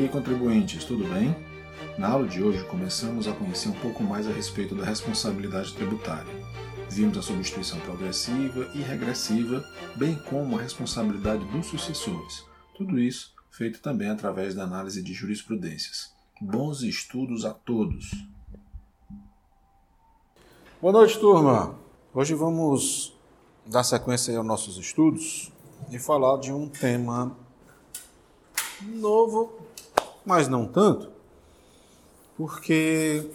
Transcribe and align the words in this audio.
Aí, 0.00 0.08
contribuintes, 0.08 0.82
tudo 0.86 1.06
bem? 1.08 1.36
Na 1.98 2.08
aula 2.08 2.26
de 2.26 2.42
hoje 2.42 2.64
começamos 2.64 3.28
a 3.28 3.34
conhecer 3.34 3.68
um 3.68 3.78
pouco 3.80 4.02
mais 4.02 4.26
a 4.26 4.32
respeito 4.32 4.74
da 4.74 4.82
responsabilidade 4.82 5.74
tributária. 5.74 6.32
Vimos 6.88 7.18
a 7.18 7.22
substituição 7.22 7.78
progressiva 7.80 8.70
e 8.74 8.80
regressiva, 8.80 9.62
bem 9.96 10.16
como 10.30 10.58
a 10.58 10.62
responsabilidade 10.62 11.44
dos 11.44 11.66
sucessores. 11.66 12.46
Tudo 12.74 12.98
isso 12.98 13.34
feito 13.50 13.82
também 13.82 14.08
através 14.08 14.54
da 14.54 14.64
análise 14.64 15.02
de 15.02 15.12
jurisprudências. 15.12 16.14
Bons 16.40 16.80
estudos 16.80 17.44
a 17.44 17.52
todos! 17.52 18.10
Boa 20.80 20.94
noite, 20.94 21.20
turma! 21.20 21.78
Hoje 22.14 22.32
vamos 22.32 23.14
dar 23.66 23.84
sequência 23.84 24.34
aos 24.38 24.46
nossos 24.46 24.78
estudos 24.78 25.52
e 25.90 25.98
falar 25.98 26.38
de 26.38 26.50
um 26.50 26.70
tema 26.70 27.36
novo, 28.80 29.59
mas 30.30 30.46
não 30.46 30.64
tanto, 30.64 31.10
porque 32.36 33.28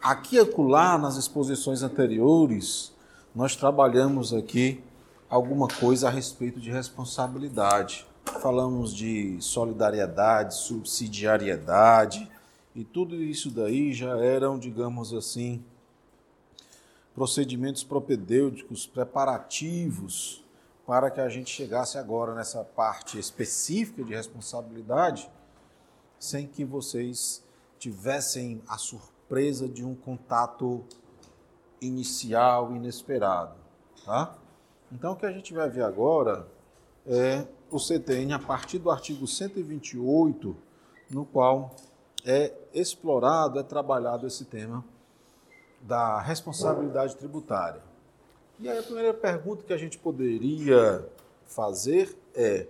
aqui 0.00 0.36
e 0.36 0.38
acolá, 0.38 0.96
nas 0.96 1.16
exposições 1.16 1.82
anteriores, 1.82 2.92
nós 3.34 3.56
trabalhamos 3.56 4.32
aqui 4.32 4.80
alguma 5.28 5.66
coisa 5.66 6.06
a 6.06 6.10
respeito 6.12 6.60
de 6.60 6.70
responsabilidade. 6.70 8.06
Falamos 8.40 8.94
de 8.94 9.36
solidariedade, 9.40 10.54
subsidiariedade, 10.54 12.30
e 12.72 12.84
tudo 12.84 13.16
isso 13.16 13.50
daí 13.50 13.92
já 13.92 14.16
eram, 14.16 14.60
digamos 14.60 15.12
assim, 15.12 15.60
procedimentos 17.16 17.82
propedêuticos 17.82 18.86
preparativos 18.86 20.44
para 20.86 21.10
que 21.10 21.20
a 21.20 21.28
gente 21.28 21.50
chegasse 21.50 21.98
agora 21.98 22.32
nessa 22.32 22.62
parte 22.62 23.18
específica 23.18 24.04
de 24.04 24.14
responsabilidade, 24.14 25.28
sem 26.18 26.46
que 26.46 26.64
vocês 26.64 27.44
tivessem 27.78 28.62
a 28.68 28.76
surpresa 28.76 29.68
de 29.68 29.84
um 29.84 29.94
contato 29.94 30.84
inicial 31.80 32.74
inesperado, 32.74 33.54
tá? 34.04 34.36
Então 34.90 35.12
o 35.12 35.16
que 35.16 35.26
a 35.26 35.32
gente 35.32 35.52
vai 35.52 35.68
ver 35.68 35.82
agora 35.82 36.46
é 37.06 37.46
o 37.70 37.78
CTN 37.78 38.32
a 38.32 38.38
partir 38.38 38.78
do 38.78 38.90
artigo 38.90 39.26
128, 39.26 40.56
no 41.10 41.24
qual 41.24 41.74
é 42.24 42.52
explorado, 42.74 43.58
é 43.58 43.62
trabalhado 43.62 44.26
esse 44.26 44.44
tema 44.44 44.84
da 45.80 46.20
responsabilidade 46.20 47.16
tributária. 47.16 47.82
E 48.58 48.68
aí 48.68 48.78
a 48.78 48.82
primeira 48.82 49.14
pergunta 49.14 49.62
que 49.62 49.72
a 49.72 49.76
gente 49.76 49.98
poderia 49.98 51.06
fazer 51.46 52.16
é: 52.34 52.66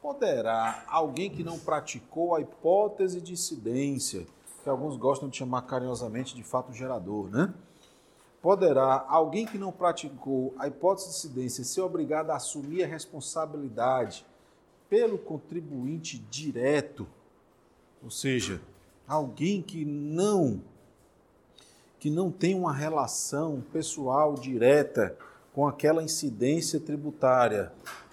poderá 0.00 0.84
alguém 0.88 1.30
que 1.30 1.44
não 1.44 1.58
praticou 1.58 2.34
a 2.34 2.40
hipótese 2.40 3.20
de 3.20 3.32
incidência, 3.32 4.26
que 4.62 4.68
alguns 4.68 4.96
gostam 4.96 5.28
de 5.28 5.36
chamar 5.36 5.62
carinhosamente 5.62 6.34
de 6.34 6.42
fato 6.42 6.72
gerador, 6.72 7.28
né? 7.30 7.52
Poderá 8.42 9.04
alguém 9.08 9.44
que 9.44 9.58
não 9.58 9.70
praticou 9.70 10.54
a 10.58 10.66
hipótese 10.66 11.08
de 11.08 11.14
incidência 11.16 11.64
ser 11.64 11.82
obrigado 11.82 12.30
a 12.30 12.36
assumir 12.36 12.82
a 12.82 12.86
responsabilidade 12.86 14.24
pelo 14.88 15.18
contribuinte 15.18 16.18
direto, 16.30 17.06
ou 18.02 18.10
seja, 18.10 18.60
alguém 19.06 19.62
que 19.62 19.84
não 19.84 20.62
que 21.98 22.08
não 22.08 22.30
tem 22.30 22.54
uma 22.54 22.72
relação 22.72 23.62
pessoal 23.70 24.34
direta 24.34 25.14
com 25.52 25.68
aquela 25.68 26.02
incidência 26.02 26.80
tributária 26.80 27.70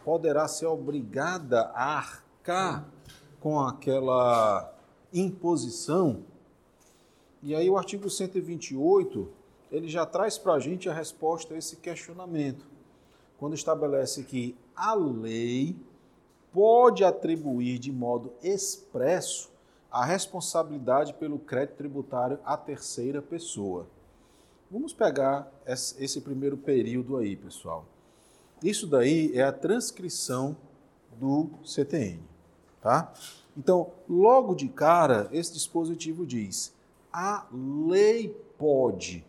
poderá 0.07 0.47
ser 0.47 0.67
obrigada 0.67 1.63
a 1.75 1.97
arcar 1.97 2.87
com 3.41 3.59
aquela 3.59 4.73
imposição. 5.13 6.23
E 7.43 7.53
aí 7.53 7.69
o 7.69 7.77
artigo 7.77 8.09
128, 8.09 9.27
ele 9.69 9.89
já 9.89 10.05
traz 10.05 10.37
para 10.37 10.53
a 10.53 10.59
gente 10.59 10.89
a 10.89 10.93
resposta 10.93 11.53
a 11.53 11.57
esse 11.57 11.75
questionamento, 11.75 12.65
quando 13.37 13.53
estabelece 13.53 14.23
que 14.23 14.57
a 14.73 14.93
lei 14.93 15.75
pode 16.53 17.03
atribuir 17.03 17.77
de 17.77 17.91
modo 17.91 18.31
expresso 18.41 19.51
a 19.91 20.05
responsabilidade 20.05 21.15
pelo 21.15 21.37
crédito 21.37 21.75
tributário 21.75 22.39
à 22.45 22.55
terceira 22.55 23.21
pessoa. 23.21 23.85
Vamos 24.71 24.93
pegar 24.93 25.51
esse 25.65 26.21
primeiro 26.21 26.55
período 26.55 27.17
aí, 27.17 27.35
pessoal. 27.35 27.83
Isso 28.63 28.87
daí 28.87 29.31
é 29.35 29.43
a 29.43 29.51
transcrição 29.51 30.57
do 31.19 31.49
CTN, 31.63 32.21
tá? 32.81 33.13
Então, 33.55 33.91
logo 34.07 34.55
de 34.55 34.67
cara, 34.67 35.27
esse 35.31 35.53
dispositivo 35.53 36.25
diz: 36.25 36.73
a 37.11 37.47
lei 37.51 38.29
pode. 38.57 39.25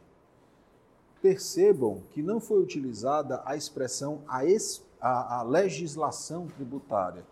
Percebam 1.20 2.02
que 2.12 2.22
não 2.22 2.40
foi 2.40 2.62
utilizada 2.62 3.42
a 3.44 3.56
expressão 3.56 4.22
a, 4.28 4.44
es, 4.44 4.82
a, 5.00 5.38
a 5.38 5.42
legislação 5.42 6.46
tributária, 6.46 7.24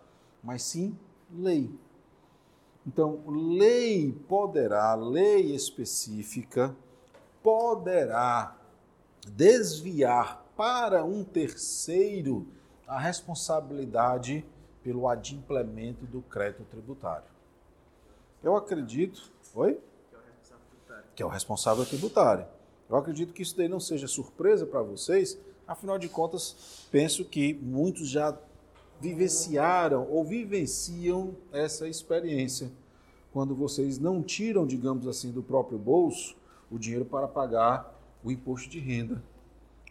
mas 0.43 0.63
sim 0.63 0.97
lei. 1.31 1.69
Então, 2.85 3.21
lei 3.27 4.11
poderá, 4.27 4.93
lei 4.95 5.53
específica, 5.53 6.75
poderá 7.41 8.57
desviar 9.27 10.46
para 10.57 11.05
um 11.05 11.23
terceiro 11.23 12.47
a 12.87 12.99
responsabilidade 12.99 14.43
pelo 14.83 15.07
adimplemento 15.07 16.05
do 16.05 16.21
crédito 16.23 16.63
tributário. 16.63 17.27
Eu 18.43 18.55
acredito. 18.55 19.31
Oi? 19.53 19.79
Que 21.15 21.21
é 21.21 21.25
o 21.25 21.29
responsável 21.29 21.85
tributário. 21.85 22.47
Eu 22.89 22.97
acredito 22.97 23.33
que 23.33 23.43
isso 23.43 23.55
daí 23.55 23.67
não 23.67 23.79
seja 23.79 24.07
surpresa 24.07 24.65
para 24.65 24.81
vocês, 24.81 25.37
afinal 25.67 25.99
de 25.99 26.09
contas, 26.09 26.87
penso 26.89 27.23
que 27.25 27.53
muitos 27.53 28.09
já 28.09 28.35
vivenciaram 28.99 30.09
ou 30.09 30.23
vivenciam 30.23 31.35
essa 31.51 31.87
experiência, 31.87 32.71
quando 33.31 33.53
vocês 33.53 33.99
não 33.99 34.23
tiram, 34.23 34.65
digamos 34.65 35.07
assim, 35.07 35.31
do 35.31 35.43
próprio 35.43 35.77
bolso 35.77 36.35
o 36.71 36.79
dinheiro 36.79 37.05
para 37.05 37.27
pagar 37.27 37.93
o 38.23 38.31
imposto 38.31 38.69
de 38.69 38.79
renda 38.79 39.21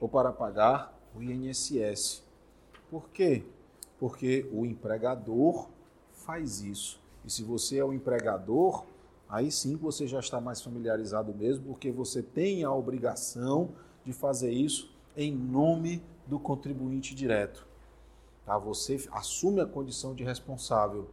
ou 0.00 0.08
para 0.08 0.32
pagar 0.32 0.96
o 1.14 1.22
INSS. 1.22 2.22
Por 2.90 3.08
quê? 3.10 3.44
Porque 3.98 4.48
o 4.52 4.66
empregador 4.66 5.68
faz 6.12 6.60
isso. 6.60 7.00
E 7.24 7.30
se 7.30 7.42
você 7.42 7.78
é 7.78 7.84
o 7.84 7.92
empregador, 7.92 8.84
aí 9.28 9.50
sim 9.50 9.76
você 9.76 10.06
já 10.06 10.20
está 10.20 10.40
mais 10.40 10.60
familiarizado 10.60 11.34
mesmo, 11.34 11.64
porque 11.66 11.90
você 11.90 12.22
tem 12.22 12.62
a 12.64 12.72
obrigação 12.72 13.70
de 14.04 14.12
fazer 14.12 14.50
isso 14.50 14.94
em 15.16 15.32
nome 15.32 16.02
do 16.26 16.38
contribuinte 16.38 17.14
direto. 17.14 17.66
Tá? 18.44 18.56
Você 18.58 19.08
assume 19.10 19.60
a 19.60 19.66
condição 19.66 20.14
de 20.14 20.22
responsável, 20.22 21.08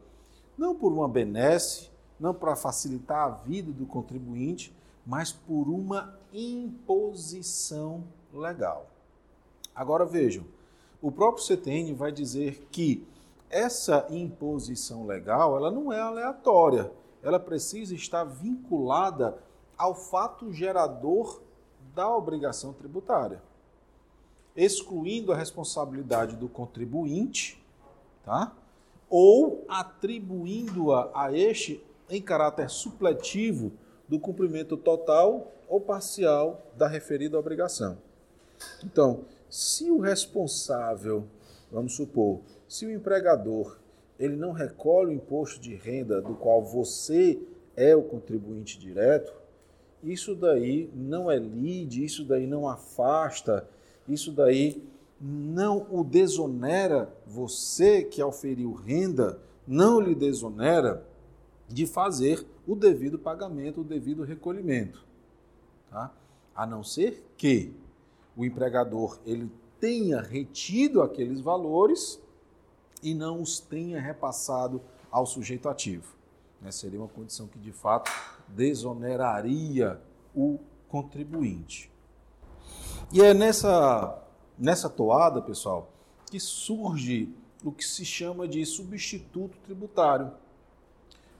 não 0.57 0.75
por 0.75 0.91
uma 0.93 1.07
benesse, 1.07 1.89
não 2.19 2.33
para 2.33 2.55
facilitar 2.55 3.25
a 3.25 3.29
vida 3.29 3.71
do 3.71 3.85
contribuinte, 3.85 4.75
mas 5.05 5.31
por 5.31 5.67
uma 5.67 6.17
imposição 6.31 8.03
legal. 8.33 8.87
Agora 9.75 10.05
vejam, 10.05 10.43
o 11.01 11.11
próprio 11.11 11.43
CTN 11.43 11.93
vai 11.93 12.11
dizer 12.11 12.67
que 12.71 13.05
essa 13.49 14.05
imposição 14.09 15.05
legal, 15.05 15.55
ela 15.55 15.69
não 15.69 15.91
é 15.91 15.99
aleatória, 15.99 16.91
ela 17.21 17.39
precisa 17.39 17.93
estar 17.93 18.23
vinculada 18.23 19.37
ao 19.77 19.93
fato 19.93 20.51
gerador 20.51 21.41
da 21.93 22.09
obrigação 22.15 22.73
tributária 22.73 23.41
excluindo 24.55 25.31
a 25.31 25.35
responsabilidade 25.35 26.35
do 26.35 26.47
contribuinte, 26.47 27.61
tá? 28.23 28.53
ou 29.09 29.63
atribuindo-a 29.67 31.11
a 31.13 31.35
este 31.35 31.83
em 32.09 32.21
caráter 32.21 32.69
supletivo 32.69 33.71
do 34.07 34.19
cumprimento 34.19 34.77
total 34.77 35.51
ou 35.67 35.79
parcial 35.79 36.61
da 36.75 36.87
referida 36.87 37.37
obrigação. 37.37 37.97
Então, 38.83 39.25
se 39.49 39.89
o 39.89 39.99
responsável, 39.99 41.25
vamos 41.71 41.95
supor, 41.95 42.41
se 42.67 42.85
o 42.85 42.91
empregador 42.91 43.77
ele 44.19 44.35
não 44.35 44.51
recolhe 44.51 45.09
o 45.09 45.13
imposto 45.13 45.59
de 45.59 45.75
renda 45.75 46.21
do 46.21 46.35
qual 46.35 46.63
você 46.63 47.39
é 47.75 47.95
o 47.95 48.03
contribuinte 48.03 48.79
direto, 48.79 49.33
isso 50.03 50.35
daí 50.35 50.89
não 50.93 51.31
é 51.31 51.37
lide, 51.37 52.03
isso 52.03 52.23
daí 52.23 52.45
não 52.45 52.67
afasta 52.67 53.67
isso 54.07 54.31
daí 54.31 54.83
não 55.19 55.87
o 55.89 56.03
desonera, 56.03 57.13
você 57.25 58.03
que 58.03 58.21
auferiu 58.21 58.73
renda, 58.73 59.39
não 59.65 59.99
lhe 59.99 60.13
desonera 60.13 61.05
de 61.67 61.87
fazer 61.87 62.45
o 62.67 62.75
devido 62.75 63.17
pagamento, 63.17 63.81
o 63.81 63.85
devido 63.85 64.23
recolhimento. 64.23 65.05
Tá? 65.89 66.13
A 66.53 66.65
não 66.65 66.83
ser 66.83 67.25
que 67.37 67.73
o 68.35 68.45
empregador 68.45 69.19
ele 69.25 69.51
tenha 69.79 70.21
retido 70.21 71.01
aqueles 71.01 71.41
valores 71.41 72.21
e 73.01 73.13
não 73.13 73.41
os 73.41 73.59
tenha 73.59 73.99
repassado 73.99 74.81
ao 75.11 75.25
sujeito 75.25 75.67
ativo. 75.67 76.15
Né? 76.61 76.71
Seria 76.71 76.99
uma 76.99 77.07
condição 77.07 77.47
que, 77.47 77.59
de 77.59 77.71
fato, 77.71 78.11
desoneraria 78.47 79.99
o 80.33 80.57
contribuinte. 80.87 81.91
E 83.11 83.21
é 83.21 83.33
nessa, 83.33 84.23
nessa 84.57 84.89
toada, 84.89 85.41
pessoal, 85.41 85.91
que 86.31 86.39
surge 86.39 87.29
o 87.63 87.71
que 87.71 87.83
se 87.83 88.03
chama 88.05 88.47
de 88.47 88.65
substituto 88.65 89.57
tributário. 89.63 90.31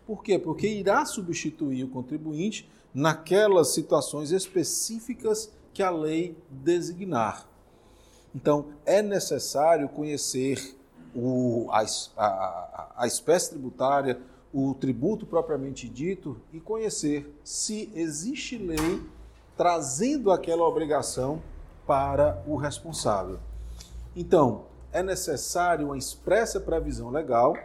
Por 0.06 0.24
quê? 0.24 0.38
Porque 0.38 0.68
irá 0.68 1.06
substituir 1.06 1.84
o 1.84 1.90
contribuinte 1.90 2.70
naquelas 2.94 3.74
situações 3.74 4.32
específicas 4.32 5.52
que 5.74 5.82
a 5.82 5.90
lei 5.90 6.38
designar. 6.50 7.48
Então, 8.36 8.68
é 8.86 9.02
necessário 9.02 9.88
conhecer 9.90 10.78
o, 11.16 11.68
a, 11.72 11.84
a, 12.18 12.92
a 12.98 13.08
espécie 13.08 13.52
tributária, 13.52 14.20
o 14.54 14.74
tributo 14.74 15.26
propriamente 15.26 15.90
dito 15.90 16.40
e 16.52 16.60
conhecer 16.60 17.32
se 17.44 17.92
existe 17.96 18.58
lei 18.58 19.02
trazendo 19.56 20.32
aquela 20.32 20.68
obrigação 20.68 21.42
para 21.86 22.42
o 22.48 22.56
responsável. 22.56 23.40
Então, 24.16 24.66
é 24.92 25.02
necessário 25.02 25.88
uma 25.88 25.98
expressa 25.98 26.60
previsão 26.60 27.10
legal. 27.10 27.56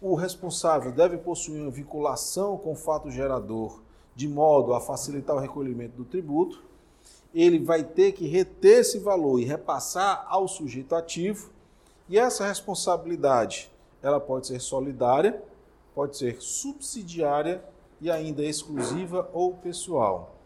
O 0.00 0.14
responsável 0.14 0.92
deve 0.92 1.16
possuir 1.18 1.60
uma 1.60 1.70
vinculação 1.70 2.56
com 2.56 2.72
o 2.72 2.76
fato 2.76 3.10
gerador 3.10 3.80
de 4.14 4.28
modo 4.28 4.74
a 4.74 4.80
facilitar 4.80 5.36
o 5.36 5.38
recolhimento 5.38 5.96
do 5.96 6.04
tributo. 6.04 6.62
Ele 7.34 7.58
vai 7.58 7.84
ter 7.84 8.12
que 8.12 8.26
reter 8.26 8.80
esse 8.80 8.98
valor 8.98 9.38
e 9.38 9.44
repassar 9.44 10.26
ao 10.28 10.48
sujeito 10.48 10.94
ativo. 10.94 11.50
E 12.08 12.18
essa 12.18 12.46
responsabilidade, 12.46 13.70
ela 14.02 14.18
pode 14.18 14.48
ser 14.48 14.60
solidária, 14.60 15.42
pode 15.94 16.16
ser 16.16 16.40
subsidiária 16.40 17.62
e 18.00 18.10
ainda 18.10 18.42
exclusiva 18.42 19.30
ou 19.32 19.54
pessoal. 19.54 20.36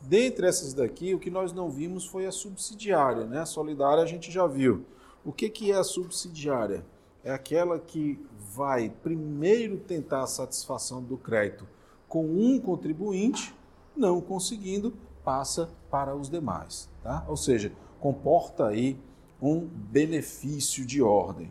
Dentre 0.00 0.46
essas 0.46 0.74
daqui, 0.74 1.14
o 1.14 1.18
que 1.18 1.30
nós 1.30 1.52
não 1.52 1.70
vimos 1.70 2.04
foi 2.04 2.26
a 2.26 2.32
subsidiária, 2.32 3.24
né? 3.24 3.40
A 3.40 3.46
solidária 3.46 4.02
a 4.02 4.06
gente 4.06 4.30
já 4.30 4.46
viu. 4.46 4.84
O 5.24 5.32
que, 5.32 5.48
que 5.48 5.72
é 5.72 5.76
a 5.76 5.84
subsidiária? 5.84 6.84
É 7.22 7.32
aquela 7.32 7.78
que 7.78 8.18
vai 8.54 8.90
primeiro 9.02 9.78
tentar 9.78 10.22
a 10.22 10.26
satisfação 10.26 11.02
do 11.02 11.16
crédito 11.16 11.66
com 12.06 12.26
um 12.26 12.60
contribuinte, 12.60 13.54
não 13.96 14.20
conseguindo, 14.20 14.92
passa 15.24 15.70
para 15.90 16.14
os 16.14 16.28
demais. 16.28 16.88
Tá? 17.02 17.24
Ou 17.28 17.36
seja, 17.36 17.72
comporta 18.00 18.68
aí 18.68 19.00
um 19.40 19.60
benefício 19.60 20.84
de 20.86 21.02
ordem. 21.02 21.50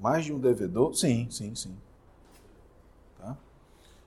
Mais 0.00 0.24
de 0.24 0.32
um 0.32 0.38
devedor? 0.38 0.94
Sim, 0.94 1.28
sim, 1.28 1.54
sim. 1.56 1.76
Tá? 3.18 3.36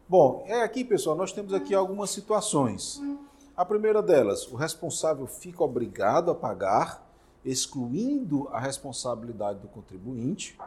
Bom, 0.07 0.45
é 0.47 0.61
aqui, 0.63 0.85
pessoal, 0.85 1.17
nós 1.17 1.33
temos 1.33 1.53
aqui 1.53 1.75
algumas 1.75 2.09
situações. 2.11 3.01
A 3.57 3.65
primeira 3.65 4.01
delas, 4.01 4.47
o 4.47 4.55
responsável 4.55 5.27
fica 5.27 5.63
obrigado 5.63 6.31
a 6.31 6.35
pagar, 6.35 7.05
excluindo 7.43 8.47
a 8.49 8.59
responsabilidade 8.59 9.59
do 9.59 9.67
contribuinte. 9.67 10.57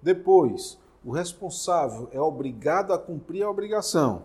Depois, 0.00 0.78
o 1.04 1.10
responsável 1.10 2.08
é 2.12 2.20
obrigado 2.20 2.92
a 2.92 2.98
cumprir 2.98 3.42
a 3.42 3.50
obrigação. 3.50 4.22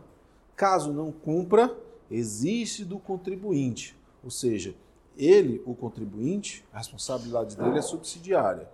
Caso 0.55 0.93
não 0.93 1.11
cumpra, 1.11 1.75
existe 2.09 2.85
do 2.85 2.99
contribuinte, 2.99 3.95
ou 4.23 4.29
seja, 4.29 4.75
ele, 5.17 5.61
o 5.65 5.73
contribuinte, 5.73 6.63
a 6.71 6.77
responsabilidade 6.77 7.57
dele 7.57 7.79
é 7.79 7.81
subsidiária. 7.81 8.69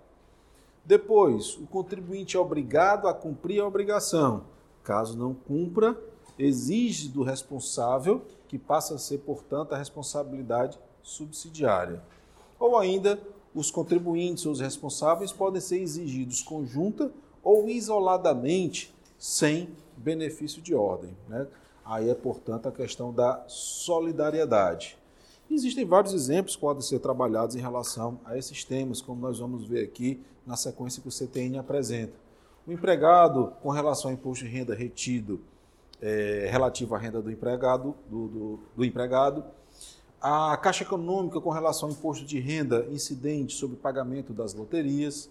Depois, 0.84 1.56
o 1.56 1.66
contribuinte 1.66 2.36
é 2.36 2.40
obrigado 2.40 3.08
a 3.08 3.14
cumprir 3.14 3.60
a 3.60 3.66
obrigação. 3.66 4.44
Caso 4.82 5.16
não 5.16 5.32
cumpra, 5.32 5.98
exige 6.38 7.08
do 7.08 7.22
responsável 7.22 8.22
que 8.46 8.58
passa 8.58 8.96
a 8.96 8.98
ser, 8.98 9.18
portanto, 9.18 9.72
a 9.72 9.78
responsabilidade 9.78 10.78
subsidiária. 11.02 12.02
Ou 12.58 12.76
ainda, 12.76 13.18
os 13.54 13.70
contribuintes 13.70 14.44
ou 14.44 14.52
os 14.52 14.60
responsáveis 14.60 15.32
podem 15.32 15.60
ser 15.60 15.80
exigidos 15.80 16.42
conjunta 16.42 17.10
ou 17.44 17.68
isoladamente, 17.68 18.92
sem 19.18 19.68
benefício 19.96 20.60
de 20.60 20.74
ordem. 20.74 21.14
Né? 21.28 21.46
Aí 21.84 22.08
é, 22.08 22.14
portanto, 22.14 22.66
a 22.66 22.72
questão 22.72 23.12
da 23.12 23.44
solidariedade. 23.46 24.98
Existem 25.50 25.84
vários 25.84 26.14
exemplos 26.14 26.56
que 26.56 26.60
podem 26.60 26.82
ser 26.82 26.98
trabalhados 26.98 27.54
em 27.54 27.60
relação 27.60 28.18
a 28.24 28.36
esses 28.38 28.64
temas, 28.64 29.02
como 29.02 29.20
nós 29.20 29.38
vamos 29.38 29.66
ver 29.66 29.84
aqui 29.84 30.20
na 30.46 30.56
sequência 30.56 31.02
que 31.02 31.08
o 31.08 31.12
CTN 31.12 31.58
apresenta. 31.58 32.14
O 32.66 32.72
empregado, 32.72 33.52
com 33.62 33.68
relação 33.68 34.10
ao 34.10 34.14
imposto 34.14 34.44
de 34.44 34.50
renda 34.50 34.74
retido 34.74 35.40
é, 36.00 36.48
relativo 36.50 36.94
à 36.94 36.98
renda 36.98 37.20
do 37.20 37.30
empregado, 37.30 37.94
do, 38.10 38.28
do, 38.28 38.60
do 38.76 38.84
empregado, 38.84 39.44
a 40.20 40.56
Caixa 40.56 40.82
Econômica 40.82 41.40
com 41.40 41.50
relação 41.50 41.88
ao 41.90 41.94
imposto 41.94 42.24
de 42.24 42.40
renda 42.40 42.86
incidente 42.90 43.54
sobre 43.54 43.76
pagamento 43.76 44.32
das 44.32 44.54
loterias, 44.54 45.30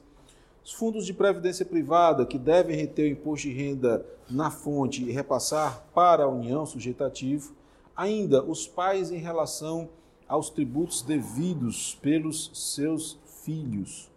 os 0.63 0.71
fundos 0.71 1.05
de 1.05 1.13
previdência 1.13 1.65
privada 1.65 2.25
que 2.25 2.37
devem 2.37 2.75
reter 2.75 3.05
o 3.05 3.11
imposto 3.11 3.47
de 3.47 3.53
renda 3.53 4.05
na 4.29 4.49
fonte 4.49 5.03
e 5.03 5.11
repassar 5.11 5.85
para 5.93 6.23
a 6.23 6.29
União 6.29 6.65
sujeitativo, 6.65 7.53
ainda 7.95 8.43
os 8.43 8.67
pais 8.67 9.11
em 9.11 9.17
relação 9.17 9.89
aos 10.27 10.49
tributos 10.49 11.01
devidos 11.01 11.95
pelos 12.01 12.49
seus 12.53 13.19
filhos. 13.43 14.09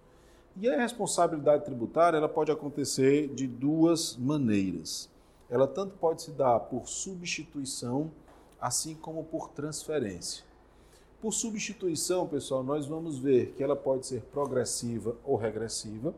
E 0.56 0.68
a 0.68 0.80
responsabilidade 0.80 1.64
tributária 1.64 2.16
ela 2.16 2.28
pode 2.28 2.52
acontecer 2.52 3.28
de 3.34 3.46
duas 3.46 4.16
maneiras 4.16 5.10
ela 5.48 5.66
tanto 5.66 5.96
pode 5.96 6.22
se 6.22 6.32
dar 6.32 6.58
por 6.60 6.88
substituição, 6.88 8.10
assim 8.60 8.94
como 8.94 9.24
por 9.24 9.50
transferência. 9.50 10.44
Por 11.20 11.32
substituição, 11.32 12.26
pessoal, 12.26 12.62
nós 12.62 12.86
vamos 12.86 13.18
ver 13.18 13.52
que 13.52 13.62
ela 13.62 13.76
pode 13.76 14.06
ser 14.06 14.22
progressiva 14.22 15.16
ou 15.24 15.36
regressiva. 15.36 16.14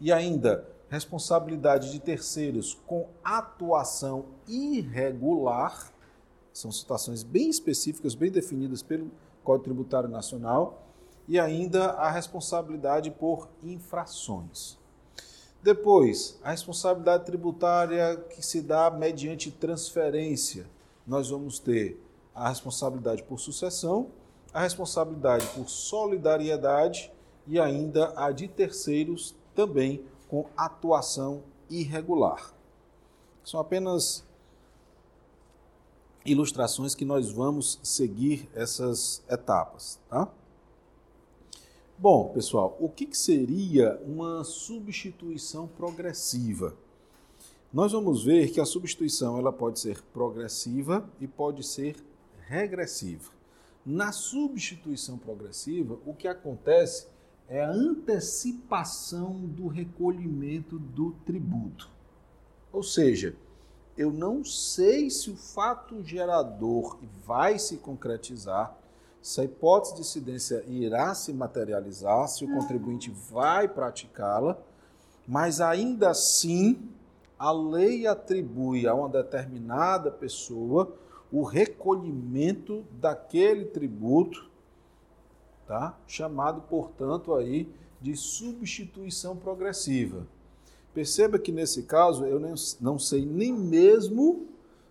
E 0.00 0.12
ainda, 0.12 0.68
responsabilidade 0.88 1.90
de 1.90 1.98
terceiros 1.98 2.74
com 2.86 3.08
atuação 3.24 4.26
irregular. 4.46 5.92
São 6.52 6.70
situações 6.70 7.22
bem 7.22 7.48
específicas, 7.48 8.14
bem 8.14 8.30
definidas 8.30 8.82
pelo 8.82 9.10
Código 9.42 9.64
Tributário 9.64 10.08
Nacional. 10.08 10.82
E 11.28 11.38
ainda 11.38 11.90
a 11.92 12.10
responsabilidade 12.10 13.10
por 13.10 13.48
infrações. 13.62 14.78
Depois, 15.62 16.38
a 16.44 16.52
responsabilidade 16.52 17.24
tributária 17.24 18.16
que 18.30 18.40
se 18.40 18.62
dá 18.62 18.90
mediante 18.90 19.50
transferência. 19.50 20.66
Nós 21.04 21.30
vamos 21.30 21.58
ter 21.58 22.00
a 22.32 22.48
responsabilidade 22.48 23.24
por 23.24 23.40
sucessão, 23.40 24.08
a 24.52 24.60
responsabilidade 24.62 25.46
por 25.48 25.68
solidariedade 25.68 27.12
e 27.46 27.58
ainda 27.58 28.12
a 28.16 28.30
de 28.30 28.46
terceiros 28.46 29.34
também 29.56 30.04
com 30.28 30.46
atuação 30.56 31.42
irregular. 31.68 32.54
São 33.42 33.58
apenas 33.58 34.24
ilustrações 36.24 36.94
que 36.94 37.04
nós 37.04 37.30
vamos 37.30 37.80
seguir 37.82 38.48
essas 38.54 39.22
etapas, 39.28 39.98
tá? 40.08 40.28
Bom, 41.98 42.28
pessoal, 42.28 42.76
o 42.78 42.90
que, 42.90 43.06
que 43.06 43.16
seria 43.16 43.98
uma 44.04 44.44
substituição 44.44 45.66
progressiva? 45.66 46.76
Nós 47.72 47.92
vamos 47.92 48.22
ver 48.22 48.50
que 48.50 48.60
a 48.60 48.66
substituição 48.66 49.38
ela 49.38 49.52
pode 49.52 49.80
ser 49.80 50.02
progressiva 50.12 51.08
e 51.20 51.26
pode 51.26 51.62
ser 51.62 51.96
regressiva. 52.46 53.30
Na 53.84 54.12
substituição 54.12 55.16
progressiva, 55.16 55.98
o 56.04 56.12
que 56.12 56.28
acontece 56.28 57.06
é 57.48 57.62
a 57.62 57.70
antecipação 57.70 59.32
do 59.32 59.68
recolhimento 59.68 60.78
do 60.78 61.12
tributo. 61.24 61.88
Ou 62.72 62.82
seja, 62.82 63.34
eu 63.96 64.12
não 64.12 64.44
sei 64.44 65.08
se 65.08 65.30
o 65.30 65.36
fato 65.36 66.02
gerador 66.02 66.98
vai 67.24 67.58
se 67.58 67.76
concretizar, 67.76 68.76
se 69.22 69.40
a 69.40 69.44
hipótese 69.44 69.94
de 69.94 70.00
incidência 70.02 70.64
irá 70.68 71.14
se 71.14 71.32
materializar, 71.32 72.28
se 72.28 72.44
o 72.44 72.52
contribuinte 72.52 73.10
vai 73.10 73.66
praticá-la, 73.66 74.58
mas 75.26 75.60
ainda 75.60 76.10
assim 76.10 76.90
a 77.38 77.50
lei 77.52 78.06
atribui 78.06 78.86
a 78.86 78.94
uma 78.94 79.08
determinada 79.08 80.10
pessoa 80.10 80.94
o 81.32 81.42
recolhimento 81.42 82.84
daquele 82.92 83.64
tributo, 83.64 84.48
tá? 85.66 85.98
chamado, 86.06 86.62
portanto, 86.62 87.34
aí 87.34 87.68
de 88.00 88.14
substituição 88.16 89.36
progressiva. 89.36 90.26
Perceba 90.94 91.38
que 91.38 91.52
nesse 91.52 91.82
caso 91.82 92.24
eu 92.24 92.40
não 92.80 92.98
sei 92.98 93.26
nem 93.26 93.52
mesmo 93.52 94.46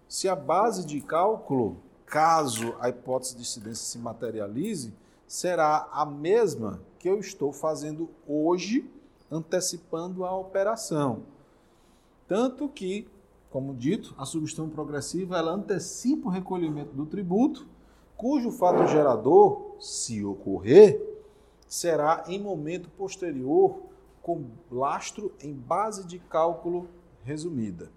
se 0.08 0.27
a 0.27 0.36
base 0.36 0.86
de 0.86 1.01
cálculo 1.01 1.77
caso 2.05 2.75
a 2.79 2.89
hipótese 2.89 3.36
de 3.36 3.41
incidência 3.41 3.86
se 3.86 3.98
materialize, 3.98 4.94
será 5.27 5.89
a 5.91 6.05
mesma 6.05 6.79
que 7.00 7.10
eu 7.10 7.20
estou 7.20 7.51
fazendo 7.51 8.10
hoje, 8.27 8.89
antecipando 9.32 10.24
a 10.24 10.38
operação. 10.38 11.24
Tanto 12.27 12.70
que, 12.70 13.08
como 13.50 13.74
dito, 13.74 14.13
a 14.17 14.25
substituição 14.25 14.70
progressiva 14.70 15.38
ela 15.38 15.51
antecipa 15.51 16.27
o 16.27 16.32
recolhimento 16.32 16.94
do 16.94 17.05
tributo, 17.05 17.67
cujo 18.17 18.51
fato 18.51 18.88
gerador, 18.88 19.75
se 19.79 20.24
ocorrer, 20.24 21.01
será 21.67 22.24
em 22.27 22.39
momento 22.39 22.89
posterior 22.89 23.81
com 24.22 24.45
lastro 24.72 25.31
em 25.39 25.53
base 25.53 26.05
de 26.05 26.19
cálculo 26.19 26.89
resumida. 27.24 27.91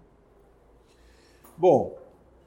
Bom, 1.57 1.97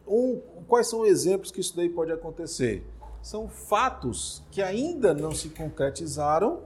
um, 0.06 0.40
quais 0.66 0.88
são 0.88 1.06
exemplos 1.06 1.50
que 1.50 1.60
isso 1.60 1.76
daí 1.76 1.88
pode 1.88 2.12
acontecer? 2.12 2.86
São 3.22 3.48
fatos 3.48 4.42
que 4.50 4.60
ainda 4.60 5.14
não 5.14 5.32
se 5.32 5.48
concretizaram, 5.50 6.62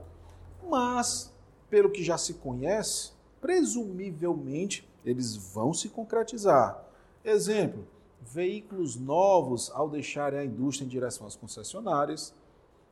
mas, 0.67 1.33
pelo 1.69 1.89
que 1.89 2.03
já 2.03 2.17
se 2.17 2.35
conhece, 2.35 3.11
presumivelmente 3.39 4.87
eles 5.05 5.35
vão 5.35 5.73
se 5.73 5.89
concretizar. 5.89 6.83
Exemplo: 7.23 7.85
veículos 8.21 8.95
novos 8.95 9.71
ao 9.73 9.89
deixarem 9.89 10.39
a 10.39 10.45
indústria 10.45 10.85
em 10.85 10.89
direção 10.89 11.25
às 11.27 11.35
concessionárias. 11.35 12.33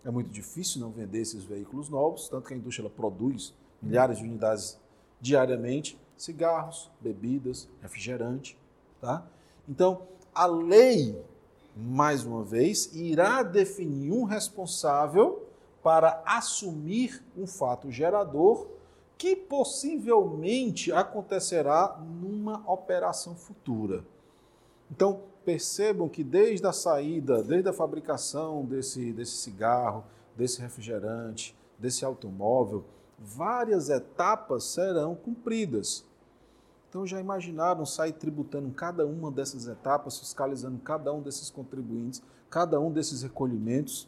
É 0.03 0.11
muito 0.11 0.29
difícil 0.29 0.81
não 0.81 0.91
vender 0.91 1.19
esses 1.19 1.43
veículos 1.43 1.89
novos, 1.89 2.29
tanto 2.29 2.47
que 2.47 2.53
a 2.53 2.57
indústria 2.57 2.89
produz 2.89 3.53
milhares 3.81 4.17
de 4.17 4.23
unidades 4.23 4.79
diariamente, 5.19 5.99
cigarros, 6.17 6.91
bebidas, 7.01 7.67
refrigerante, 7.81 8.57
tá? 9.01 9.25
Então, 9.67 10.03
a 10.33 10.45
lei, 10.45 11.19
mais 11.75 12.23
uma 12.25 12.43
vez, 12.43 12.93
irá 12.93 13.41
definir 13.41 14.11
um 14.11 14.23
responsável 14.23 15.47
para 15.81 16.21
assumir 16.25 17.23
um 17.37 17.45
fato 17.45 17.91
gerador 17.91 18.67
que 19.17 19.35
possivelmente 19.35 20.91
acontecerá 20.91 21.99
numa 22.21 22.63
operação 22.69 23.35
futura. 23.35 24.03
Então, 24.91 25.21
percebam 25.45 26.09
que 26.09 26.23
desde 26.23 26.65
a 26.65 26.73
saída, 26.73 27.43
desde 27.43 27.69
a 27.69 27.73
fabricação 27.73 28.65
desse, 28.65 29.13
desse 29.13 29.37
cigarro, 29.37 30.03
desse 30.35 30.59
refrigerante, 30.59 31.55
desse 31.77 32.03
automóvel, 32.03 32.83
várias 33.17 33.89
etapas 33.89 34.63
serão 34.63 35.15
cumpridas. 35.15 36.03
Então 36.89 37.05
já 37.05 37.19
imaginaram 37.19 37.85
sair 37.85 38.13
tributando 38.13 38.71
cada 38.71 39.05
uma 39.05 39.31
dessas 39.31 39.67
etapas, 39.67 40.17
fiscalizando 40.17 40.79
cada 40.79 41.13
um 41.13 41.21
desses 41.21 41.49
contribuintes, 41.49 42.21
cada 42.49 42.79
um 42.79 42.91
desses 42.91 43.21
recolhimentos? 43.21 44.07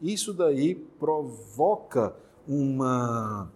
Isso 0.00 0.34
daí 0.34 0.74
provoca 0.74 2.14
uma, 2.46 3.50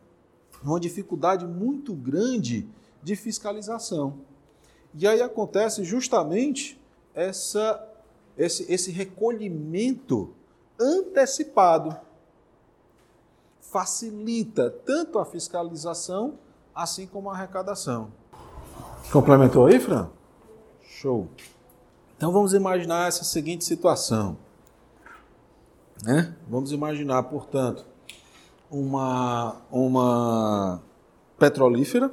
uma 0.63 0.81
dificuldade 0.81 1.47
muito 1.47 1.93
grande 1.93 2.69
de 3.03 3.17
fiscalização. 3.17 4.21
E 5.01 5.07
aí 5.07 5.23
acontece 5.23 5.85
justamente 5.85 6.77
essa, 7.15 7.89
esse, 8.37 8.71
esse 8.71 8.91
recolhimento 8.91 10.35
antecipado. 10.77 11.97
Facilita 13.61 14.75
tanto 14.85 15.21
a 15.21 15.25
fiscalização 15.25 16.37
assim 16.75 17.07
como 17.07 17.31
a 17.31 17.35
arrecadação. 17.35 18.11
Complementou 19.13 19.67
aí, 19.67 19.79
Fran? 19.79 20.11
Show. 20.83 21.29
Então 22.17 22.33
vamos 22.33 22.53
imaginar 22.53 23.07
essa 23.07 23.23
seguinte 23.23 23.65
situação. 23.65 24.37
Né? 26.03 26.35
Vamos 26.49 26.73
imaginar, 26.73 27.23
portanto, 27.23 27.87
uma, 28.69 29.63
uma 29.71 30.83
petrolífera 31.39 32.11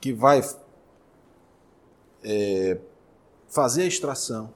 que 0.00 0.12
vai 0.12 0.40
é, 2.28 2.78
fazer 3.46 3.82
a 3.82 3.86
extração, 3.86 4.50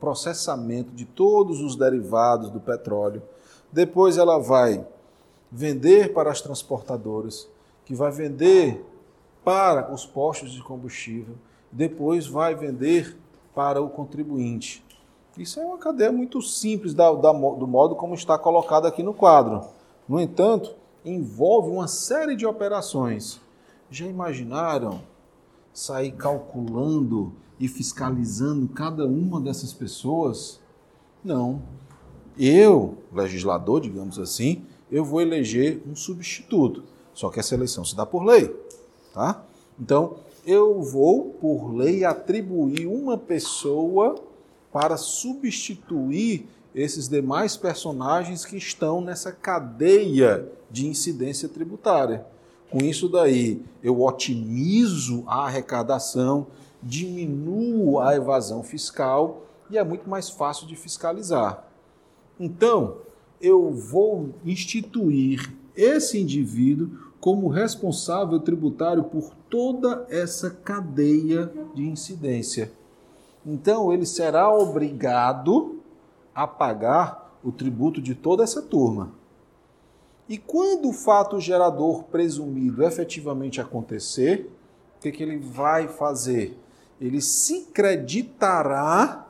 processamento 0.00 0.90
de 0.92 1.04
todos 1.04 1.60
os 1.60 1.76
derivados 1.76 2.48
do 2.50 2.58
petróleo. 2.58 3.22
Depois 3.70 4.16
ela 4.16 4.38
vai 4.38 4.84
vender 5.52 6.14
para 6.14 6.30
as 6.30 6.40
transportadoras, 6.40 7.46
que 7.84 7.94
vai 7.94 8.10
vender 8.10 8.82
para 9.44 9.92
os 9.92 10.06
postos 10.06 10.52
de 10.52 10.62
combustível, 10.62 11.34
depois 11.70 12.26
vai 12.26 12.54
vender 12.54 13.14
para 13.54 13.82
o 13.82 13.90
contribuinte. 13.90 14.82
Isso 15.36 15.60
é 15.60 15.64
uma 15.64 15.76
cadeia 15.76 16.10
muito 16.10 16.40
simples 16.40 16.94
da, 16.94 17.12
da, 17.12 17.32
do 17.32 17.66
modo 17.66 17.94
como 17.94 18.14
está 18.14 18.38
colocado 18.38 18.86
aqui 18.86 19.02
no 19.02 19.12
quadro. 19.12 19.62
No 20.08 20.20
entanto, 20.20 20.74
envolve 21.04 21.70
uma 21.70 21.88
série 21.88 22.36
de 22.36 22.46
operações. 22.46 23.40
Já 23.90 24.06
imaginaram 24.06 25.00
sair 25.74 26.12
calculando 26.12 27.32
e 27.58 27.66
fiscalizando 27.68 28.68
cada 28.68 29.04
uma 29.06 29.40
dessas 29.40 29.72
pessoas? 29.72 30.60
Não. 31.22 31.62
Eu, 32.38 32.98
legislador, 33.12 33.80
digamos 33.80 34.18
assim, 34.18 34.64
eu 34.90 35.04
vou 35.04 35.20
eleger 35.20 35.82
um 35.86 35.94
substituto. 35.94 36.84
Só 37.12 37.28
que 37.28 37.40
essa 37.40 37.54
eleição 37.54 37.84
se 37.84 37.96
dá 37.96 38.06
por 38.06 38.24
lei. 38.24 38.54
Tá? 39.12 39.44
Então, 39.78 40.16
eu 40.46 40.82
vou, 40.82 41.36
por 41.40 41.74
lei, 41.74 42.04
atribuir 42.04 42.86
uma 42.86 43.16
pessoa 43.16 44.16
para 44.72 44.96
substituir 44.96 46.48
esses 46.74 47.08
demais 47.08 47.56
personagens 47.56 48.44
que 48.44 48.56
estão 48.56 49.00
nessa 49.00 49.30
cadeia 49.30 50.48
de 50.70 50.86
incidência 50.86 51.48
tributária. 51.48 52.26
Com 52.74 52.84
isso 52.84 53.08
daí, 53.08 53.62
eu 53.84 54.02
otimizo 54.02 55.22
a 55.28 55.44
arrecadação, 55.44 56.48
diminuo 56.82 58.00
a 58.00 58.16
evasão 58.16 58.64
fiscal 58.64 59.44
e 59.70 59.78
é 59.78 59.84
muito 59.84 60.10
mais 60.10 60.28
fácil 60.28 60.66
de 60.66 60.74
fiscalizar. 60.74 61.68
Então, 62.38 62.96
eu 63.40 63.70
vou 63.70 64.30
instituir 64.44 65.54
esse 65.76 66.20
indivíduo 66.20 66.90
como 67.20 67.46
responsável 67.46 68.40
tributário 68.40 69.04
por 69.04 69.30
toda 69.48 70.04
essa 70.10 70.50
cadeia 70.50 71.52
de 71.76 71.84
incidência. 71.84 72.72
Então, 73.46 73.92
ele 73.92 74.04
será 74.04 74.52
obrigado 74.52 75.78
a 76.34 76.44
pagar 76.44 77.38
o 77.44 77.52
tributo 77.52 78.02
de 78.02 78.16
toda 78.16 78.42
essa 78.42 78.60
turma. 78.60 79.12
E 80.28 80.38
quando 80.38 80.88
o 80.88 80.92
fato 80.92 81.38
gerador 81.38 82.04
presumido 82.04 82.82
efetivamente 82.82 83.60
acontecer, 83.60 84.50
o 84.96 85.00
que, 85.00 85.12
que 85.12 85.22
ele 85.22 85.38
vai 85.38 85.86
fazer? 85.86 86.58
Ele 87.00 87.20
se 87.20 87.66
creditará 87.66 89.28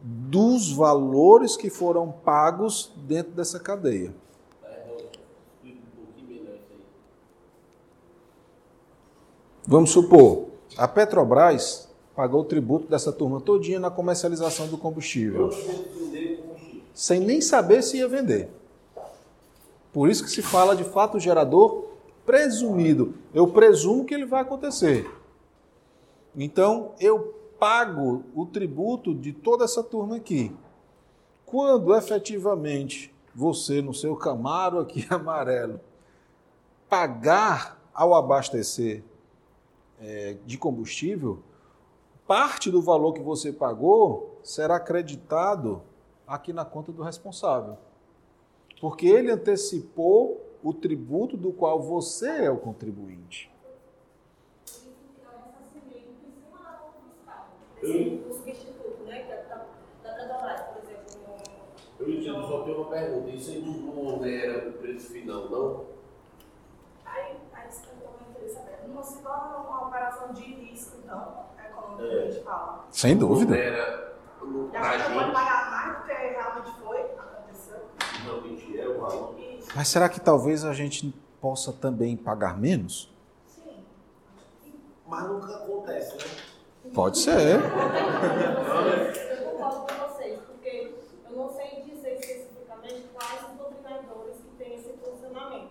dos 0.00 0.72
valores 0.72 1.56
que 1.56 1.70
foram 1.70 2.12
pagos 2.12 2.92
dentro 3.06 3.32
dessa 3.32 3.58
cadeia. 3.58 4.14
Vamos 9.64 9.90
supor, 9.90 10.48
a 10.76 10.88
Petrobras 10.88 11.88
pagou 12.14 12.42
o 12.42 12.44
tributo 12.44 12.88
dessa 12.88 13.12
turma 13.12 13.40
todinha 13.40 13.78
na 13.78 13.90
comercialização 13.90 14.66
do 14.66 14.76
combustível. 14.76 15.50
Sem 16.92 17.20
nem 17.20 17.40
saber 17.40 17.82
se 17.82 17.96
ia 17.98 18.08
vender. 18.08 18.50
Por 19.92 20.08
isso 20.08 20.24
que 20.24 20.30
se 20.30 20.42
fala 20.42 20.74
de 20.74 20.84
fato 20.84 21.20
gerador 21.20 21.86
presumido. 22.24 23.14
Eu 23.34 23.48
presumo 23.48 24.04
que 24.04 24.14
ele 24.14 24.24
vai 24.24 24.42
acontecer. 24.42 25.10
Então, 26.34 26.94
eu 26.98 27.34
pago 27.58 28.24
o 28.34 28.46
tributo 28.46 29.14
de 29.14 29.32
toda 29.32 29.64
essa 29.64 29.82
turma 29.82 30.16
aqui. 30.16 30.54
Quando 31.44 31.94
efetivamente 31.94 33.14
você, 33.34 33.82
no 33.82 33.92
seu 33.92 34.16
Camaro 34.16 34.78
aqui 34.78 35.06
amarelo, 35.12 35.78
pagar 36.88 37.78
ao 37.92 38.14
abastecer 38.14 39.02
é, 40.00 40.36
de 40.46 40.56
combustível, 40.56 41.42
parte 42.26 42.70
do 42.70 42.80
valor 42.80 43.12
que 43.12 43.20
você 43.20 43.52
pagou 43.52 44.40
será 44.42 44.76
acreditado 44.76 45.82
aqui 46.26 46.52
na 46.52 46.64
conta 46.64 46.90
do 46.90 47.02
responsável. 47.02 47.76
Porque 48.82 49.06
ele 49.06 49.30
antecipou 49.30 50.44
o 50.60 50.74
tributo 50.74 51.36
do 51.36 51.52
qual 51.52 51.80
você 51.80 52.46
é 52.46 52.50
o 52.50 52.56
contribuinte. 52.56 53.48
Né? 57.80 57.92
Eu 62.00 62.10
entendo, 62.10 62.48
só 62.48 62.64
tenho 62.64 62.78
uma 62.78 62.90
pergunta. 62.90 63.30
Isso 63.30 63.52
aí 63.52 63.62
não 63.62 64.24
era 64.24 64.68
o 64.68 64.72
preço 64.72 65.12
final, 65.12 65.48
não? 65.48 65.86
Aí, 67.04 67.36
aí 67.52 67.70
você 67.70 67.86
não 68.88 69.02
se 69.04 69.22
torna 69.22 69.58
uma 69.58 69.86
operação 69.86 70.32
de 70.32 70.42
risco, 70.42 70.96
então, 71.04 71.46
economicamente 71.64 72.38
é. 72.38 72.42
fala. 72.42 72.88
Sem 72.90 73.16
dúvida. 73.16 73.56
Era, 73.56 74.16
a 74.74 74.98
gente 74.98 75.14
pode 75.14 75.32
pagar 75.32 75.70
mais 75.70 75.98
do 75.98 76.04
que 76.04 76.12
realmente 76.12 76.70
foi, 76.80 77.01
Mas 79.74 79.88
será 79.88 80.08
que 80.08 80.20
talvez 80.20 80.64
a 80.64 80.72
gente 80.72 81.14
possa 81.40 81.72
também 81.72 82.16
pagar 82.16 82.58
menos? 82.58 83.12
Sim. 83.46 83.84
Mas 85.06 85.28
nunca 85.28 85.56
acontece, 85.56 86.16
né? 86.16 86.92
Pode 86.94 87.18
ser. 87.18 87.60
Eu 87.60 89.50
concordo 89.50 89.86
com 89.86 90.08
vocês, 90.08 90.40
porque 90.46 90.94
eu 91.30 91.36
não 91.36 91.48
sei 91.54 91.82
dizer 91.82 92.18
especificamente 92.18 93.08
quais 93.14 93.40
os 93.50 93.56
doutrinadores 93.58 94.36
que 94.36 94.50
têm 94.58 94.74
esse 94.74 94.90
posicionamento, 94.90 95.70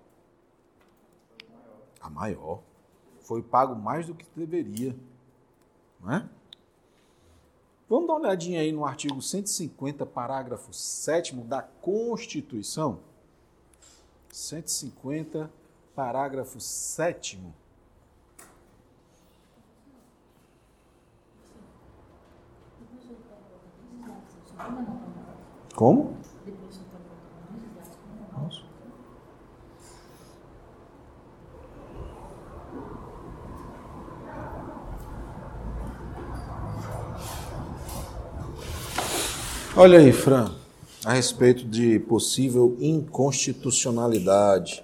A 2.01 2.09
maior. 2.09 2.61
Foi 3.21 3.43
pago 3.43 3.75
mais 3.75 4.07
do 4.07 4.15
que 4.15 4.25
deveria. 4.35 4.95
Não 5.99 6.13
é? 6.13 6.27
Vamos 7.89 8.05
dar 8.07 8.15
uma 8.15 8.19
olhadinha 8.19 8.59
aí 8.59 8.71
no 8.71 8.85
artigo 8.85 9.21
150, 9.21 10.05
parágrafo 10.05 10.73
7 10.73 11.33
da 11.35 11.61
Constituição. 11.61 12.99
150, 14.29 15.49
parágrafo 15.95 16.59
7. 16.59 17.39
Como? 25.73 26.17
Olha 39.79 39.99
aí, 39.99 40.11
Fran, 40.11 40.55
a 41.05 41.13
respeito 41.13 41.63
de 41.63 41.99
possível 41.99 42.75
inconstitucionalidade. 42.79 44.83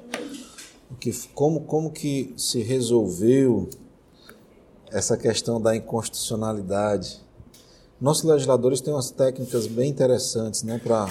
Que, 0.99 1.11
como, 1.33 1.61
como 1.61 1.89
que 1.89 2.31
se 2.37 2.61
resolveu 2.61 3.67
essa 4.91 5.17
questão 5.17 5.59
da 5.59 5.75
inconstitucionalidade? 5.75 7.19
Nossos 7.99 8.23
legisladores 8.23 8.81
têm 8.81 8.93
umas 8.93 9.09
técnicas 9.09 9.65
bem 9.65 9.89
interessantes 9.89 10.61
né, 10.61 10.77
para 10.77 11.09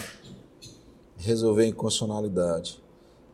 resolver 1.17 1.65
a 1.65 1.67
inconstitucionalidade. 1.67 2.81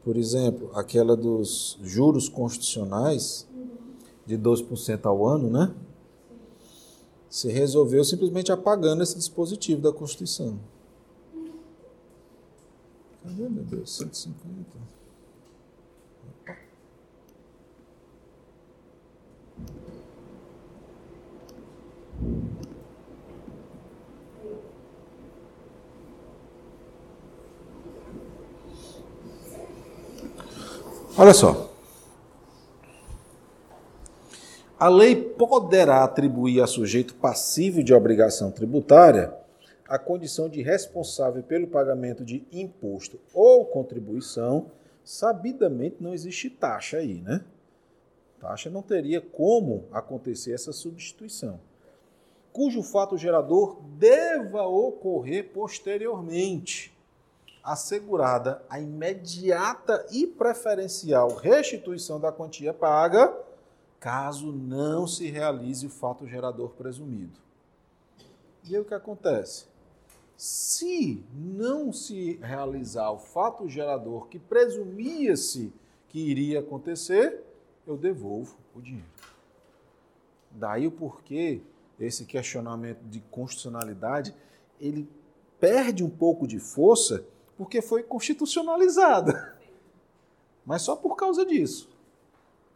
Por 0.02 0.16
exemplo, 0.16 0.70
aquela 0.74 1.14
dos 1.14 1.78
juros 1.82 2.26
constitucionais 2.26 3.46
de 4.24 4.38
12% 4.38 5.04
ao 5.04 5.26
ano, 5.26 5.50
né? 5.50 5.74
Se 7.30 7.48
resolveu 7.48 8.02
simplesmente 8.04 8.50
apagando 8.50 9.02
esse 9.02 9.16
dispositivo 9.16 9.82
da 9.82 9.92
Constituição. 9.92 10.58
Cadê, 13.22 13.48
meu 13.48 13.64
Deus? 13.64 13.96
150. 13.96 14.38
Opa. 16.42 16.56
Olha 31.18 31.34
só. 31.34 31.67
A 34.78 34.88
lei 34.88 35.16
poderá 35.16 36.04
atribuir 36.04 36.62
a 36.62 36.66
sujeito 36.66 37.16
passível 37.16 37.82
de 37.82 37.92
obrigação 37.92 38.52
tributária 38.52 39.34
a 39.88 39.98
condição 39.98 40.48
de 40.48 40.62
responsável 40.62 41.42
pelo 41.42 41.66
pagamento 41.66 42.24
de 42.24 42.46
imposto 42.52 43.18
ou 43.34 43.64
contribuição. 43.64 44.70
Sabidamente 45.02 45.96
não 45.98 46.14
existe 46.14 46.48
taxa 46.48 46.98
aí, 46.98 47.20
né? 47.22 47.44
Taxa 48.38 48.70
não 48.70 48.82
teria 48.82 49.20
como 49.20 49.86
acontecer 49.90 50.52
essa 50.52 50.72
substituição. 50.72 51.58
Cujo 52.52 52.80
fato 52.84 53.18
gerador 53.18 53.80
deva 53.98 54.62
ocorrer 54.62 55.50
posteriormente 55.52 56.96
assegurada 57.64 58.62
a 58.70 58.78
imediata 58.78 60.06
e 60.12 60.24
preferencial 60.24 61.34
restituição 61.34 62.20
da 62.20 62.30
quantia 62.30 62.72
paga, 62.72 63.47
caso 64.00 64.52
não 64.52 65.06
se 65.06 65.28
realize 65.30 65.86
o 65.86 65.90
fato 65.90 66.26
gerador 66.26 66.70
presumido. 66.70 67.40
E 68.64 68.74
aí 68.74 68.80
o 68.80 68.84
que 68.84 68.94
acontece? 68.94 69.66
Se 70.36 71.24
não 71.34 71.92
se 71.92 72.34
realizar 72.42 73.10
o 73.10 73.18
fato 73.18 73.68
gerador 73.68 74.28
que 74.28 74.38
presumia-se 74.38 75.72
que 76.08 76.20
iria 76.20 76.60
acontecer, 76.60 77.42
eu 77.86 77.96
devolvo 77.96 78.56
o 78.74 78.80
dinheiro. 78.80 79.08
Daí 80.50 80.86
o 80.86 80.92
porquê 80.92 81.60
esse 81.98 82.24
questionamento 82.24 83.02
de 83.02 83.20
constitucionalidade, 83.20 84.34
ele 84.80 85.08
perde 85.58 86.04
um 86.04 86.10
pouco 86.10 86.46
de 86.46 86.60
força 86.60 87.24
porque 87.56 87.82
foi 87.82 88.04
constitucionalizada. 88.04 89.58
Mas 90.64 90.82
só 90.82 90.94
por 90.94 91.16
causa 91.16 91.44
disso. 91.44 91.88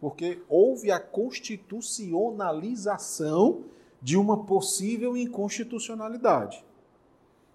Porque 0.02 0.42
houve 0.48 0.90
a 0.90 0.98
constitucionalização 0.98 3.62
de 4.02 4.16
uma 4.16 4.44
possível 4.44 5.16
inconstitucionalidade. 5.16 6.64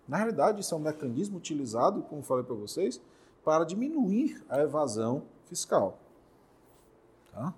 Na 0.08 0.16
realidade, 0.16 0.62
isso 0.62 0.74
é 0.74 0.78
um 0.78 0.82
mecanismo 0.82 1.38
utilizado, 1.38 2.04
como 2.04 2.24
falei 2.24 2.46
para 2.46 2.56
vocês, 2.56 3.02
para 3.44 3.66
diminuir 3.66 4.42
a 4.48 4.62
evasão 4.62 5.24
fiscal. 5.48 6.00
Tá? 7.34 7.54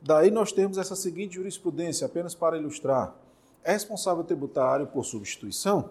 Daí 0.00 0.32
nós 0.32 0.50
temos 0.50 0.76
essa 0.76 0.96
seguinte 0.96 1.36
jurisprudência, 1.36 2.04
apenas 2.04 2.34
para 2.34 2.58
ilustrar. 2.58 3.14
É 3.62 3.70
responsável 3.70 4.24
tributário 4.24 4.88
por 4.88 5.04
substituição 5.04 5.90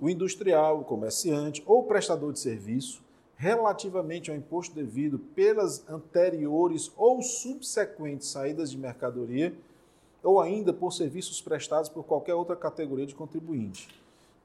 o 0.00 0.08
industrial, 0.08 0.80
o 0.80 0.84
comerciante 0.84 1.62
ou 1.66 1.84
prestador 1.84 2.32
de 2.32 2.38
serviço 2.38 3.03
relativamente 3.36 4.30
ao 4.30 4.36
imposto 4.36 4.74
devido 4.74 5.18
pelas 5.18 5.88
anteriores 5.88 6.92
ou 6.96 7.20
subsequentes 7.22 8.28
saídas 8.28 8.70
de 8.70 8.78
mercadoria 8.78 9.54
ou 10.22 10.40
ainda 10.40 10.72
por 10.72 10.92
serviços 10.92 11.40
prestados 11.40 11.88
por 11.88 12.04
qualquer 12.04 12.34
outra 12.34 12.56
categoria 12.56 13.06
de 13.06 13.14
contribuinte. 13.14 13.88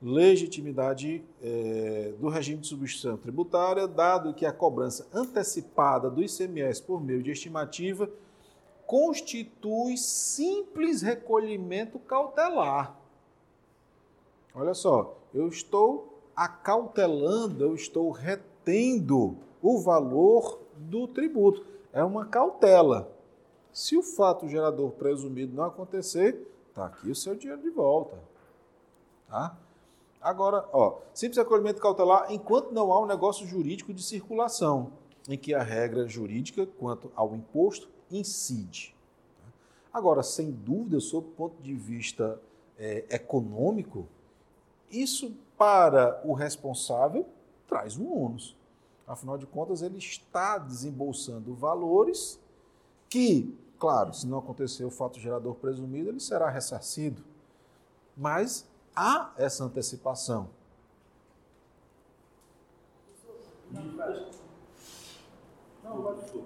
Legitimidade 0.02 1.24
é, 1.42 2.14
do 2.20 2.30
regime 2.30 2.62
de 2.62 2.68
substituição 2.68 3.18
tributária, 3.18 3.88
dado 3.88 4.34
que 4.34 4.46
a 4.46 4.52
cobrança 4.52 5.08
antecipada 5.14 6.10
do 6.10 6.24
ICMS 6.24 6.82
por 6.82 7.02
meio 7.02 7.22
de 7.22 7.32
estimativa 7.32 8.10
constitui 8.86 9.98
simples 9.98 11.02
recolhimento 11.02 12.00
cautelar. 12.00 12.98
Olha 14.56 14.74
só, 14.74 15.18
eu 15.34 15.48
estou 15.48 16.22
acautelando, 16.36 17.64
eu 17.64 17.76
estou 17.76 18.10
retendo 18.70 19.38
o 19.62 19.80
valor 19.80 20.62
do 20.78 21.08
tributo. 21.08 21.66
É 21.92 22.04
uma 22.04 22.26
cautela. 22.26 23.12
Se 23.74 23.98
o 23.98 24.04
fato 24.04 24.48
gerador 24.48 24.92
presumido 24.92 25.56
não 25.56 25.66
acontecer, 25.66 26.48
está 26.70 26.86
aqui 26.86 27.10
o 27.10 27.16
seu 27.16 27.36
dinheiro 27.36 27.62
de 27.62 27.70
volta. 27.70 28.18
Tá? 29.28 29.58
Agora, 30.22 30.68
ó, 30.72 31.00
simples 31.14 31.38
recolhimento 31.38 31.82
cautelar 31.82 32.32
enquanto 32.32 32.72
não 32.72 32.92
há 32.92 33.02
um 33.02 33.06
negócio 33.06 33.48
jurídico 33.48 33.94
de 33.94 34.04
circulação, 34.04 34.92
em 35.28 35.38
que 35.38 35.54
a 35.54 35.64
regra 35.64 36.08
jurídica 36.08 36.66
quanto 36.66 37.12
ao 37.16 37.36
imposto 37.36 37.90
incide. 38.12 38.96
Agora, 39.92 40.22
sem 40.22 40.52
dúvida, 40.52 41.00
sob 41.00 41.28
o 41.28 41.32
ponto 41.32 41.62
de 41.62 41.74
vista 41.74 42.40
é, 42.78 43.06
econômico, 43.10 44.08
isso 44.92 45.34
para 45.58 46.22
o 46.24 46.34
responsável 46.34 47.26
traz 47.68 47.98
um 47.98 48.12
ônus. 48.12 48.59
Afinal 49.10 49.40
de 49.40 49.48
contas, 49.48 49.82
ele 49.82 49.98
está 49.98 50.60
desembolsando 50.60 51.56
valores 51.56 52.40
que, 53.10 53.58
claro, 53.80 54.14
se 54.14 54.28
não 54.28 54.38
acontecer 54.38 54.86
o 54.86 54.92
fato 54.92 55.20
gerador 55.20 55.56
presumido, 55.56 56.10
ele 56.10 56.20
será 56.20 56.48
ressarcido. 56.48 57.24
Mas 58.16 58.70
há 58.96 59.34
essa 59.36 59.64
antecipação. 59.64 60.52
Não, 63.72 63.82
pode, 63.96 64.30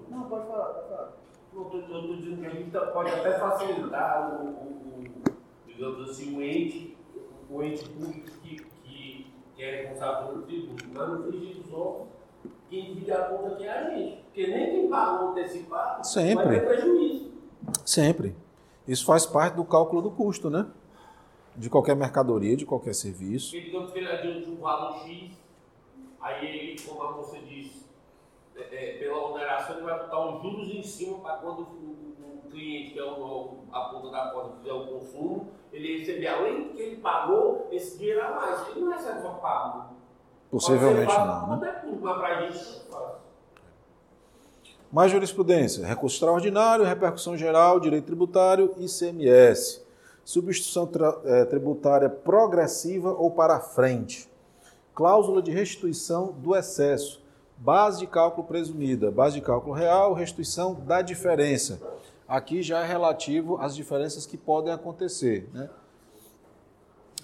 não, 0.08 0.22
pode 0.26 0.46
falar, 0.46 0.72
pode 0.72 0.88
falar. 0.88 1.12
Não, 1.52 1.66
estou 1.66 2.16
dizendo 2.16 2.40
que 2.40 2.46
a 2.46 2.50
gente 2.50 2.70
pode 2.70 3.10
até 3.10 3.38
facilitar 3.38 4.42
o, 4.42 4.46
o, 4.46 5.00
o 5.00 5.66
digamos 5.66 6.08
assim, 6.08 6.34
o 6.34 6.42
ente, 6.42 6.96
o 7.50 7.62
ente 7.62 7.86
público 7.90 8.30
que, 8.40 8.56
que, 8.56 9.32
que 9.54 9.62
é 9.62 9.82
responsável 9.82 10.28
pelo 10.28 10.46
tributo, 10.46 10.84
mas 10.94 11.08
no 11.10 11.24
frigir 11.24 11.62
dos 11.62 11.70
ovos, 11.70 12.13
quem 12.70 12.94
divide 12.94 13.12
a 13.12 13.24
conta 13.24 13.54
aqui 13.54 13.64
é 13.64 13.70
a 13.70 13.90
gente. 13.90 14.22
Porque 14.24 14.46
nem 14.46 14.70
quem 14.70 14.88
pagou 14.88 15.28
antecipado 15.30 16.06
Sempre. 16.06 16.44
vai 16.44 16.60
ter 16.60 16.66
prejuízo. 16.66 17.32
Sempre. 17.84 18.34
Isso 18.86 19.04
faz 19.04 19.24
parte 19.26 19.54
do 19.54 19.64
cálculo 19.64 20.02
do 20.02 20.10
custo, 20.10 20.50
né? 20.50 20.66
De 21.56 21.70
qualquer 21.70 21.94
mercadoria, 21.96 22.56
de 22.56 22.66
qualquer 22.66 22.94
serviço. 22.94 23.52
Porque 23.52 23.66
digamos 23.66 23.92
que 23.92 23.98
ele 23.98 24.08
adianta 24.08 24.50
um 24.50 24.56
valor 24.56 24.98
X, 25.06 25.32
aí 26.20 26.46
ele, 26.46 26.80
como 26.82 27.02
a 27.02 27.12
moça 27.12 27.38
disse, 27.38 27.86
é, 28.56 28.60
é, 28.62 28.98
pela 28.98 29.30
oneração 29.30 29.76
ele 29.76 29.84
vai 29.84 29.98
botar 30.00 30.26
os 30.28 30.42
juros 30.42 30.68
em 30.74 30.82
cima 30.82 31.18
para 31.18 31.36
quando 31.36 31.60
o, 31.60 31.62
o- 31.62 32.50
cliente, 32.50 32.92
que 32.92 32.98
é 33.00 33.04
o, 33.04 33.54
a 33.72 33.80
ponta 33.86 34.10
da 34.10 34.30
conta, 34.30 34.56
fizer 34.58 34.72
o 34.72 34.86
consumo, 34.86 35.48
ele 35.72 35.98
receber, 35.98 36.26
além 36.28 36.64
do 36.68 36.74
que 36.74 36.82
ele 36.82 36.96
pagou, 36.98 37.66
esse 37.72 37.98
dinheiro 37.98 38.22
a 38.22 38.30
mais. 38.30 38.68
Ele 38.68 38.80
não 38.80 38.92
recebe 38.92 39.22
só 39.22 39.30
pago. 39.34 39.93
Possivelmente 40.54 41.12
não, 41.12 41.56
né? 41.56 41.82
É. 41.84 43.14
Mais 44.92 45.10
jurisprudência. 45.10 45.84
Recurso 45.84 46.14
extraordinário, 46.14 46.84
repercussão 46.84 47.36
geral, 47.36 47.80
direito 47.80 48.04
tributário, 48.04 48.72
ICMS. 48.78 49.82
Substituição 50.24 50.88
eh, 51.24 51.44
tributária 51.46 52.08
progressiva 52.08 53.12
ou 53.12 53.32
para 53.32 53.58
frente. 53.58 54.30
Cláusula 54.94 55.42
de 55.42 55.50
restituição 55.50 56.32
do 56.38 56.54
excesso. 56.54 57.20
Base 57.58 57.98
de 57.98 58.06
cálculo 58.06 58.46
presumida. 58.46 59.10
Base 59.10 59.34
de 59.34 59.40
cálculo 59.40 59.74
real, 59.74 60.12
restituição 60.12 60.74
da 60.74 61.02
diferença. 61.02 61.80
Aqui 62.28 62.62
já 62.62 62.78
é 62.78 62.86
relativo 62.86 63.58
às 63.60 63.74
diferenças 63.74 64.24
que 64.24 64.36
podem 64.36 64.72
acontecer. 64.72 65.50
Né? 65.52 65.68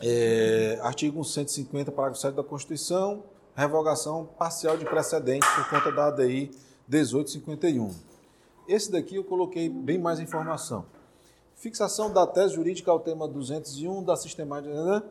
É, 0.03 0.79
artigo 0.83 1.23
150, 1.23 1.93
parágrafo 1.93 2.21
7 2.21 2.35
da 2.35 2.43
Constituição, 2.43 3.23
revogação 3.55 4.25
parcial 4.39 4.77
de 4.79 4.85
precedentes 4.87 5.49
por 5.51 5.69
conta 5.69 5.93
da 5.93 6.07
ADI 6.07 6.51
1851. 6.89 7.95
Esse 8.67 8.91
daqui 8.91 9.17
eu 9.17 9.25
coloquei 9.25 9.69
bem 9.69 9.99
mais 9.99 10.19
informação. 10.19 10.87
Fixação 11.55 12.11
da 12.11 12.27
tese 12.27 12.55
jurídica 12.55 12.91
ao 12.91 13.01
tema 13.01 13.29
201 13.29 14.03
da 14.03 14.17
sistemática 14.17 14.73
né? 14.73 15.03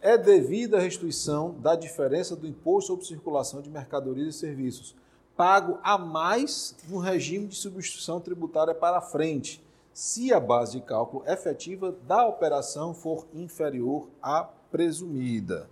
é 0.00 0.16
devida 0.16 0.76
a 0.76 0.80
restituição 0.80 1.56
da 1.58 1.74
diferença 1.74 2.36
do 2.36 2.46
imposto 2.46 2.92
sobre 2.92 3.04
circulação 3.04 3.60
de 3.60 3.68
mercadorias 3.68 4.36
e 4.36 4.38
serviços, 4.38 4.94
pago 5.36 5.80
a 5.82 5.98
mais 5.98 6.76
no 6.88 6.98
regime 6.98 7.48
de 7.48 7.56
substituição 7.56 8.20
tributária 8.20 8.72
para 8.72 9.00
frente, 9.00 9.65
se 9.96 10.30
a 10.30 10.38
base 10.38 10.72
de 10.72 10.82
cálculo 10.82 11.24
efetiva 11.26 11.90
da 12.06 12.26
operação 12.26 12.92
for 12.92 13.26
inferior 13.32 14.10
à 14.20 14.44
presumida. 14.70 15.70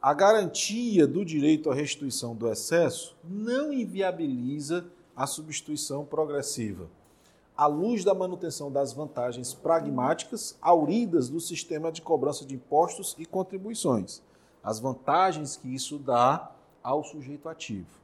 A 0.00 0.14
garantia 0.14 1.06
do 1.06 1.26
direito 1.26 1.70
à 1.70 1.74
restituição 1.74 2.34
do 2.34 2.50
excesso 2.50 3.14
não 3.22 3.70
inviabiliza 3.70 4.86
a 5.14 5.26
substituição 5.26 6.06
progressiva. 6.06 6.88
À 7.54 7.66
luz 7.66 8.02
da 8.02 8.14
manutenção 8.14 8.72
das 8.72 8.94
vantagens 8.94 9.52
pragmáticas 9.52 10.56
auridas 10.62 11.28
do 11.28 11.40
sistema 11.40 11.92
de 11.92 12.00
cobrança 12.00 12.46
de 12.46 12.54
impostos 12.54 13.14
e 13.18 13.26
contribuições, 13.26 14.22
as 14.64 14.80
vantagens 14.80 15.54
que 15.54 15.68
isso 15.68 15.98
dá 15.98 16.50
ao 16.82 17.04
sujeito 17.04 17.46
ativo. 17.46 17.97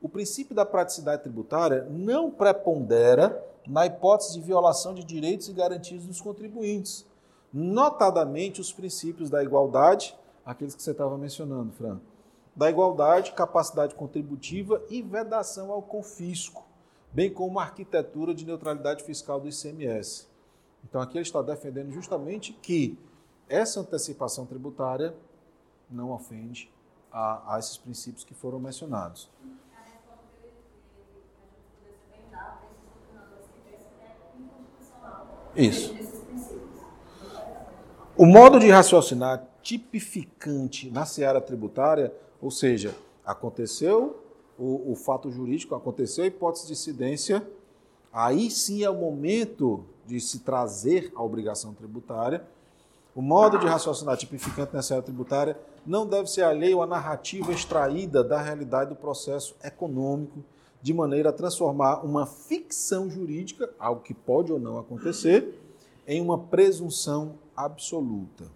O 0.00 0.08
princípio 0.08 0.54
da 0.54 0.64
praticidade 0.64 1.22
tributária 1.22 1.86
não 1.90 2.30
prepondera 2.30 3.44
na 3.66 3.86
hipótese 3.86 4.34
de 4.34 4.40
violação 4.40 4.94
de 4.94 5.04
direitos 5.04 5.48
e 5.48 5.52
garantias 5.52 6.06
dos 6.06 6.20
contribuintes, 6.20 7.06
notadamente 7.52 8.60
os 8.60 8.72
princípios 8.72 9.28
da 9.28 9.42
igualdade, 9.42 10.16
aqueles 10.44 10.74
que 10.74 10.82
você 10.82 10.92
estava 10.92 11.18
mencionando, 11.18 11.72
Fran, 11.72 12.00
da 12.54 12.70
igualdade, 12.70 13.32
capacidade 13.32 13.94
contributiva 13.94 14.82
e 14.88 15.02
vedação 15.02 15.70
ao 15.70 15.82
confisco, 15.82 16.64
bem 17.12 17.32
como 17.32 17.58
a 17.58 17.62
arquitetura 17.62 18.34
de 18.34 18.46
neutralidade 18.46 19.04
fiscal 19.04 19.40
do 19.40 19.48
ICMS. 19.48 20.28
Então 20.84 21.00
aqui 21.00 21.16
ele 21.16 21.22
está 21.22 21.42
defendendo 21.42 21.92
justamente 21.92 22.52
que 22.52 22.98
essa 23.48 23.80
antecipação 23.80 24.46
tributária 24.46 25.14
não 25.90 26.12
ofende 26.12 26.70
a, 27.12 27.54
a 27.54 27.58
esses 27.58 27.76
princípios 27.76 28.24
que 28.24 28.34
foram 28.34 28.60
mencionados. 28.60 29.28
A 29.76 29.82
resposta 29.82 30.24
dele, 30.40 30.54
que 30.62 31.00
a 31.00 31.12
gente 31.12 31.66
poderia 31.74 31.98
bem 32.10 32.30
dar 32.30 32.60
para 32.60 32.70
esses 32.70 32.84
doutrinadores 32.84 33.46
que 33.48 33.60
pensam 33.60 33.90
que 33.98 34.04
é 34.04 34.16
inconstitucional. 34.38 35.39
Isso. 35.56 35.94
O 38.16 38.26
modo 38.26 38.58
de 38.58 38.68
raciocinar 38.70 39.46
tipificante 39.62 40.90
na 40.90 41.04
seara 41.04 41.40
tributária, 41.40 42.12
ou 42.40 42.50
seja, 42.50 42.94
aconteceu 43.24 44.22
o, 44.58 44.92
o 44.92 44.94
fato 44.94 45.30
jurídico, 45.30 45.74
aconteceu 45.74 46.24
a 46.24 46.26
hipótese 46.26 46.66
de 46.66 46.72
incidência, 46.72 47.46
aí 48.12 48.50
sim 48.50 48.82
é 48.82 48.90
o 48.90 48.94
momento 48.94 49.84
de 50.06 50.20
se 50.20 50.40
trazer 50.40 51.12
a 51.14 51.22
obrigação 51.22 51.72
tributária. 51.72 52.44
O 53.14 53.22
modo 53.22 53.58
de 53.58 53.66
raciocinar 53.66 54.16
tipificante 54.16 54.74
na 54.74 54.82
seara 54.82 55.02
tributária 55.02 55.58
não 55.86 56.06
deve 56.06 56.30
ser 56.30 56.42
alheio 56.42 56.82
à 56.82 56.86
narrativa 56.86 57.52
extraída 57.52 58.22
da 58.22 58.40
realidade 58.40 58.90
do 58.90 58.96
processo 58.96 59.56
econômico, 59.64 60.44
de 60.82 60.94
maneira 60.94 61.30
a 61.30 61.32
transformar 61.32 62.04
uma 62.04 62.26
ficção 62.26 63.10
jurídica, 63.10 63.72
algo 63.78 64.02
que 64.02 64.14
pode 64.14 64.52
ou 64.52 64.58
não 64.58 64.78
acontecer, 64.78 65.58
em 66.06 66.20
uma 66.20 66.38
presunção 66.38 67.34
absoluta. 67.54 68.50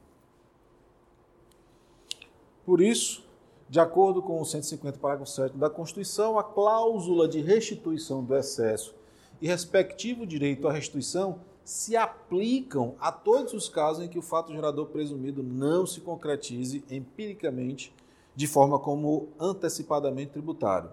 Por 2.64 2.80
isso, 2.80 3.24
de 3.68 3.78
acordo 3.78 4.22
com 4.22 4.40
o 4.40 4.44
150, 4.44 4.98
parágrafo 4.98 5.30
7 5.30 5.56
da 5.56 5.68
Constituição, 5.68 6.38
a 6.38 6.44
cláusula 6.44 7.28
de 7.28 7.40
restituição 7.40 8.24
do 8.24 8.34
excesso 8.34 8.94
e 9.40 9.46
respectivo 9.46 10.26
direito 10.26 10.66
à 10.66 10.72
restituição 10.72 11.40
se 11.64 11.96
aplicam 11.96 12.94
a 13.00 13.10
todos 13.10 13.52
os 13.54 13.68
casos 13.68 14.04
em 14.04 14.08
que 14.08 14.18
o 14.18 14.22
fato 14.22 14.52
gerador 14.52 14.86
presumido 14.86 15.42
não 15.42 15.86
se 15.86 16.00
concretize 16.00 16.84
empiricamente 16.90 17.92
de 18.36 18.46
forma 18.46 18.78
como 18.78 19.28
antecipadamente 19.38 20.32
tributário. 20.32 20.90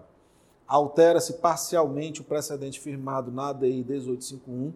Altera-se 0.72 1.34
parcialmente 1.34 2.22
o 2.22 2.24
precedente 2.24 2.80
firmado 2.80 3.30
na 3.30 3.50
ADI 3.50 3.84
1851, 3.84 4.72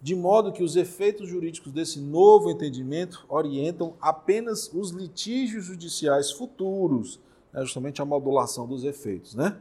de 0.00 0.14
modo 0.14 0.52
que 0.52 0.62
os 0.62 0.76
efeitos 0.76 1.28
jurídicos 1.28 1.72
desse 1.72 1.98
novo 1.98 2.48
entendimento 2.48 3.26
orientam 3.28 3.94
apenas 4.00 4.70
os 4.72 4.90
litígios 4.90 5.64
judiciais 5.64 6.30
futuros, 6.30 7.18
né, 7.52 7.60
justamente 7.62 8.00
a 8.00 8.04
modulação 8.04 8.68
dos 8.68 8.84
efeitos, 8.84 9.34
né? 9.34 9.60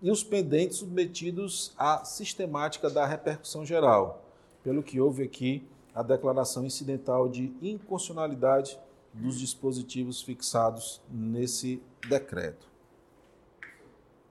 e 0.00 0.10
os 0.10 0.24
pendentes 0.24 0.78
submetidos 0.78 1.74
à 1.76 2.06
sistemática 2.06 2.88
da 2.88 3.04
repercussão 3.04 3.66
geral, 3.66 4.24
pelo 4.64 4.82
que 4.82 4.98
houve 4.98 5.24
aqui 5.24 5.62
a 5.94 6.02
declaração 6.02 6.64
incidental 6.64 7.28
de 7.28 7.52
inconstitucionalidade 7.60 8.80
dos 9.12 9.38
dispositivos 9.38 10.22
fixados 10.22 11.02
nesse 11.10 11.82
decreto. 12.08 12.66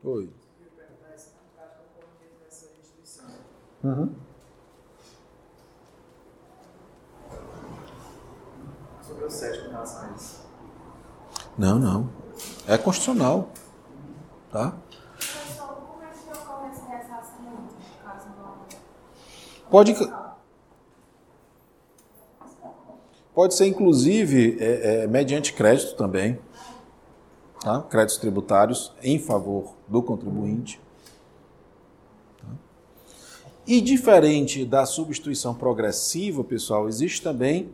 Oi. 0.04 0.28
Uhum. 3.84 4.10
Sobre 9.02 9.26
o 9.26 9.28
com 9.28 9.72
relação 9.72 10.02
a 10.02 10.16
isso. 10.16 10.48
Não, 11.58 11.80
não. 11.80 12.10
É 12.68 12.78
constitucional. 12.78 13.50
Tá? 14.52 14.74
Pode, 19.70 19.94
pode 23.34 23.54
ser, 23.54 23.68
inclusive, 23.68 24.58
é, 24.62 25.04
é, 25.04 25.08
mediante 25.08 25.52
crédito 25.54 25.96
também. 25.96 26.40
Tá? 27.60 27.82
Créditos 27.84 28.18
tributários 28.18 28.94
em 29.04 29.20
favor 29.20 29.76
do 29.88 30.02
contribuinte. 30.02 30.80
E 33.68 33.82
diferente 33.82 34.64
da 34.64 34.86
substituição 34.86 35.54
progressiva, 35.54 36.42
pessoal, 36.42 36.88
existe 36.88 37.22
também 37.22 37.70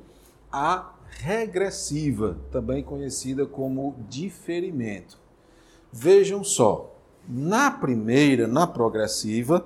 a 0.52 0.92
regressiva, 1.20 2.36
também 2.52 2.82
conhecida 2.82 3.46
como 3.46 3.96
diferimento. 4.10 5.20
Vejam 5.92 6.44
só, 6.44 6.96
na 7.30 7.70
primeira, 7.70 8.48
na 8.48 8.66
progressiva, 8.66 9.64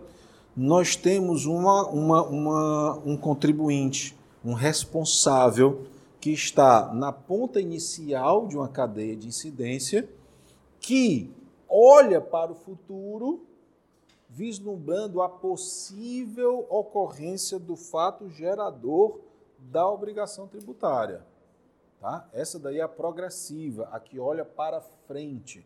nós 0.53 0.97
temos 0.97 1.45
uma, 1.45 1.87
uma, 1.87 2.23
uma, 2.23 3.01
um 3.05 3.15
contribuinte, 3.15 4.13
um 4.43 4.51
responsável 4.51 5.85
que 6.19 6.31
está 6.31 6.93
na 6.93 7.13
ponta 7.13 7.61
inicial 7.61 8.47
de 8.47 8.57
uma 8.57 8.67
cadeia 8.67 9.15
de 9.15 9.29
incidência, 9.29 10.09
que 10.81 11.31
olha 11.69 12.19
para 12.19 12.51
o 12.51 12.55
futuro, 12.55 13.45
vislumbrando 14.29 15.21
a 15.21 15.29
possível 15.29 16.65
ocorrência 16.69 17.57
do 17.57 17.75
fato 17.75 18.29
gerador 18.29 19.19
da 19.57 19.89
obrigação 19.89 20.47
tributária. 20.47 21.25
Tá? 21.99 22.27
Essa 22.31 22.59
daí 22.59 22.79
é 22.79 22.81
a 22.81 22.87
progressiva, 22.87 23.89
a 23.91 23.99
que 23.99 24.19
olha 24.19 24.45
para 24.45 24.81
frente. 25.07 25.65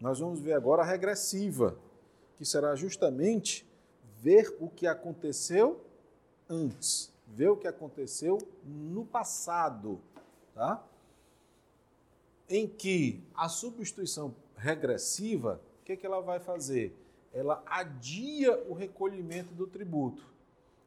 Nós 0.00 0.20
vamos 0.20 0.40
ver 0.40 0.52
agora 0.52 0.82
a 0.82 0.84
regressiva, 0.84 1.76
que 2.36 2.44
será 2.44 2.74
justamente 2.74 3.66
ver 4.20 4.56
o 4.60 4.68
que 4.68 4.86
aconteceu 4.86 5.80
antes, 6.48 7.12
ver 7.26 7.48
o 7.48 7.56
que 7.56 7.66
aconteceu 7.66 8.38
no 8.64 9.04
passado, 9.04 10.00
tá? 10.54 10.82
Em 12.48 12.66
que 12.66 13.22
a 13.34 13.48
substituição 13.48 14.34
regressiva, 14.56 15.60
o 15.80 15.84
que, 15.84 15.96
que 15.96 16.06
ela 16.06 16.20
vai 16.20 16.38
fazer? 16.38 16.94
Ela 17.36 17.62
adia 17.66 18.58
o 18.66 18.72
recolhimento 18.72 19.52
do 19.52 19.66
tributo. 19.66 20.26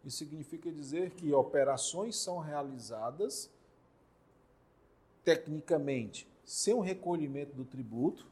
Isso 0.03 0.17
significa 0.17 0.71
dizer 0.71 1.11
que 1.11 1.31
operações 1.31 2.15
são 2.15 2.39
realizadas 2.39 3.51
tecnicamente 5.23 6.27
sem 6.43 6.73
o 6.73 6.79
recolhimento 6.79 7.55
do 7.55 7.63
tributo, 7.63 8.25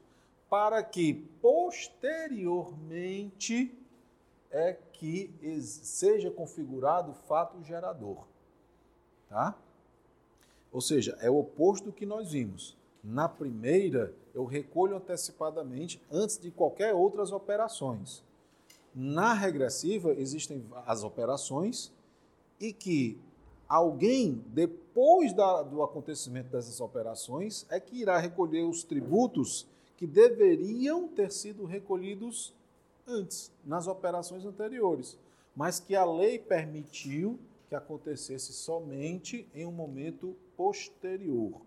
para 0.49 0.81
que 0.81 1.13
posteriormente 1.39 3.77
é 4.49 4.75
que 4.91 5.31
seja 5.61 6.31
configurado 6.31 7.11
o 7.11 7.13
fato 7.13 7.63
gerador. 7.63 8.25
Tá? 9.29 9.55
Ou 10.71 10.81
seja, 10.81 11.15
é 11.21 11.29
o 11.29 11.37
oposto 11.37 11.85
do 11.85 11.93
que 11.93 12.07
nós 12.07 12.31
vimos. 12.31 12.75
Na 13.03 13.29
primeira, 13.29 14.11
eu 14.37 14.45
recolho 14.45 14.97
antecipadamente 14.97 15.99
antes 16.11 16.37
de 16.37 16.51
qualquer 16.51 16.93
outras 16.93 17.31
operações. 17.31 18.23
Na 18.93 19.33
regressiva, 19.33 20.13
existem 20.13 20.63
as 20.85 21.03
operações 21.03 21.91
e 22.59 22.71
que 22.71 23.19
alguém, 23.67 24.43
depois 24.49 25.33
da, 25.33 25.63
do 25.63 25.81
acontecimento 25.81 26.51
dessas 26.51 26.79
operações, 26.79 27.65
é 27.71 27.79
que 27.79 27.97
irá 27.97 28.19
recolher 28.19 28.61
os 28.61 28.83
tributos 28.83 29.65
que 29.97 30.05
deveriam 30.05 31.07
ter 31.07 31.31
sido 31.31 31.65
recolhidos 31.65 32.53
antes, 33.07 33.51
nas 33.65 33.87
operações 33.87 34.45
anteriores, 34.45 35.17
mas 35.55 35.79
que 35.79 35.95
a 35.95 36.05
lei 36.05 36.37
permitiu 36.37 37.39
que 37.67 37.73
acontecesse 37.73 38.53
somente 38.53 39.49
em 39.55 39.65
um 39.65 39.71
momento 39.71 40.35
posterior. 40.55 41.59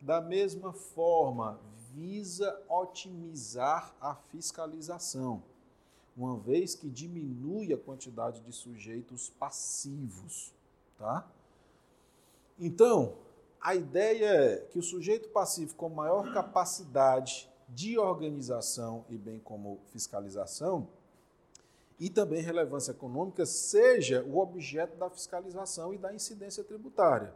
Da 0.00 0.20
mesma 0.20 0.72
forma, 0.72 1.60
visa 1.92 2.58
otimizar 2.68 3.94
a 4.00 4.14
fiscalização, 4.14 5.42
uma 6.16 6.38
vez 6.38 6.74
que 6.74 6.88
diminui 6.88 7.72
a 7.72 7.78
quantidade 7.78 8.40
de 8.40 8.52
sujeitos 8.52 9.30
passivos, 9.30 10.54
tá? 10.98 11.28
Então, 12.58 13.14
a 13.60 13.74
ideia 13.74 14.26
é 14.26 14.56
que 14.56 14.78
o 14.78 14.82
sujeito 14.82 15.28
passivo 15.28 15.74
com 15.74 15.88
maior 15.88 16.32
capacidade 16.32 17.48
de 17.68 17.98
organização 17.98 19.04
e 19.08 19.16
bem 19.16 19.38
como 19.38 19.80
fiscalização, 19.92 20.88
e 21.98 22.08
também 22.08 22.42
relevância 22.42 22.92
econômica, 22.92 23.44
seja 23.44 24.24
o 24.24 24.38
objeto 24.38 24.96
da 24.96 25.10
fiscalização 25.10 25.92
e 25.92 25.98
da 25.98 26.14
incidência 26.14 26.64
tributária. 26.64 27.34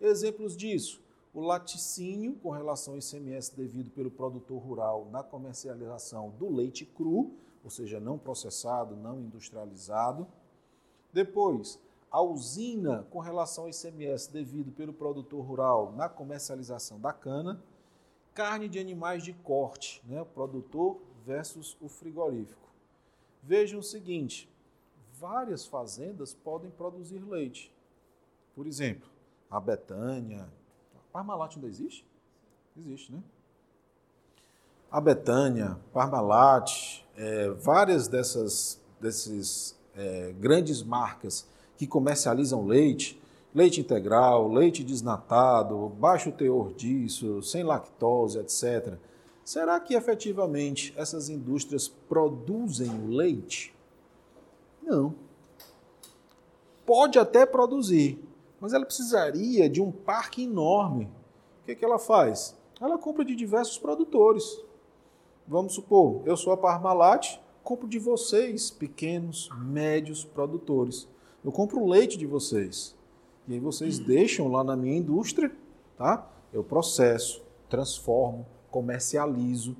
Exemplos 0.00 0.56
disso: 0.56 1.02
o 1.32 1.40
laticínio 1.40 2.34
com 2.36 2.50
relação 2.50 2.94
ao 2.94 2.98
ICMS 2.98 3.54
devido 3.54 3.90
pelo 3.90 4.10
produtor 4.10 4.60
rural 4.60 5.08
na 5.10 5.22
comercialização 5.22 6.30
do 6.30 6.48
leite 6.48 6.84
cru, 6.84 7.34
ou 7.62 7.70
seja, 7.70 8.00
não 8.00 8.18
processado, 8.18 8.96
não 8.96 9.20
industrializado. 9.20 10.26
Depois, 11.12 11.78
a 12.10 12.22
usina 12.22 13.06
com 13.10 13.18
relação 13.18 13.64
ao 13.64 13.70
ICMS 13.70 14.32
devido 14.32 14.72
pelo 14.72 14.92
produtor 14.92 15.44
rural 15.44 15.92
na 15.92 16.08
comercialização 16.08 17.00
da 17.00 17.12
cana 17.12 17.62
carne 18.36 18.68
de 18.68 18.78
animais 18.78 19.22
de 19.22 19.32
corte, 19.32 20.02
né? 20.06 20.20
o 20.20 20.26
produtor 20.26 21.00
versus 21.24 21.74
o 21.80 21.88
frigorífico. 21.88 22.68
Vejam 23.42 23.80
o 23.80 23.82
seguinte: 23.82 24.48
várias 25.14 25.66
fazendas 25.66 26.34
podem 26.34 26.70
produzir 26.70 27.18
leite. 27.18 27.74
Por 28.54 28.66
exemplo, 28.66 29.08
a 29.50 29.58
Betânia. 29.58 30.46
Parmalat 31.16 31.54
ainda 31.56 31.66
existe? 31.66 32.04
Existe, 32.76 33.10
né? 33.10 33.22
A 34.90 35.00
Betânia, 35.00 35.78
Parmalat, 35.90 37.02
é, 37.16 37.48
várias 37.52 38.06
dessas 38.06 38.78
desses, 39.00 39.74
é, 39.96 40.34
grandes 40.38 40.82
marcas 40.82 41.46
que 41.78 41.86
comercializam 41.86 42.66
leite 42.66 43.18
leite 43.54 43.80
integral, 43.80 44.52
leite 44.52 44.84
desnatado, 44.84 45.88
baixo 45.98 46.30
teor 46.30 46.74
disso, 46.74 47.42
sem 47.42 47.64
lactose, 47.64 48.38
etc. 48.38 48.98
Será 49.42 49.80
que 49.80 49.94
efetivamente 49.94 50.92
essas 50.98 51.30
indústrias 51.30 51.88
produzem 51.88 53.06
leite? 53.08 53.74
Não. 54.82 55.14
Pode 56.84 57.18
até 57.18 57.46
produzir, 57.46 58.22
mas 58.60 58.72
ela 58.72 58.84
precisaria 58.84 59.68
de 59.68 59.80
um 59.80 59.90
parque 59.90 60.44
enorme. 60.44 61.04
O 61.62 61.66
que, 61.66 61.72
é 61.72 61.74
que 61.74 61.84
ela 61.84 61.98
faz? 61.98 62.56
Ela 62.80 62.98
compra 62.98 63.24
de 63.24 63.34
diversos 63.34 63.78
produtores. 63.78 64.60
Vamos 65.46 65.74
supor, 65.74 66.22
eu 66.26 66.36
sou 66.36 66.52
a 66.52 66.56
Parmalat, 66.56 67.38
compro 67.62 67.88
de 67.88 67.98
vocês, 67.98 68.70
pequenos, 68.70 69.48
médios 69.58 70.24
produtores. 70.24 71.08
Eu 71.44 71.52
compro 71.52 71.86
leite 71.86 72.18
de 72.18 72.26
vocês. 72.26 72.96
E 73.46 73.54
aí 73.54 73.60
vocês 73.60 73.98
deixam 73.98 74.48
lá 74.48 74.64
na 74.64 74.74
minha 74.74 74.96
indústria, 74.96 75.52
tá? 75.96 76.28
Eu 76.52 76.64
processo, 76.64 77.42
transformo, 77.68 78.44
comercializo. 78.70 79.76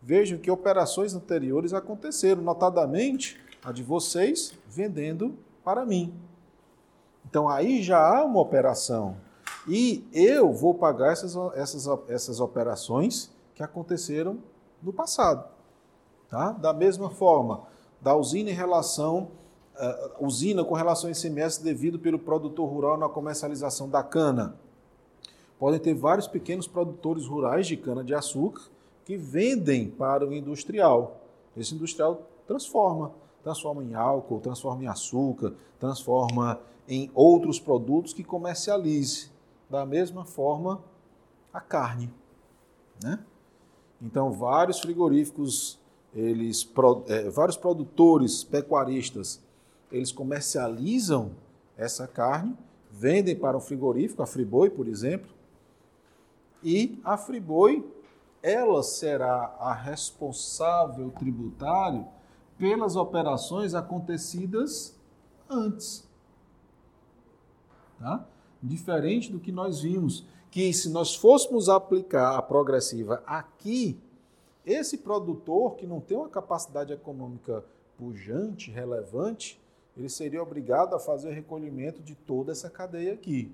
Vejam 0.00 0.38
que 0.38 0.50
operações 0.50 1.14
anteriores 1.14 1.74
aconteceram, 1.74 2.42
notadamente 2.42 3.38
a 3.62 3.70
de 3.70 3.82
vocês 3.82 4.52
vendendo 4.66 5.36
para 5.62 5.84
mim. 5.84 6.12
Então 7.28 7.48
aí 7.48 7.82
já 7.82 7.98
há 7.98 8.24
uma 8.24 8.40
operação. 8.40 9.16
E 9.66 10.06
eu 10.12 10.52
vou 10.52 10.74
pagar 10.74 11.12
essas, 11.12 11.36
essas, 11.54 11.86
essas 12.08 12.40
operações 12.40 13.30
que 13.54 13.62
aconteceram 13.62 14.38
no 14.82 14.92
passado. 14.92 15.48
Tá? 16.28 16.52
Da 16.52 16.72
mesma 16.72 17.10
forma, 17.10 17.62
da 18.00 18.16
usina 18.16 18.50
em 18.50 18.54
relação 18.54 19.28
uh, 19.76 20.24
usina 20.24 20.64
com 20.64 20.74
relação 20.74 21.08
ao 21.08 21.16
ICMS 21.16 21.62
devido 21.62 21.98
pelo 21.98 22.18
produtor 22.18 22.68
rural 22.68 22.96
na 22.96 23.08
comercialização 23.08 23.88
da 23.88 24.02
cana. 24.02 24.56
Podem 25.58 25.78
ter 25.78 25.94
vários 25.94 26.26
pequenos 26.26 26.66
produtores 26.66 27.26
rurais 27.26 27.66
de 27.66 27.76
cana 27.76 28.02
de 28.02 28.14
açúcar 28.14 28.62
que 29.04 29.16
vendem 29.16 29.90
para 29.90 30.26
o 30.26 30.32
industrial. 30.32 31.20
Esse 31.56 31.74
industrial 31.74 32.22
transforma, 32.46 33.12
transforma 33.42 33.82
em 33.82 33.94
álcool, 33.94 34.40
transforma 34.40 34.84
em 34.84 34.86
açúcar, 34.86 35.54
transforma 35.78 36.60
em 36.88 37.10
outros 37.14 37.58
produtos 37.58 38.12
que 38.12 38.22
comercialize. 38.22 39.30
Da 39.68 39.86
mesma 39.86 40.24
forma, 40.24 40.82
a 41.52 41.60
carne, 41.60 42.12
né? 43.02 43.18
Então, 44.00 44.32
vários 44.32 44.80
frigoríficos, 44.80 45.78
eles, 46.14 46.68
é, 47.08 47.30
vários 47.30 47.56
produtores 47.56 48.44
pecuaristas, 48.44 49.40
eles 49.90 50.12
comercializam 50.12 51.32
essa 51.76 52.06
carne, 52.06 52.56
vendem 52.90 53.36
para 53.36 53.56
o 53.56 53.60
frigorífico, 53.60 54.22
a 54.22 54.26
Friboi, 54.26 54.68
por 54.70 54.88
exemplo, 54.88 55.30
e 56.62 57.00
a 57.04 57.16
Friboi, 57.16 57.84
ela 58.42 58.82
será 58.82 59.54
a 59.58 59.72
responsável 59.72 61.10
tributário 61.10 62.06
pelas 62.62 62.94
operações 62.94 63.74
acontecidas 63.74 64.96
antes. 65.50 66.08
Tá? 67.98 68.24
Diferente 68.62 69.32
do 69.32 69.40
que 69.40 69.50
nós 69.50 69.80
vimos, 69.80 70.24
que 70.48 70.72
se 70.72 70.88
nós 70.88 71.12
fôssemos 71.12 71.68
aplicar 71.68 72.36
a 72.36 72.40
progressiva 72.40 73.20
aqui, 73.26 73.98
esse 74.64 74.98
produtor 74.98 75.74
que 75.74 75.88
não 75.88 76.00
tem 76.00 76.16
uma 76.16 76.28
capacidade 76.28 76.92
econômica 76.92 77.64
pujante, 77.98 78.70
relevante, 78.70 79.60
ele 79.96 80.08
seria 80.08 80.40
obrigado 80.40 80.94
a 80.94 81.00
fazer 81.00 81.30
o 81.30 81.34
recolhimento 81.34 82.00
de 82.00 82.14
toda 82.14 82.52
essa 82.52 82.70
cadeia 82.70 83.12
aqui. 83.12 83.52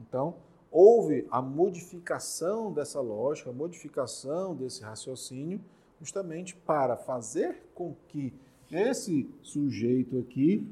Então, 0.00 0.34
houve 0.68 1.28
a 1.30 1.40
modificação 1.40 2.72
dessa 2.72 3.00
lógica, 3.00 3.50
a 3.50 3.52
modificação 3.52 4.52
desse 4.52 4.82
raciocínio, 4.82 5.60
justamente 6.00 6.56
para 6.56 6.96
fazer 6.96 7.62
com 7.74 7.94
que 8.08 8.32
esse 8.72 9.28
sujeito 9.42 10.18
aqui, 10.18 10.66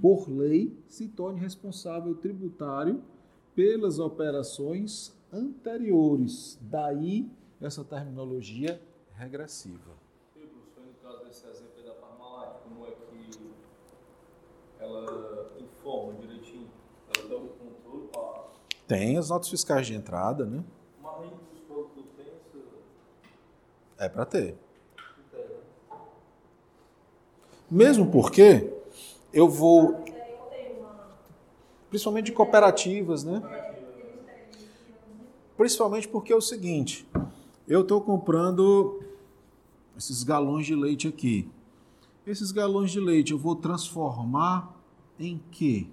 por 0.00 0.28
lei, 0.28 0.76
se 0.88 1.08
torne 1.08 1.38
responsável 1.38 2.14
tributário 2.14 3.02
pelas 3.54 3.98
operações 3.98 5.12
anteriores. 5.30 6.58
Daí 6.62 7.28
essa 7.60 7.84
terminologia 7.84 8.80
regressiva. 9.14 9.92
no 10.34 10.92
caso 11.02 11.24
desse 11.24 11.46
exemplo 11.46 11.82
da 11.84 11.92
Parmalat, 11.92 12.56
como 12.64 12.86
é 12.86 12.90
que 12.90 13.52
ela 14.80 15.52
informa 15.60 16.14
direitinho, 16.14 16.68
ela 17.16 17.28
tem 17.28 17.36
um 17.36 17.48
controle 17.48 18.08
para... 18.12 18.44
Tem 18.88 19.16
as 19.16 19.28
notas 19.30 19.48
fiscais 19.48 19.86
de 19.86 19.94
entrada, 19.94 20.44
né? 20.44 20.64
Mas 21.00 21.20
nem 21.20 21.30
os 21.52 21.60
produtos 21.60 22.04
têm 22.16 22.26
É 24.02 24.08
para 24.08 24.26
ter. 24.26 24.56
Mesmo 27.70 28.10
porque 28.10 28.68
eu 29.32 29.48
vou 29.48 30.04
principalmente 31.88 32.26
de 32.26 32.32
cooperativas, 32.32 33.22
né? 33.22 33.40
Principalmente 35.56 36.08
porque 36.08 36.32
é 36.32 36.36
o 36.36 36.40
seguinte, 36.40 37.08
eu 37.68 37.82
estou 37.82 38.00
comprando 38.00 39.04
esses 39.96 40.24
galões 40.24 40.66
de 40.66 40.74
leite 40.74 41.06
aqui. 41.06 41.48
Esses 42.26 42.50
galões 42.50 42.90
de 42.90 42.98
leite 42.98 43.30
eu 43.30 43.38
vou 43.38 43.54
transformar 43.54 44.74
em 45.16 45.40
quê? 45.52 45.86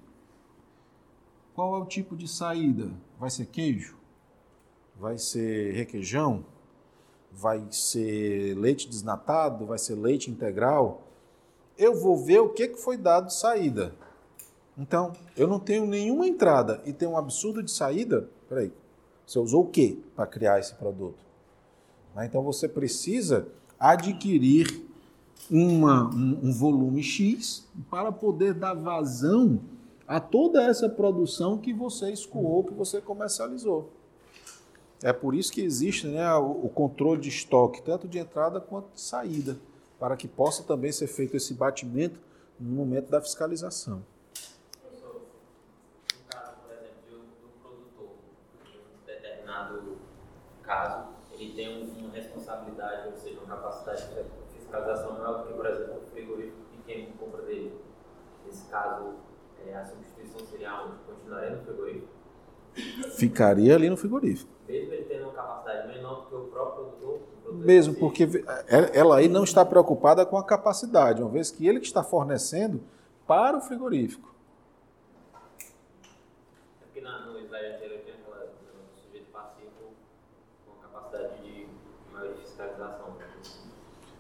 Qual 1.54 1.76
é 1.76 1.80
o 1.80 1.86
tipo 1.86 2.18
de 2.18 2.28
saída? 2.28 2.92
Vai 3.20 3.30
ser 3.30 3.46
queijo? 3.46 4.00
Vai 5.00 5.20
ser 5.20 5.76
requeijão? 5.76 6.44
Vai 7.32 7.66
ser 7.72 8.56
leite 8.58 8.88
desnatado? 8.90 9.66
Vai 9.66 9.78
ser 9.78 9.96
leite 9.96 10.30
integral? 10.30 11.04
Eu 11.78 11.96
vou 11.96 12.18
ver 12.18 12.40
o 12.40 12.50
que 12.50 12.70
foi 12.76 12.98
dado 12.98 13.28
de 13.28 13.36
saída. 13.36 13.94
Então, 14.78 15.14
eu 15.36 15.48
não 15.48 15.60
tenho 15.60 15.86
nenhuma 15.86 16.28
entrada 16.28 16.82
e 16.86 16.94
tenho 16.94 17.12
um 17.12 17.18
absurdo 17.18 17.62
de 17.62 17.72
saída. 17.72 18.30
Peraí, 18.48 18.72
você 19.26 19.38
usou 19.38 19.64
o 19.64 19.68
que 19.68 20.02
para 20.16 20.26
criar 20.26 20.60
esse 20.60 20.74
produto? 20.74 21.20
Né, 22.16 22.26
então, 22.26 22.42
você 22.42 22.68
precisa 22.68 23.48
adquirir 23.80 24.86
uma, 25.50 26.10
um, 26.14 26.40
um 26.44 26.52
volume 26.54 27.04
X 27.04 27.68
para 27.90 28.12
poder 28.12 28.54
dar 28.54 28.74
vazão 28.74 29.60
a 30.08 30.20
toda 30.20 30.64
essa 30.64 30.90
produção 30.90 31.58
que 31.58 31.72
você 31.72 32.12
escoou, 32.12 32.64
que 32.64 32.74
você 32.74 33.00
comercializou. 33.00 33.92
É 35.02 35.14
por 35.14 35.34
isso 35.34 35.52
que 35.52 35.62
existe 35.62 36.08
né, 36.08 36.34
o 36.36 36.70
controle 36.70 37.22
de 37.22 37.30
estoque, 37.30 37.82
tanto 37.82 38.08
de 38.08 38.20
entrada 38.20 38.60
quanto 38.60 38.94
de 38.94 39.02
saída, 39.02 39.58
para 40.00 40.18
que 40.18 40.28
possa 40.28 40.64
também 40.64 40.92
ser 40.92 41.08
feito 41.08 41.38
esse 41.38 41.54
batimento 41.54 42.20
no 42.60 42.76
momento 42.76 43.10
da 43.10 43.22
fiscalização. 43.22 44.04
caso, 50.70 51.08
ele 51.32 51.54
tem 51.54 51.92
uma 51.98 52.14
responsabilidade, 52.14 53.08
ou 53.08 53.18
seja, 53.18 53.40
uma 53.40 53.56
capacidade 53.56 54.08
de 54.14 54.60
fiscalização 54.60 55.14
maior 55.14 55.40
do 55.40 55.48
que, 55.48 55.54
por 55.54 55.66
exemplo, 55.66 55.98
o 55.98 56.12
frigorífico 56.12 56.58
pequeno 56.78 57.08
que 57.08 57.18
compra 57.18 57.42
dele. 57.42 57.74
Nesse 58.46 58.70
caso, 58.70 59.16
é, 59.66 59.76
a 59.76 59.84
substituição 59.84 60.46
seria 60.46 60.84
onde? 60.84 60.94
Continuaria 61.08 61.56
no 61.56 61.64
frigorífico? 61.64 62.08
Ficaria 63.18 63.76
ali 63.76 63.90
no 63.90 63.98
frigorífico. 63.98 64.59
Mesmo 64.70 64.94
ele 64.94 65.06
tendo 65.06 65.24
uma 65.24 65.34
capacidade 65.34 65.88
menor 65.88 66.22
do 66.22 66.28
que 66.28 66.36
o 66.36 66.40
próprio 66.52 66.86
produtor? 66.86 67.20
Mesmo, 67.54 67.96
porque 67.96 68.28
ela 68.94 69.18
aí 69.18 69.28
não 69.28 69.44
está 69.44 69.66
preocupada 69.66 70.26
com 70.26 70.38
a 70.38 70.44
capacidade, 70.44 71.22
uma 71.22 71.32
vez 71.32 71.50
que 71.50 71.68
ele 71.68 71.80
que 71.80 71.88
está 71.88 72.04
fornecendo 72.04 72.80
para 73.26 73.58
o 73.58 73.62
frigorífico. 73.62 74.30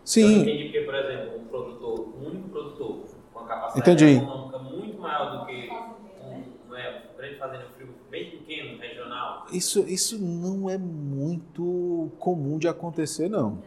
Sim. 0.09 0.23
Eu 0.23 0.41
entendi 0.41 0.63
porque, 0.63 0.81
por 0.81 0.95
exemplo, 0.95 1.39
um 1.39 1.45
produtor, 1.45 1.99
um 1.99 2.27
único 2.29 2.49
produtor 2.49 3.05
com 3.31 3.39
a 3.41 3.45
capacidade 3.45 3.91
entendi. 3.91 4.17
econômica 4.17 4.57
muito 4.57 4.97
maior 4.99 5.37
do 5.37 5.45
que 5.45 5.69
um, 5.69 6.75
é, 6.75 7.03
grande 7.15 7.35
fazenda 7.35 7.65
frio 7.75 7.89
bem 8.09 8.31
pequeno, 8.31 8.79
regional. 8.79 9.45
Isso, 9.59 9.81
isso 9.81 10.17
não 10.17 10.69
é 10.69 10.77
muito 10.77 12.09
comum 12.17 12.57
de 12.57 12.69
acontecer, 12.69 13.29
não. 13.29 13.57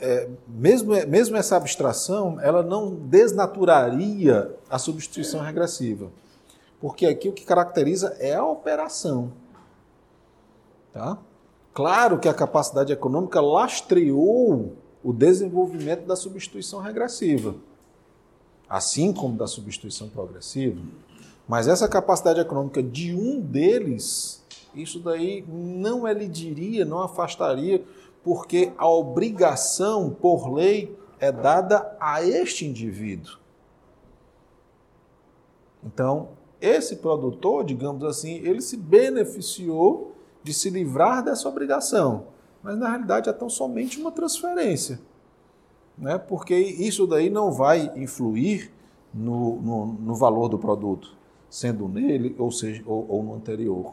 É, 0.00 0.30
mesmo, 0.48 0.94
mesmo 1.06 1.36
essa 1.36 1.58
abstração, 1.58 2.40
ela 2.40 2.62
não 2.62 2.94
desnaturaria 2.94 4.56
a 4.70 4.78
substituição 4.78 5.42
regressiva. 5.42 6.10
Porque 6.80 7.04
aqui 7.04 7.28
o 7.28 7.34
que 7.34 7.44
caracteriza 7.44 8.16
é 8.18 8.34
a 8.34 8.46
operação. 8.46 9.30
Tá? 10.90 11.18
Claro 11.74 12.18
que 12.18 12.30
a 12.30 12.34
capacidade 12.34 12.94
econômica 12.94 13.42
lastreou 13.42 14.72
o 15.04 15.12
desenvolvimento 15.12 16.06
da 16.06 16.16
substituição 16.16 16.80
regressiva, 16.80 17.56
assim 18.66 19.12
como 19.12 19.36
da 19.36 19.46
substituição 19.46 20.08
progressiva. 20.08 20.80
Mas 21.48 21.68
essa 21.68 21.88
capacidade 21.88 22.40
econômica 22.40 22.82
de 22.82 23.14
um 23.14 23.40
deles, 23.40 24.44
isso 24.74 25.00
daí 25.00 25.44
não 25.48 26.06
elidiria, 26.06 26.84
não 26.84 27.00
afastaria, 27.00 27.84
porque 28.22 28.72
a 28.78 28.88
obrigação 28.88 30.10
por 30.10 30.52
lei 30.52 30.96
é 31.18 31.30
dada 31.32 31.96
a 32.00 32.22
este 32.22 32.66
indivíduo. 32.66 33.36
Então, 35.84 36.30
esse 36.60 36.96
produtor, 36.96 37.64
digamos 37.64 38.04
assim, 38.04 38.36
ele 38.36 38.60
se 38.60 38.76
beneficiou 38.76 40.14
de 40.42 40.54
se 40.54 40.70
livrar 40.70 41.24
dessa 41.24 41.48
obrigação. 41.48 42.26
Mas 42.62 42.78
na 42.78 42.88
realidade 42.88 43.28
é 43.28 43.32
tão 43.32 43.48
somente 43.50 43.98
uma 44.00 44.12
transferência. 44.12 45.00
Né? 45.98 46.16
Porque 46.18 46.54
isso 46.54 47.06
daí 47.06 47.28
não 47.28 47.50
vai 47.50 47.92
influir 47.96 48.72
no, 49.12 49.56
no, 49.60 49.86
no 49.86 50.14
valor 50.14 50.48
do 50.48 50.58
produto, 50.58 51.14
sendo 51.52 51.86
nele 51.86 52.34
ou, 52.38 52.50
seja, 52.50 52.82
ou, 52.86 53.06
ou 53.08 53.22
no 53.22 53.34
anterior. 53.34 53.92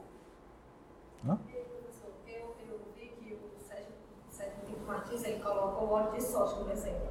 Martins 4.88 5.24
ele 5.24 5.44
o 5.44 5.90
óleo 5.92 6.12
de 6.14 6.24
soja 6.24 6.56
como 6.56 6.72
exemplo. 6.72 7.10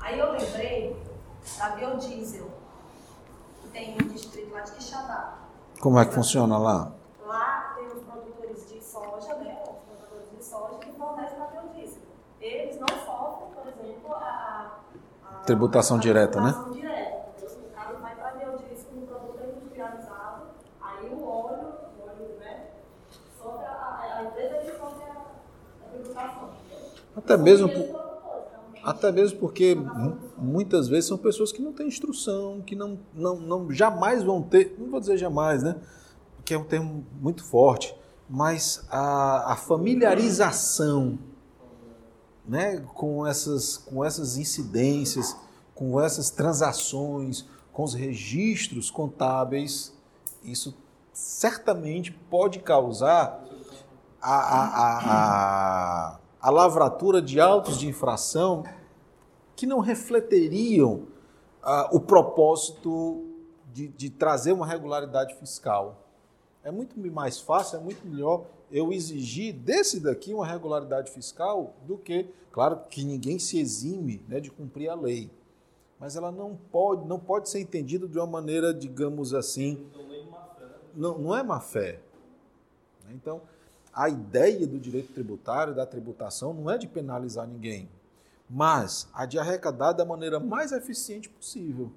Aí 0.00 0.18
eu 0.18 0.32
lembrei 0.32 0.96
da 1.58 1.70
biodiesel, 1.70 2.50
que 3.62 3.68
tem 3.68 3.94
um 3.94 4.08
distrito 4.08 4.52
lá 4.52 4.60
de 4.60 4.72
Quixadá. 4.72 5.38
Como 5.80 5.98
é 5.98 6.04
que 6.04 6.12
funciona 6.12 6.58
lá? 6.58 6.92
Lá 7.24 7.74
tem 7.76 7.86
os 7.86 8.02
produtores 8.02 8.68
de 8.70 8.82
soja, 8.82 9.34
né? 9.36 9.62
Os 9.62 9.98
produtores 9.98 10.30
de 10.36 10.44
soja 10.44 10.78
que 10.78 10.92
fornecem 10.92 11.36
para 11.38 11.46
biodiesel. 11.46 12.02
eles 12.40 12.78
não 12.78 12.88
sofrem, 12.88 13.48
por 13.52 13.66
exemplo, 13.68 14.14
a, 14.14 14.18
a, 14.18 15.30
a 15.30 15.34
Tributação 15.44 15.96
a 15.96 16.00
direta, 16.00 16.40
né? 16.40 16.52
tributação 16.52 16.72
direta. 16.72 17.30
entendeu? 17.38 17.68
O 17.70 17.74
cara 17.74 17.92
vai 17.94 18.14
trazer 18.16 18.48
o 18.48 18.58
disco 18.58 18.94
no 18.94 19.06
produto 19.06 19.40
é 19.42 19.46
industrializado, 19.46 20.42
aí 20.80 21.08
o 21.08 21.26
óleo, 21.26 21.74
o 21.98 22.02
óleo, 22.08 22.36
né? 22.38 22.66
Sofre 23.38 23.64
a, 23.64 23.70
a, 23.70 24.18
a 24.18 24.24
empresa 24.24 24.58
que 24.58 24.78
sofre 24.78 25.04
a, 25.04 25.14
a 25.84 25.88
tributação. 25.90 26.50
entendeu? 26.66 26.94
Até 27.24 27.36
mesmo, 27.36 27.68
até 28.82 29.10
mesmo 29.10 29.38
porque 29.38 29.74
mu- 29.74 30.16
muitas 30.36 30.88
vezes 30.88 31.06
são 31.08 31.16
pessoas 31.16 31.50
que 31.50 31.62
não 31.62 31.72
têm 31.72 31.88
instrução, 31.88 32.60
que 32.60 32.76
não, 32.76 32.98
não, 33.14 33.36
não 33.40 33.70
jamais 33.72 34.22
vão 34.22 34.42
ter, 34.42 34.76
não 34.78 34.90
vou 34.90 35.00
dizer 35.00 35.16
jamais, 35.16 35.62
né? 35.62 35.76
Que 36.44 36.52
é 36.54 36.58
um 36.58 36.64
termo 36.64 37.04
muito 37.20 37.42
forte, 37.42 37.96
mas 38.28 38.84
a, 38.90 39.52
a 39.52 39.56
familiarização 39.56 41.18
né, 42.46 42.78
com, 42.94 43.26
essas, 43.26 43.78
com 43.78 44.04
essas 44.04 44.36
incidências, 44.36 45.34
com 45.74 45.98
essas 45.98 46.28
transações, 46.28 47.46
com 47.72 47.82
os 47.84 47.94
registros 47.94 48.90
contábeis, 48.90 49.94
isso 50.42 50.76
certamente 51.12 52.12
pode 52.12 52.58
causar 52.58 53.42
a, 54.20 54.34
a, 54.34 54.98
a, 56.12 56.18
a, 56.44 56.50
lavratura 56.50 57.22
de 57.22 57.40
autos 57.40 57.78
de 57.78 57.88
infração 57.88 58.64
que 59.56 59.66
não 59.66 59.80
refleteriam 59.80 61.06
ah, 61.62 61.88
o 61.90 62.00
propósito 62.00 63.24
de, 63.72 63.88
de 63.88 64.10
trazer 64.10 64.52
uma 64.52 64.66
regularidade 64.66 65.34
fiscal. 65.36 66.04
É 66.62 66.70
muito 66.70 66.98
mais 67.10 67.40
fácil, 67.40 67.78
é 67.78 67.80
muito 67.80 68.06
melhor 68.06 68.44
eu 68.70 68.92
exigir 68.92 69.54
desse 69.54 70.00
daqui 70.00 70.34
uma 70.34 70.46
regularidade 70.46 71.10
fiscal 71.10 71.74
do 71.86 71.96
que, 71.96 72.28
claro, 72.52 72.80
que 72.90 73.04
ninguém 73.04 73.38
se 73.38 73.58
exime 73.58 74.22
né, 74.28 74.40
de 74.40 74.50
cumprir 74.50 74.88
a 74.88 74.94
lei. 74.94 75.30
Mas 75.98 76.16
ela 76.16 76.30
não 76.30 76.56
pode, 76.70 77.06
não 77.06 77.18
pode 77.18 77.48
ser 77.48 77.60
entendida 77.60 78.06
de 78.06 78.18
uma 78.18 78.26
maneira, 78.26 78.74
digamos 78.74 79.32
assim, 79.32 79.86
não, 80.94 81.18
não 81.18 81.36
é 81.36 81.42
má 81.42 81.60
fé. 81.60 82.00
né? 83.04 83.12
Então, 83.14 83.40
a 83.94 84.08
ideia 84.08 84.66
do 84.66 84.78
direito 84.78 85.12
tributário, 85.12 85.74
da 85.74 85.86
tributação, 85.86 86.52
não 86.52 86.70
é 86.70 86.76
de 86.76 86.88
penalizar 86.88 87.46
ninguém, 87.46 87.88
mas 88.50 89.08
a 89.12 89.24
de 89.24 89.38
arrecadar 89.38 89.92
da 89.92 90.04
maneira 90.04 90.40
mais 90.40 90.72
eficiente 90.72 91.28
possível. 91.28 91.92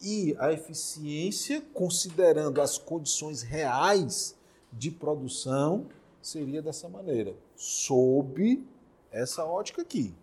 E 0.00 0.34
a 0.38 0.52
eficiência, 0.52 1.60
considerando 1.72 2.60
as 2.60 2.78
condições 2.78 3.42
reais 3.42 4.36
de 4.72 4.90
produção, 4.90 5.86
seria 6.20 6.62
dessa 6.62 6.88
maneira, 6.88 7.34
sob 7.54 8.64
essa 9.10 9.44
ótica 9.44 9.82
aqui. 9.82 10.14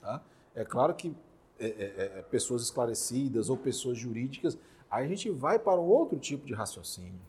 Tá? 0.00 0.22
É 0.54 0.64
claro 0.64 0.94
que 0.94 1.14
é, 1.58 1.66
é, 1.66 2.18
é, 2.18 2.22
pessoas 2.22 2.62
esclarecidas 2.62 3.50
ou 3.50 3.56
pessoas 3.56 3.98
jurídicas, 3.98 4.56
aí 4.90 5.04
a 5.04 5.08
gente 5.08 5.28
vai 5.30 5.58
para 5.58 5.80
um 5.80 5.86
outro 5.86 6.18
tipo 6.18 6.46
de 6.46 6.54
raciocínio. 6.54 7.20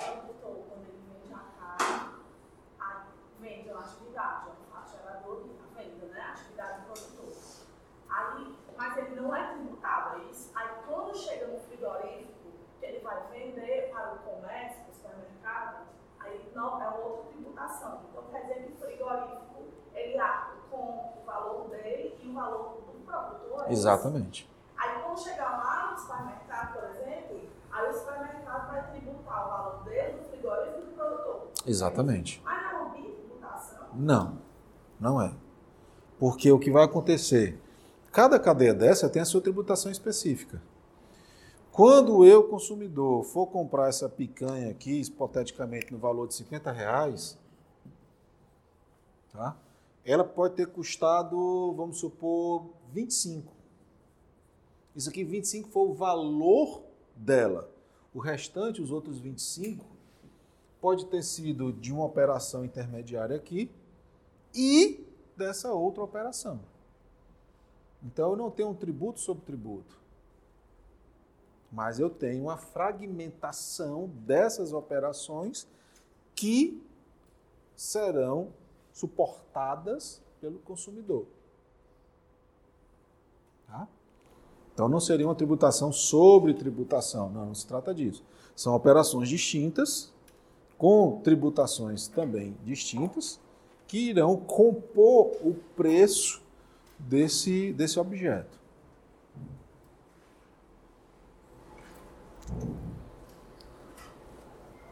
O 0.00 0.02
produtor, 0.02 0.64
quando 0.68 0.86
ele 0.88 1.02
vende 1.12 1.34
a 1.34 1.44
carne, 1.58 2.14
aí 2.78 3.02
vende 3.40 3.70
uma 3.70 3.80
atividade, 3.80 4.48
é 4.48 4.52
um 4.52 4.72
fato 4.72 4.90
gerador 4.96 5.44
e 5.46 5.50
a 5.60 5.82
venda, 5.82 6.06
né? 6.06 6.20
A 6.20 6.32
atividade 6.32 6.80
do 6.80 6.86
produtor. 6.86 7.32
Aí, 8.08 8.56
mas 8.76 8.96
ele 8.96 9.20
não 9.20 9.36
é 9.36 9.52
tributado, 9.52 10.20
é 10.20 10.30
isso? 10.30 10.50
Aí 10.54 10.68
quando 10.86 11.16
chega 11.16 11.46
no 11.48 11.58
frigorífico, 11.60 12.30
que 12.78 12.86
ele 12.86 13.00
vai 13.00 13.26
vender 13.30 13.90
para 13.92 14.14
o 14.14 14.18
comércio, 14.18 14.82
para 14.84 14.90
o 14.90 14.94
supermercado, 14.94 15.86
aí 16.18 16.50
não, 16.54 16.82
é 16.82 16.88
outra 16.88 17.24
tributação. 17.32 18.00
Então 18.10 18.24
quer 18.30 18.42
dizer 18.42 18.66
que 18.66 18.72
o 18.72 18.76
frigorífico, 18.76 19.64
ele 19.94 20.18
arca 20.18 20.56
com 20.70 21.20
o 21.20 21.24
valor 21.26 21.68
dele 21.68 22.16
e 22.22 22.28
o 22.28 22.32
valor 22.32 22.80
do 22.86 22.92
isso? 23.72 23.82
Exatamente. 23.82 24.50
Aí 24.76 25.02
quando 25.02 25.18
chegar 25.18 25.50
lá 25.58 25.92
no 25.92 25.98
supermercado, 25.98 26.74
por 26.74 26.84
exemplo, 26.90 27.40
aí 27.70 27.90
o 27.90 27.94
supermercado 27.94 28.70
vai 28.70 28.90
tributar 28.90 29.46
o 29.46 29.50
valor 29.50 29.84
dele, 29.84 30.18
do 30.18 30.28
frigorífico 30.30 30.78
e 30.78 30.84
do 30.86 30.96
produtor. 30.96 31.48
Exatamente. 31.66 32.42
Mas 32.44 32.62
não 32.62 32.70
é 32.70 32.82
uma 32.82 32.94
bitributação? 32.94 33.86
Não, 33.94 34.38
não 34.98 35.22
é. 35.22 35.32
Porque 36.18 36.50
o 36.50 36.58
que 36.58 36.70
vai 36.70 36.84
acontecer? 36.84 37.58
Cada 38.12 38.38
cadeia 38.38 38.74
dessa 38.74 39.08
tem 39.08 39.22
a 39.22 39.24
sua 39.24 39.40
tributação 39.40 39.90
específica. 39.90 40.60
Quando 41.72 42.24
eu, 42.24 42.48
consumidor, 42.48 43.24
for 43.24 43.46
comprar 43.46 43.88
essa 43.88 44.08
picanha 44.08 44.70
aqui, 44.70 45.00
hipoteticamente 45.00 45.92
no 45.92 45.98
valor 45.98 46.26
de 46.26 46.34
50 46.34 46.72
reais, 46.72 47.38
tá? 49.32 49.56
ela 50.04 50.24
pode 50.24 50.54
ter 50.54 50.66
custado, 50.66 51.72
vamos 51.76 51.98
supor, 52.00 52.66
25. 52.92 53.52
Isso 54.94 55.08
aqui, 55.08 55.24
25 55.24 55.68
foi 55.68 55.88
o 55.88 55.94
valor 55.94 56.82
dela. 57.14 57.70
O 58.12 58.18
restante, 58.18 58.82
os 58.82 58.90
outros 58.90 59.18
25, 59.18 59.84
pode 60.80 61.06
ter 61.06 61.22
sido 61.22 61.72
de 61.72 61.92
uma 61.92 62.04
operação 62.04 62.64
intermediária 62.64 63.36
aqui 63.36 63.70
e 64.54 65.04
dessa 65.36 65.72
outra 65.72 66.02
operação. 66.02 66.60
Então 68.02 68.30
eu 68.30 68.36
não 68.36 68.50
tenho 68.50 68.70
um 68.70 68.74
tributo 68.74 69.20
sobre 69.20 69.44
tributo. 69.44 69.98
Mas 71.70 72.00
eu 72.00 72.10
tenho 72.10 72.44
uma 72.44 72.56
fragmentação 72.56 74.08
dessas 74.08 74.72
operações 74.72 75.68
que 76.34 76.82
serão 77.76 78.52
suportadas 78.92 80.20
pelo 80.40 80.58
consumidor. 80.58 81.26
Tá? 83.66 83.86
Então 84.80 84.88
não 84.88 84.98
seria 84.98 85.26
uma 85.26 85.34
tributação 85.34 85.92
sobre 85.92 86.54
tributação, 86.54 87.28
não, 87.28 87.44
não 87.44 87.54
se 87.54 87.66
trata 87.66 87.94
disso. 87.94 88.24
São 88.56 88.74
operações 88.74 89.28
distintas, 89.28 90.10
com 90.78 91.20
tributações 91.22 92.08
também 92.08 92.56
distintas, 92.64 93.38
que 93.86 94.08
irão 94.08 94.38
compor 94.38 95.32
o 95.42 95.52
preço 95.76 96.40
desse, 96.98 97.74
desse 97.74 98.00
objeto. 98.00 98.58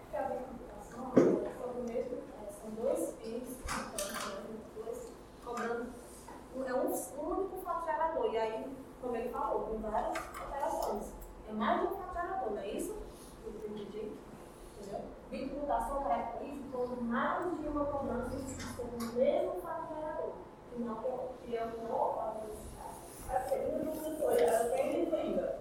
Porque 0.02 0.16
a 0.18 0.22
tributação 0.24 1.12
é 1.16 1.20
sobre 1.62 1.80
o 1.80 1.84
mesmo, 1.84 2.18
é, 2.42 2.52
são 2.60 2.70
dois 2.84 3.14
fins, 3.22 3.48
então, 3.64 4.84
dois 4.84 4.98
cobrando, 5.42 5.86
é 6.66 6.74
um, 6.74 7.22
um 7.22 7.38
único 7.38 7.56
faturador. 7.64 8.34
E 8.34 8.36
aí, 8.36 8.78
como 9.00 9.16
ele 9.16 9.28
falou, 9.28 9.62
tem 9.62 9.78
várias 9.80 10.18
operações. 10.18 11.12
É 11.48 11.52
mais 11.52 11.80
de 11.80 11.86
um 11.86 11.90
faturador, 11.96 12.50
não 12.50 12.58
é 12.58 12.68
isso? 12.68 12.94
Que 13.42 13.46
eu 13.46 13.70
entendi. 13.70 14.12
Entendeu? 14.80 15.00
Tributação 15.30 16.02
caracteriza 16.02 16.64
quando 16.72 17.02
mais 17.02 17.60
de 17.60 17.68
uma 17.68 17.84
cobrança 17.84 18.34
existe 18.34 18.82
no 18.82 19.12
mesmo 19.14 19.60
faturador. 19.60 20.32
E 20.76 20.80
não 20.80 20.96
que 20.96 21.54
eu 21.54 21.66
não 21.88 22.14
faço 22.14 22.46
esse 22.48 22.68
caso. 22.76 23.36
A 23.36 23.48
segunda 23.48 23.84
dúvida 23.84 24.16
foi, 24.16 24.40
era 24.40 24.68
quem 24.70 25.04
venda. 25.04 25.58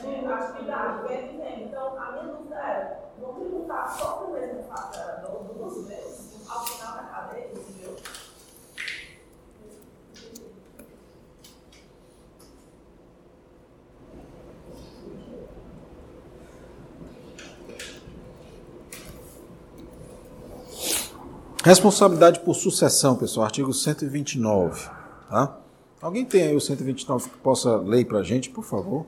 Que 0.00 0.26
a 0.26 0.36
atividade, 0.36 1.08
quem 1.08 1.38
venda. 1.38 1.60
Então, 1.60 1.98
a 1.98 2.12
minha 2.12 2.34
dúvida 2.34 2.54
era, 2.56 3.00
vou 3.18 3.34
tributar 3.34 3.96
só 3.98 4.12
para 4.12 4.26
o 4.26 4.32
mesmo 4.32 4.62
faturador 4.64 5.44
duas 5.54 5.86
vezes, 5.86 6.48
ao 6.48 6.66
final 6.66 6.96
da 6.96 7.02
cadeia, 7.04 7.50
entendeu? 7.52 7.96
Responsabilidade 21.64 22.40
por 22.40 22.54
sucessão, 22.54 23.16
pessoal, 23.16 23.46
artigo 23.46 23.72
129. 23.72 24.88
Tá? 25.28 25.58
Alguém 26.00 26.24
tem 26.24 26.42
aí 26.42 26.54
o 26.54 26.60
129 26.60 27.30
que 27.30 27.38
possa 27.38 27.76
ler 27.78 28.04
para 28.04 28.18
a 28.18 28.22
gente, 28.22 28.50
por 28.50 28.62
favor? 28.62 29.04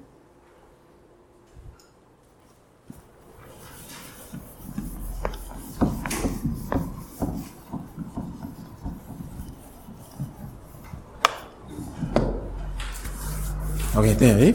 Tem 14.19 14.35
aí? 14.35 14.53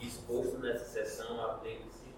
Disposto 0.00 0.58
nessa 0.58 0.84
seção 0.86 1.40
aplica-se 1.44 2.12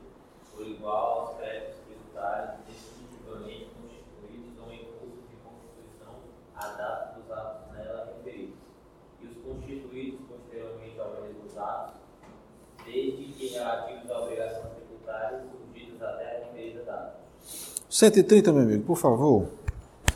por 0.55 0.67
igual 0.67 1.21
aos 1.21 1.39
créditos 1.39 1.77
tributários 1.87 2.55
definitivamente 2.67 3.71
constituídos 3.77 4.59
ou 4.65 4.73
em 4.73 4.85
curso 4.85 5.23
de 5.29 5.37
constituição 5.45 6.15
à 6.57 6.69
data 6.69 7.19
dos 7.19 7.31
atos 7.31 7.77
nela 7.77 8.07
referidos, 8.17 8.57
e 9.21 9.27
os 9.27 9.37
constituídos 9.45 10.21
posteriormente 10.27 10.99
ao 10.99 11.11
mesmo 11.21 11.61
atos, 11.61 11.95
desde 12.85 13.25
que 13.33 13.49
relativos 13.49 14.11
a 14.11 14.19
obrigações 14.21 14.73
tributárias 14.75 15.43
surgidas 15.51 16.03
até 16.03 16.37
a 16.37 16.39
130, 17.99 18.53
meu 18.53 18.63
amigo, 18.63 18.85
por 18.85 18.97
favor. 18.97 19.49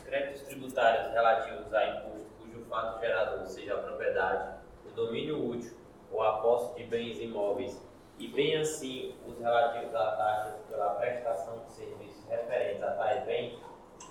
Créditos 0.05 0.43
tributários 0.43 1.13
relativos 1.13 1.73
a 1.75 1.89
imposto 1.89 2.27
cujo 2.41 2.65
fato 2.67 3.01
gerador 3.01 3.47
seja 3.47 3.75
a 3.75 3.79
propriedade, 3.79 4.61
o 4.87 4.91
domínio 4.95 5.51
útil 5.51 5.73
ou 6.13 6.23
a 6.23 6.39
posse 6.39 6.77
de 6.77 6.85
bens 6.85 7.19
imóveis 7.19 7.81
e 8.19 8.29
bem 8.29 8.59
assim 8.59 9.15
os 9.27 9.39
relativos 9.39 9.95
a 9.95 10.13
taxas 10.13 10.61
pela 10.69 10.91
prestação 10.97 11.65
de 11.67 11.73
serviços 11.73 12.25
referentes 12.29 12.83
a 12.83 12.91
tais 12.93 13.25
bens 13.25 13.59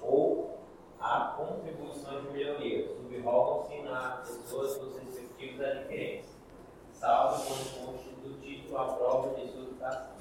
ou 0.01 0.59
a 0.99 1.35
contribuições 1.37 2.23
de 2.23 2.31
melhoria, 2.31 2.87
subrogam-se 2.87 3.81
na 3.83 4.23
pessoa 4.25 4.63
dos 4.63 4.97
respectivos 5.62 5.66
adquirentes, 5.66 6.30
salvo 6.99 7.43
quando 7.45 7.86
conste 7.86 8.09
do 8.24 8.34
título 8.41 8.78
a 8.78 8.86
prova 8.86 9.30
de 9.39 9.51
sua 9.51 9.66
quitação. 9.66 10.12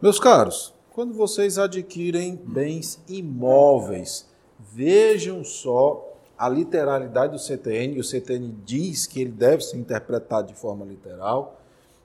Meus 0.00 0.18
caros, 0.18 0.74
quando 0.92 1.12
vocês 1.12 1.58
adquirem 1.58 2.36
bens 2.36 3.00
imóveis, 3.06 4.26
vejam 4.58 5.44
só 5.44 6.06
a 6.36 6.48
literalidade 6.48 7.32
do 7.32 7.38
CTN, 7.38 7.96
e 7.96 8.00
o 8.00 8.04
CTN 8.04 8.56
diz 8.64 9.06
que 9.06 9.20
ele 9.20 9.30
deve 9.30 9.62
ser 9.62 9.76
interpretado 9.76 10.48
de 10.48 10.54
forma 10.54 10.86
literal. 10.86 11.60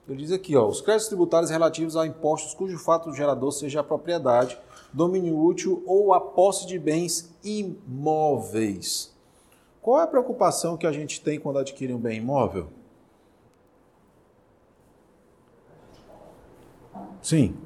Ele 0.06 0.18
diz 0.18 0.30
aqui, 0.30 0.54
ó, 0.54 0.68
os 0.68 0.80
créditos 0.80 1.08
tributários 1.08 1.50
relativos 1.50 1.96
a 1.96 2.06
impostos 2.06 2.54
cujo 2.54 2.78
fato 2.78 3.12
gerador 3.12 3.50
seja 3.50 3.80
a 3.80 3.84
propriedade, 3.84 4.56
domínio 4.92 5.42
útil 5.42 5.82
ou 5.86 6.12
a 6.12 6.20
posse 6.20 6.66
de 6.66 6.78
bens 6.78 7.34
imóveis. 7.42 9.15
Qual 9.86 10.00
é 10.00 10.02
a 10.02 10.06
preocupação 10.08 10.76
que 10.76 10.84
a 10.84 10.90
gente 10.90 11.20
tem 11.20 11.38
quando 11.38 11.60
adquire 11.60 11.94
um 11.94 11.98
bem 12.00 12.18
imóvel? 12.18 12.66
Sim. 17.22 17.56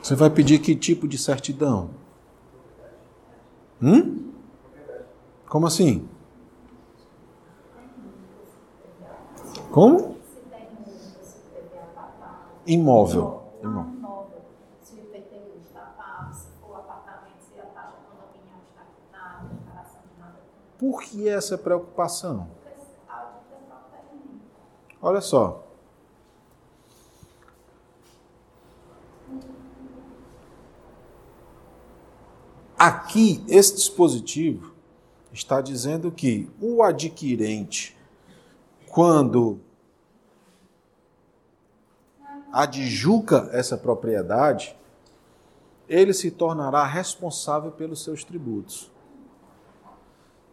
Você 0.00 0.14
vai 0.14 0.30
pedir 0.30 0.60
que 0.60 0.76
tipo 0.76 1.08
de 1.08 1.18
certidão? 1.18 1.90
Hum? 3.82 4.32
Como 5.48 5.66
assim? 5.66 6.08
Como? 9.72 10.14
Imóvel. 12.64 13.42
Imóvel. 13.60 13.94
imóvel. 13.98 14.42
Se 14.82 14.94
o 14.94 14.98
IPTU 15.00 15.58
está 15.66 15.80
pago, 15.98 16.32
se 16.32 16.46
for 16.60 16.76
apartamento, 16.76 17.40
se 17.40 17.60
a 17.60 17.64
taxa 17.64 17.96
condominial 18.08 18.60
está 18.68 18.82
quitada, 18.94 19.48
declaração 19.48 20.00
de 20.02 20.20
nada. 20.20 20.38
Por 20.78 21.02
que 21.02 21.28
essa 21.28 21.56
preocupação? 21.56 22.48
Olha 25.00 25.20
só. 25.20 25.64
Aqui, 32.78 33.44
esse 33.48 33.74
dispositivo 33.76 34.74
está 35.32 35.60
dizendo 35.60 36.10
que 36.10 36.50
o 36.60 36.82
adquirente, 36.82 37.96
quando 38.88 39.60
adjuca 42.52 43.48
essa 43.52 43.76
propriedade, 43.76 44.76
ele 45.88 46.12
se 46.12 46.30
tornará 46.30 46.84
responsável 46.84 47.72
pelos 47.72 48.02
seus 48.02 48.22
tributos. 48.22 48.93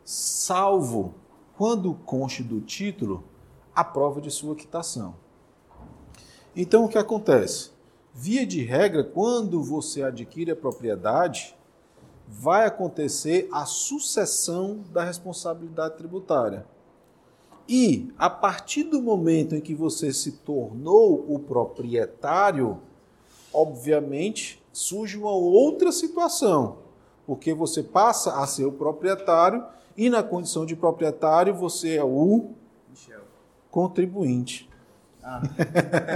Salvo 0.03 1.15
quando 1.57 1.93
conste 1.93 2.43
do 2.43 2.59
título 2.59 3.23
a 3.75 3.83
prova 3.83 4.19
de 4.19 4.31
sua 4.31 4.55
quitação. 4.55 5.15
Então 6.55 6.85
o 6.85 6.89
que 6.89 6.97
acontece? 6.97 7.71
Via 8.13 8.45
de 8.45 8.63
regra, 8.63 9.03
quando 9.03 9.63
você 9.63 10.03
adquire 10.03 10.51
a 10.51 10.55
propriedade, 10.55 11.55
vai 12.27 12.65
acontecer 12.65 13.47
a 13.51 13.65
sucessão 13.65 14.83
da 14.91 15.03
responsabilidade 15.03 15.97
tributária. 15.97 16.65
E 17.67 18.11
a 18.17 18.29
partir 18.29 18.83
do 18.83 19.01
momento 19.01 19.55
em 19.55 19.61
que 19.61 19.73
você 19.73 20.11
se 20.11 20.33
tornou 20.33 21.25
o 21.27 21.39
proprietário, 21.39 22.81
obviamente 23.53 24.61
surge 24.73 25.17
uma 25.17 25.31
outra 25.31 25.91
situação, 25.91 26.79
porque 27.25 27.53
você 27.53 27.83
passa 27.83 28.41
a 28.41 28.47
ser 28.47 28.65
o 28.65 28.71
proprietário 28.71 29.63
e 30.01 30.09
na 30.09 30.23
condição 30.23 30.65
de 30.65 30.75
proprietário 30.75 31.53
você 31.53 31.97
é 31.97 32.03
o 32.03 32.55
Michel. 32.89 33.21
contribuinte 33.69 34.67
Ah, 35.21 35.43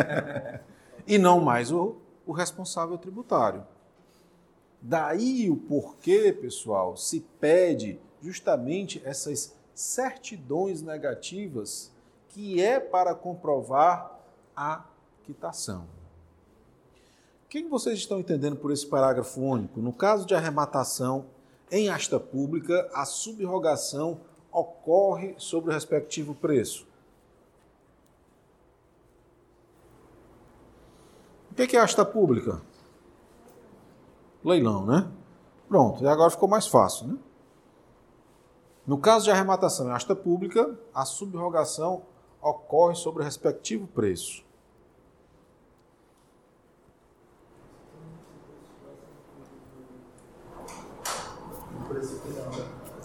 e 1.05 1.19
não 1.19 1.39
mais 1.39 1.71
o, 1.71 1.97
o 2.25 2.31
responsável 2.31 2.97
tributário. 2.97 3.63
Daí 4.81 5.51
o 5.51 5.55
porquê, 5.55 6.33
pessoal, 6.33 6.97
se 6.97 7.19
pede 7.39 7.99
justamente 8.23 8.99
essas 9.05 9.55
certidões 9.75 10.81
negativas 10.81 11.91
que 12.29 12.59
é 12.59 12.79
para 12.79 13.13
comprovar 13.13 14.19
a 14.55 14.83
quitação. 15.25 15.85
O 17.45 17.49
que 17.49 17.63
vocês 17.65 17.99
estão 17.99 18.19
entendendo 18.19 18.55
por 18.55 18.71
esse 18.71 18.87
parágrafo 18.87 19.39
único? 19.39 19.79
No 19.79 19.93
caso 19.93 20.25
de 20.25 20.33
arrematação 20.33 21.34
em 21.71 21.89
asta 21.89 22.19
pública, 22.19 22.89
a 22.93 23.05
subrogação 23.05 24.19
ocorre 24.51 25.35
sobre 25.37 25.71
o 25.71 25.73
respectivo 25.73 26.33
preço. 26.33 26.87
O 31.51 31.55
que 31.55 31.75
é 31.75 31.79
asta 31.79 32.05
pública? 32.05 32.61
Leilão, 34.43 34.85
né? 34.85 35.09
Pronto, 35.67 36.03
e 36.03 36.07
agora 36.07 36.29
ficou 36.29 36.47
mais 36.47 36.67
fácil, 36.67 37.07
né? 37.07 37.17
No 38.85 38.99
caso 38.99 39.25
de 39.25 39.31
arrematação 39.31 39.87
em 39.87 39.91
asta 39.91 40.15
pública, 40.15 40.77
a 40.93 41.05
subrogação 41.05 42.03
ocorre 42.41 42.95
sobre 42.95 43.23
o 43.23 43.25
respectivo 43.25 43.87
preço. 43.87 44.45
no 51.75 51.87
preço 51.87 52.19
final. 52.19 52.51
Como 52.51 52.53
assim? 52.55 53.04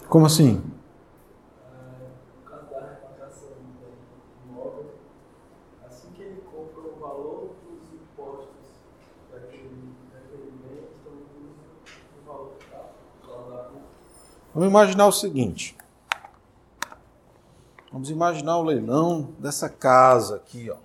lá 13.29 13.61
da 13.61 13.71
Vamos 14.53 14.67
imaginar 14.67 15.07
o 15.07 15.11
seguinte. 15.13 15.77
Vamos 17.89 18.09
imaginar 18.09 18.57
o 18.57 18.63
leilão 18.63 19.33
dessa 19.39 19.69
casa 19.69 20.35
aqui, 20.35 20.69
ó. 20.69 20.77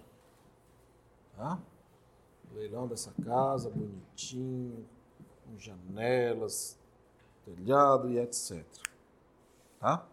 Tá? 1.37 1.59
Leilão 2.55 2.87
dessa 2.87 3.12
casa, 3.24 3.70
bonitinho, 3.70 4.87
com 5.45 5.59
janelas, 5.59 6.79
telhado 7.45 8.09
e 8.09 8.20
etc. 8.20 8.86
Tá? 9.81 10.05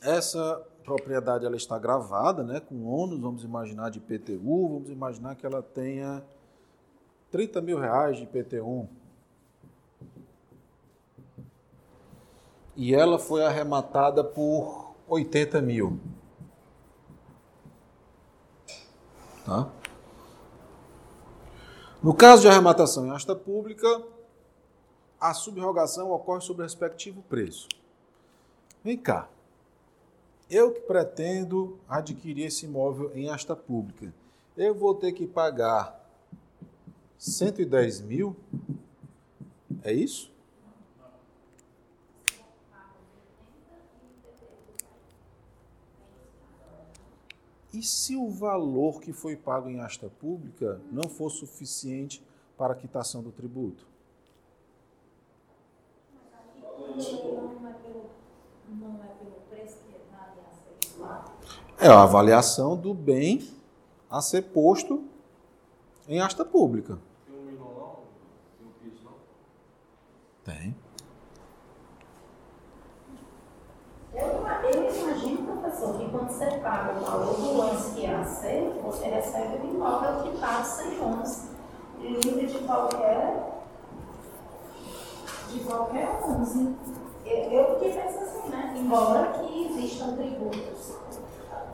Essa 0.00 0.64
propriedade 0.84 1.46
ela 1.46 1.56
está 1.56 1.78
gravada, 1.78 2.42
né, 2.42 2.60
com 2.60 2.84
ônus, 2.86 3.20
vamos 3.20 3.44
imaginar 3.44 3.90
de 3.90 3.98
IPTU, 3.98 4.68
vamos 4.68 4.90
imaginar 4.90 5.36
que 5.36 5.46
ela 5.46 5.62
tenha 5.62 6.22
30 7.30 7.60
mil 7.60 7.78
reais 7.78 8.16
de 8.16 8.24
IPTU. 8.24 8.88
e 12.76 12.94
ela 12.94 13.18
foi 13.18 13.44
arrematada 13.44 14.24
por 14.24 14.94
80 15.06 15.60
mil. 15.60 16.00
Tá? 19.44 19.68
No 22.02 22.14
caso 22.14 22.42
de 22.42 22.48
arrematação 22.48 23.06
em 23.06 23.10
asta 23.10 23.34
pública, 23.34 24.02
a 25.20 25.34
subrogação 25.34 26.10
ocorre 26.10 26.40
sobre 26.40 26.62
o 26.62 26.64
respectivo 26.64 27.22
preço. 27.22 27.68
Vem 28.82 28.96
cá. 28.98 29.28
Eu 30.50 30.72
que 30.72 30.80
pretendo 30.80 31.78
adquirir 31.88 32.46
esse 32.46 32.66
imóvel 32.66 33.10
em 33.16 33.30
asta 33.30 33.56
pública, 33.56 34.12
eu 34.56 34.74
vou 34.74 34.94
ter 34.94 35.12
que 35.12 35.26
pagar 35.26 35.98
110 37.16 38.00
mil? 38.02 38.36
É 39.82 39.92
isso? 39.92 40.32
E 47.72 47.82
se 47.82 48.14
o 48.14 48.28
valor 48.28 49.00
que 49.00 49.12
foi 49.14 49.34
pago 49.34 49.70
em 49.70 49.80
asta 49.80 50.10
pública 50.20 50.78
não 50.90 51.08
for 51.08 51.30
suficiente 51.30 52.22
para 52.58 52.74
a 52.74 52.76
quitação 52.76 53.22
do 53.22 53.32
tributo? 53.32 53.86
Não 56.94 57.68
é 57.68 57.72
pelo, 57.74 58.10
não 58.68 59.02
é 61.82 61.88
a 61.88 62.02
avaliação 62.02 62.76
do 62.76 62.94
bem 62.94 63.42
a 64.08 64.20
ser 64.22 64.42
posto 64.42 65.02
em 66.08 66.20
asta 66.20 66.44
pública. 66.44 66.96
Tem 67.26 67.36
um 67.36 67.42
milão, 67.42 67.96
tem 68.56 68.68
um 68.68 68.70
piso, 68.80 69.04
não? 69.04 69.14
Tem. 70.44 70.76
Eu, 74.14 74.26
eu 74.70 74.94
imagino, 74.94 75.42
professor, 75.42 75.98
que 75.98 76.08
quando 76.08 76.30
você 76.30 76.46
paga 76.58 77.00
o 77.00 77.04
valor 77.04 77.34
do 77.34 77.56
lance 77.56 77.94
que 77.94 78.06
é 78.06 78.14
aceito, 78.14 78.80
você 78.80 79.06
recebe 79.06 79.66
o 79.66 79.74
imóvel 79.74 80.22
que 80.22 80.36
está 80.36 80.62
sem 80.62 81.00
ônus, 81.00 81.48
livre 81.98 82.46
de 82.46 82.58
qualquer, 82.60 83.64
de 85.50 85.60
qualquer 85.64 86.20
ônus. 86.22 86.54
Eu, 87.24 87.36
eu 87.50 87.80
que 87.80 87.90
penso 87.90 88.18
assim, 88.20 88.48
né? 88.50 88.72
Embora 88.78 89.32
que 89.32 89.66
existam 89.66 90.14
tributos 90.14 91.01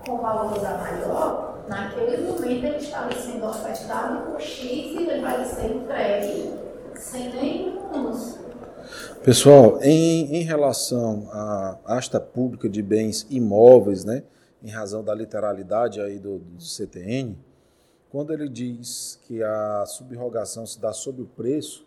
com 0.04 0.18
valores 0.18 0.64
a 0.64 0.78
maior, 0.78 1.64
naquele 1.68 2.22
momento 2.26 2.64
ele 2.64 2.76
está 2.76 3.08
sendo 3.12 3.46
ofertado 3.46 4.30
por 4.30 4.40
X 4.40 4.64
e 4.64 4.96
ele 4.96 5.20
vai 5.20 5.44
ser 5.44 5.74
entregue 5.74 6.54
sem 6.96 7.32
nenhum 7.32 7.92
ônus. 7.92 8.38
Pessoal, 9.22 9.78
em, 9.82 10.36
em 10.36 10.42
relação 10.42 11.28
à 11.30 11.78
asta 11.84 12.18
pública 12.18 12.68
de 12.68 12.82
bens 12.82 13.26
imóveis, 13.28 14.04
né, 14.04 14.22
em 14.62 14.70
razão 14.70 15.04
da 15.04 15.14
literalidade 15.14 16.00
aí 16.00 16.18
do, 16.18 16.38
do 16.38 16.62
CTN, 16.62 17.36
quando 18.10 18.32
ele 18.32 18.48
diz 18.48 19.20
que 19.26 19.42
a 19.42 19.84
subrogação 19.86 20.66
se 20.66 20.80
dá 20.80 20.92
sobre 20.92 21.22
o 21.22 21.26
preço, 21.26 21.86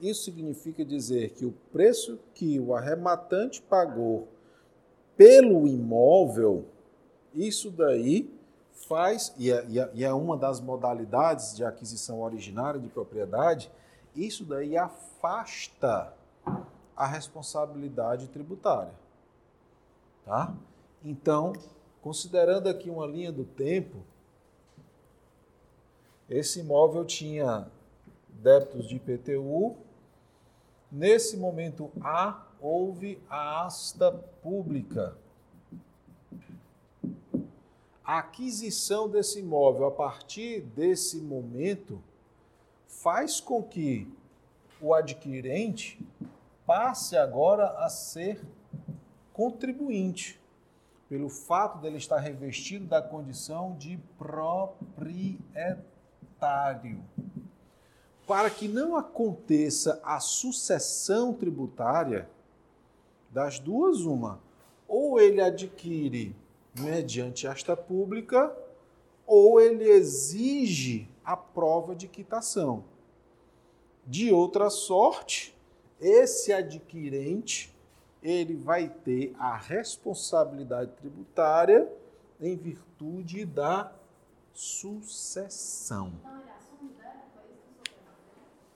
isso 0.00 0.24
significa 0.24 0.84
dizer 0.84 1.30
que 1.30 1.44
o 1.44 1.52
preço 1.72 2.18
que 2.34 2.58
o 2.58 2.74
arrematante 2.74 3.62
pagou 3.62 4.28
pelo 5.16 5.68
imóvel, 5.68 6.64
isso 7.34 7.70
daí 7.70 8.32
faz, 8.88 9.32
e 9.38 9.50
é, 9.50 9.64
e 9.68 9.78
é- 9.78 9.90
e 9.94 10.04
é 10.04 10.12
uma 10.12 10.36
das 10.36 10.60
modalidades 10.60 11.54
de 11.54 11.64
aquisição 11.64 12.20
originária 12.20 12.80
de 12.80 12.88
propriedade, 12.88 13.70
isso 14.14 14.44
daí 14.44 14.76
afasta 14.76 16.12
a 16.96 17.06
responsabilidade 17.06 18.28
tributária. 18.28 18.92
Tá? 20.24 20.54
Então, 21.04 21.52
considerando 22.00 22.68
aqui 22.68 22.90
uma 22.90 23.06
linha 23.06 23.32
do 23.32 23.44
tempo, 23.44 24.02
esse 26.28 26.60
imóvel 26.60 27.04
tinha 27.04 27.68
débitos 28.28 28.88
de 28.88 28.96
IPTU. 28.96 29.76
Nesse 30.90 31.36
momento 31.36 31.90
A, 32.02 32.46
houve 32.60 33.22
a 33.28 33.64
asta 33.64 34.12
pública. 34.42 35.16
A 38.04 38.18
aquisição 38.18 39.08
desse 39.08 39.38
imóvel 39.38 39.86
a 39.86 39.90
partir 39.90 40.60
desse 40.60 41.20
momento 41.20 42.02
faz 42.86 43.40
com 43.40 43.62
que 43.62 44.12
o 44.80 44.92
adquirente 44.92 46.04
passe 46.66 47.16
agora 47.16 47.68
a 47.78 47.88
ser 47.88 48.44
contribuinte, 49.32 50.40
pelo 51.08 51.28
fato 51.28 51.78
dele 51.78 51.98
estar 51.98 52.18
revestido 52.18 52.86
da 52.86 53.00
condição 53.00 53.76
de 53.76 53.96
proprietário. 54.18 57.04
Para 58.26 58.50
que 58.50 58.66
não 58.66 58.96
aconteça 58.96 60.00
a 60.02 60.18
sucessão 60.18 61.32
tributária, 61.32 62.28
das 63.30 63.58
duas, 63.58 64.00
uma, 64.00 64.40
ou 64.86 65.20
ele 65.20 65.40
adquire 65.40 66.36
mediante 66.78 67.46
esta 67.46 67.76
pública, 67.76 68.56
ou 69.26 69.60
ele 69.60 69.88
exige 69.88 71.08
a 71.24 71.36
prova 71.36 71.94
de 71.94 72.08
quitação. 72.08 72.84
De 74.06 74.32
outra 74.32 74.68
sorte, 74.70 75.56
esse 76.00 76.52
adquirente 76.52 77.72
ele 78.22 78.54
vai 78.54 78.88
ter 78.88 79.34
a 79.38 79.56
responsabilidade 79.56 80.92
tributária 80.92 81.92
em 82.40 82.56
virtude 82.56 83.44
da 83.44 83.92
sucessão. 84.52 86.12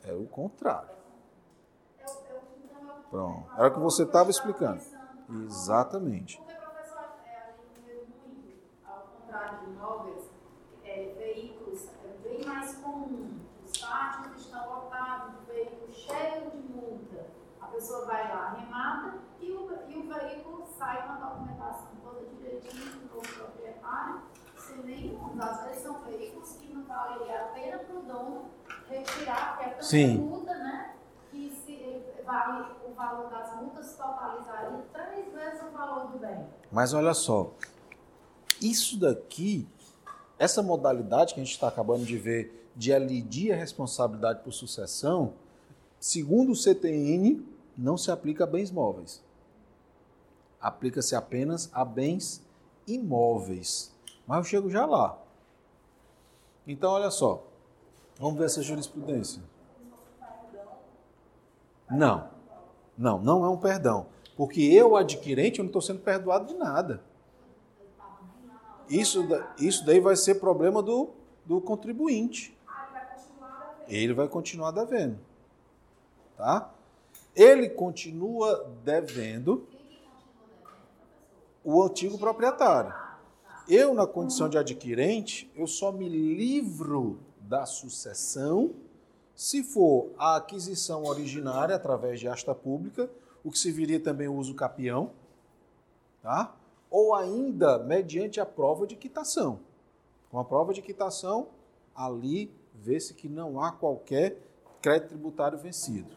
É 0.05 0.13
o 0.13 0.25
contrário. 0.27 0.91
Então, 1.99 2.15
eu, 2.31 2.41
Pronto. 3.11 3.51
Era 3.59 3.69
o 3.69 3.75
que 3.75 3.81
você 3.81 4.05
estava 4.05 4.31
explicando. 4.31 4.81
Exatamente. 5.47 6.39
Porque, 6.39 6.55
professor, 6.55 7.05
é, 7.27 7.37
a 7.37 7.53
gente 7.53 7.81
vê 7.85 8.05
muito, 8.25 8.53
ao 8.87 9.01
contrário 9.01 9.59
de 9.59 9.73
imóveis, 9.73 10.25
é, 10.85 11.13
veículos 11.19 11.89
é 12.05 12.17
bem 12.23 12.45
mais 12.45 12.77
comum. 12.77 13.41
Os 13.65 13.79
pátios 13.79 14.41
estão 14.43 14.69
lotados 14.69 15.41
de 15.41 15.47
veículos 15.47 15.97
cheios 15.97 16.53
de 16.53 16.59
multa. 16.59 17.27
A 17.61 17.67
pessoa 17.67 18.07
vai 18.07 18.29
lá, 18.29 18.51
arremata 18.51 19.19
e 19.41 19.51
o, 19.51 19.69
e 19.89 19.97
o 19.97 20.15
veículo 20.15 20.66
sai 20.79 21.07
com 21.07 21.13
a 21.13 21.17
documentação 21.17 21.89
toda 22.03 22.27
direitinho 22.27 22.85
do 22.85 23.15
novo 23.15 23.29
proprietário, 23.35 24.23
sem 24.57 24.83
nenhum. 24.83 25.41
Às 25.41 25.65
vezes 25.65 25.83
são 25.83 26.01
veículos 26.05 26.53
que 26.53 26.73
não 26.73 26.85
valeria 26.85 27.43
a 27.43 27.45
pena 27.47 27.79
para 27.79 27.97
o 27.97 28.03
dono 28.03 28.45
retirar, 28.89 29.57
porque 29.57 29.65
é 29.65 29.73
tanta 29.73 29.83
Sim. 29.83 30.19
multa, 30.19 30.55
né? 30.55 30.95
Que 31.31 31.51
se 31.51 32.03
vale 32.25 32.67
o 32.87 32.93
valor 32.93 33.31
das 33.31 33.57
multas 33.57 33.97
totalizaria 33.97 34.85
três 34.93 35.33
vezes 35.33 35.63
o 35.63 35.71
valor 35.71 36.09
do 36.09 36.19
bem. 36.19 36.47
Mas 36.71 36.93
olha 36.93 37.15
só, 37.15 37.53
isso 38.61 38.99
daqui, 38.99 39.67
essa 40.39 40.63
modalidade 40.63 41.35
que 41.35 41.41
a 41.41 41.45
gente 41.45 41.53
está 41.53 41.69
acabando 41.69 42.05
de 42.05 42.19
ver 42.19 42.65
de 42.77 42.91
elidir 42.93 43.53
a 43.53 43.57
responsabilidade 43.57 44.43
por 44.43 44.53
sucessão, 44.53 45.33
segundo 45.99 46.53
o 46.53 46.55
CTN, 46.55 47.43
não 47.77 47.97
se 47.97 48.11
aplica 48.11 48.45
a 48.45 48.47
bens 48.47 48.71
móveis. 48.71 49.25
Aplica-se 50.67 51.15
apenas 51.15 51.71
a 51.73 51.85
bens 51.85 52.45
imóveis. 52.89 53.95
Mas 54.27 54.39
eu 54.39 54.43
chego 54.43 54.69
já 54.69 54.85
lá. 54.85 55.17
Então, 56.67 56.91
olha 56.91 57.09
só. 57.09 57.47
Vamos 58.19 58.37
ver 58.37 58.47
essa 58.47 58.61
jurisprudência. 58.63 59.41
Não. 61.89 62.29
Não, 62.99 63.23
não 63.23 63.45
é 63.45 63.49
um 63.49 63.57
perdão. 63.57 64.07
Porque 64.37 64.61
eu, 64.61 64.97
adquirente, 64.97 65.61
eu 65.61 65.63
não 65.63 65.69
estou 65.69 65.81
sendo 65.81 66.01
perdoado 66.01 66.47
de 66.47 66.55
nada. 66.55 67.01
Isso, 68.89 69.25
isso 69.61 69.87
daí 69.87 70.01
vai 70.01 70.17
ser 70.17 70.41
problema 70.41 70.83
do, 70.83 71.11
do 71.45 71.61
contribuinte. 71.61 72.59
Ele 73.87 74.13
vai 74.15 74.27
continuar 74.27 74.73
devendo. 74.73 75.21
Tá? 76.37 76.73
Ele 77.37 77.69
continua 77.69 78.69
devendo 78.83 79.65
o 81.67 81.83
antigo 81.83 82.17
proprietário. 82.17 82.95
Eu, 83.69 83.93
na 83.93 84.07
condição 84.07 84.49
de 84.49 84.57
adquirente, 84.57 85.51
eu 85.55 85.67
só 85.67 85.93
me 85.93 86.09
livro 86.09 87.19
da 87.41 87.67
sucessão 87.67 88.73
se 89.35 89.63
for 89.63 90.11
a 90.17 90.37
aquisição 90.37 91.05
originária 91.05 91.77
através 91.77 92.19
de 92.19 92.27
asta 92.27 92.55
pública, 92.55 93.11
o 93.45 93.51
que 93.51 93.59
se 93.59 93.71
viria 93.71 94.01
também 94.01 94.29
o 94.29 94.35
uso 94.35 94.55
capião, 94.55 95.11
tá? 96.23 96.57
ou 96.91 97.15
ainda 97.15 97.79
mediante 97.79 98.41
a 98.41 98.47
prova 98.47 98.87
de 98.87 98.97
quitação. 98.97 99.61
Com 100.31 100.39
a 100.39 100.45
prova 100.45 100.73
de 100.73 100.81
quitação, 100.81 101.49
ali 101.95 102.51
vê-se 102.75 103.13
que 103.13 103.29
não 103.29 103.61
há 103.61 103.73
qualquer 103.73 104.41
crédito 104.81 105.09
tributário 105.11 105.59
vencido. 105.59 106.15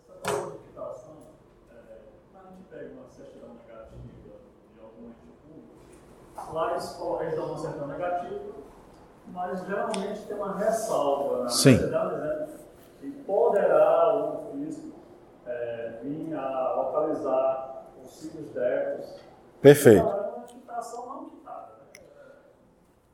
Essa 0.00 0.12
prova 0.20 0.52
de 0.52 0.58
quitação, 0.58 1.16
é, 1.70 1.98
quando 2.32 2.46
a 2.46 2.50
gente 2.50 2.62
pega 2.70 2.94
uma 2.94 3.08
certidão 3.08 3.54
negativa 3.54 4.38
de 4.74 4.80
algum 4.80 5.08
ente 5.08 5.26
público, 5.42 5.74
lá 6.52 6.72
eles, 6.72 7.00
eles 7.20 7.34
dão 7.34 7.46
uma 7.46 7.58
certidão 7.58 7.86
negativa, 7.88 8.40
mas 9.28 9.66
geralmente 9.66 10.20
tem 10.22 10.36
uma 10.36 10.56
ressalva 10.56 11.42
na 11.44 11.48
Sim. 11.48 11.76
dizendo 11.76 12.48
que 13.00 13.10
poderá 13.26 14.14
o 14.16 14.52
fisco 14.52 14.92
é, 15.46 16.00
vir 16.02 16.34
a 16.34 16.74
localizar 16.76 17.86
possíveis 18.00 18.50
débitos. 18.50 19.20
Perfeito. 19.60 20.00
Então, 20.06 20.18
é 20.18 20.36
uma 20.36 20.44
quitação 20.46 21.06
não 21.06 21.24
quitada. 21.26 21.68
Né? 21.94 22.32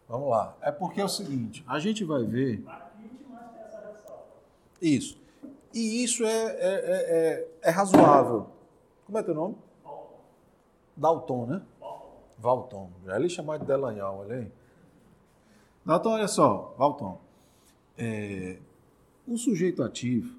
Vamos 0.09 0.29
lá. 0.31 0.55
É 0.61 0.71
porque 0.71 1.01
é 1.01 1.05
o 1.05 1.09
seguinte, 1.09 1.65
a 1.67 1.79
gente 1.79 2.05
vai 2.05 2.25
ver 2.25 2.65
isso. 4.81 5.19
E 5.73 6.05
isso 6.05 6.25
é, 6.25 6.29
é, 6.29 6.57
é, 6.59 7.19
é- 7.19 7.49
é 7.63 7.71
razoável. 7.71 8.47
Como 9.07 9.19
é 9.19 9.23
teu 9.23 9.35
nome? 9.35 9.57
Dalton, 10.97 11.47
né? 11.47 11.63
Valton. 12.45 12.91
Já 13.07 13.15
é 13.15 13.17
ele 13.17 13.31
chamado 13.31 13.65
de 13.65 13.73
olha 13.73 14.37
aí. 14.37 14.53
Dalton, 15.85 16.11
olha 16.11 16.29
só, 16.29 16.75
Valton. 16.77 17.19
É, 17.97 18.59
o 19.27 19.39
sujeito 19.39 19.83
ativo, 19.83 20.37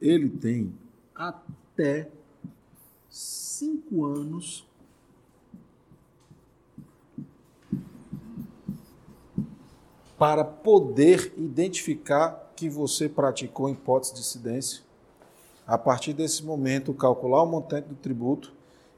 ele 0.00 0.30
tem 0.30 0.74
até 1.14 2.08
cinco 3.10 4.06
anos 4.06 4.66
para 10.16 10.42
poder 10.42 11.34
identificar 11.36 12.52
que 12.56 12.70
você 12.70 13.10
praticou 13.10 13.68
hipótese 13.68 14.14
de 14.14 14.20
incidência. 14.20 14.82
A 15.66 15.76
partir 15.76 16.14
desse 16.14 16.42
momento, 16.42 16.94
calcular 16.94 17.42
o 17.42 17.46
montante 17.46 17.88
do 17.88 17.94
tributo 17.94 18.55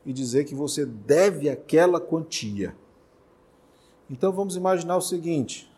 e 0.09 0.13
dizer 0.15 0.45
que 0.45 0.55
você 0.55 0.87
deve 0.87 1.51
aquela 1.51 2.01
quantia. 2.01 2.75
Então 4.09 4.33
vamos 4.33 4.57
imaginar 4.57 4.97
o 4.97 5.03
seguinte: 5.03 5.71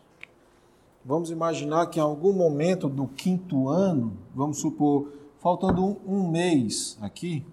vamos 1.03 1.29
imaginar 1.29 1.87
que 1.87 1.99
em 1.99 2.01
algum 2.01 2.31
momento 2.31 2.87
do 2.87 3.07
quinto 3.07 3.67
ano, 3.67 4.17
vamos 4.33 4.61
supor, 4.61 5.11
faltando 5.37 5.85
um, 5.85 5.99
um 6.07 6.31
mês 6.31 6.97
aqui, 7.01 7.45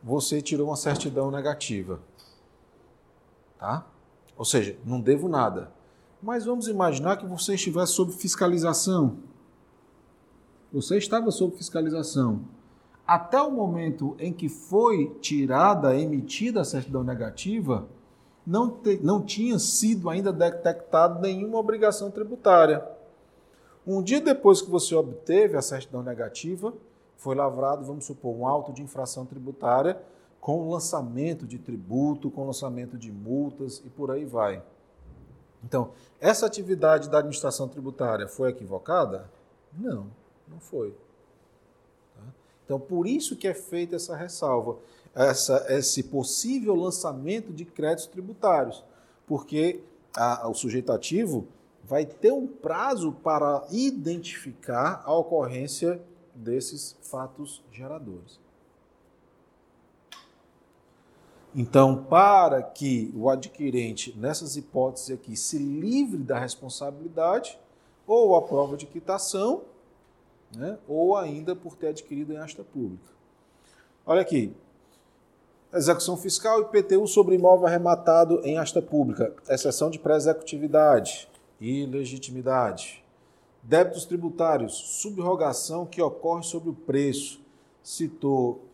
você 0.00 0.40
tirou 0.40 0.68
uma 0.68 0.76
certidão 0.76 1.32
negativa. 1.32 1.98
Tá? 3.58 3.84
Ou 4.36 4.44
seja, 4.44 4.78
não 4.84 5.00
devo 5.00 5.28
nada. 5.28 5.72
Mas 6.22 6.44
vamos 6.44 6.68
imaginar 6.68 7.16
que 7.16 7.26
você 7.26 7.54
estivesse 7.54 7.94
sob 7.94 8.12
fiscalização. 8.12 9.18
Você 10.72 10.96
estava 10.96 11.32
sob 11.32 11.56
fiscalização. 11.56 12.44
Até 13.12 13.38
o 13.42 13.50
momento 13.50 14.16
em 14.18 14.32
que 14.32 14.48
foi 14.48 15.18
tirada, 15.20 15.94
emitida 15.94 16.62
a 16.62 16.64
certidão 16.64 17.04
negativa, 17.04 17.86
não, 18.46 18.70
te, 18.70 18.98
não 19.02 19.22
tinha 19.22 19.58
sido 19.58 20.08
ainda 20.08 20.32
detectado 20.32 21.20
nenhuma 21.20 21.58
obrigação 21.58 22.10
tributária. 22.10 22.82
Um 23.86 24.02
dia 24.02 24.18
depois 24.18 24.62
que 24.62 24.70
você 24.70 24.94
obteve 24.94 25.58
a 25.58 25.60
certidão 25.60 26.02
negativa, 26.02 26.72
foi 27.18 27.34
lavrado, 27.34 27.84
vamos 27.84 28.06
supor, 28.06 28.34
um 28.34 28.46
auto 28.46 28.72
de 28.72 28.80
infração 28.80 29.26
tributária 29.26 30.00
com 30.40 30.70
lançamento 30.70 31.46
de 31.46 31.58
tributo, 31.58 32.30
com 32.30 32.46
lançamento 32.46 32.96
de 32.96 33.12
multas 33.12 33.82
e 33.84 33.90
por 33.90 34.10
aí 34.10 34.24
vai. 34.24 34.62
Então, 35.62 35.90
essa 36.18 36.46
atividade 36.46 37.10
da 37.10 37.18
administração 37.18 37.68
tributária 37.68 38.26
foi 38.26 38.48
equivocada? 38.48 39.30
Não, 39.70 40.06
não 40.48 40.58
foi. 40.58 40.94
Então, 42.72 42.80
por 42.80 43.06
isso 43.06 43.36
que 43.36 43.46
é 43.46 43.52
feita 43.52 43.96
essa 43.96 44.16
ressalva, 44.16 44.78
essa, 45.14 45.66
esse 45.68 46.04
possível 46.04 46.74
lançamento 46.74 47.52
de 47.52 47.66
créditos 47.66 48.06
tributários, 48.06 48.82
porque 49.26 49.82
a, 50.16 50.48
o 50.48 50.54
sujeito 50.54 50.90
ativo 50.90 51.46
vai 51.84 52.06
ter 52.06 52.32
um 52.32 52.46
prazo 52.46 53.12
para 53.12 53.62
identificar 53.70 55.02
a 55.04 55.12
ocorrência 55.12 56.00
desses 56.34 56.96
fatos 57.02 57.62
geradores. 57.70 58.40
Então, 61.54 62.04
para 62.04 62.62
que 62.62 63.12
o 63.14 63.28
adquirente, 63.28 64.18
nessas 64.18 64.56
hipóteses 64.56 65.10
aqui, 65.10 65.36
se 65.36 65.58
livre 65.58 66.22
da 66.22 66.38
responsabilidade, 66.38 67.58
ou 68.06 68.34
a 68.34 68.40
prova 68.40 68.78
de 68.78 68.86
quitação, 68.86 69.60
né, 70.56 70.78
ou 70.86 71.16
ainda 71.16 71.54
por 71.56 71.76
ter 71.76 71.88
adquirido 71.88 72.32
em 72.32 72.36
asta 72.36 72.62
pública. 72.62 73.06
Olha 74.04 74.20
aqui. 74.20 74.54
Execução 75.72 76.16
fiscal 76.16 76.60
e 76.60 76.64
IPTU 76.64 77.06
sobre 77.06 77.34
imóvel 77.34 77.66
arrematado 77.66 78.40
em 78.44 78.58
asta 78.58 78.82
pública, 78.82 79.32
exceção 79.48 79.88
de 79.88 79.98
pré-executividade 79.98 81.28
e 81.58 81.86
legitimidade. 81.86 83.02
Débitos 83.62 84.04
tributários, 84.04 84.74
subrogação 84.74 85.86
que 85.86 86.02
ocorre 86.02 86.42
sobre 86.42 86.68
o 86.68 86.74
preço. 86.74 87.40
Citou 87.82 88.64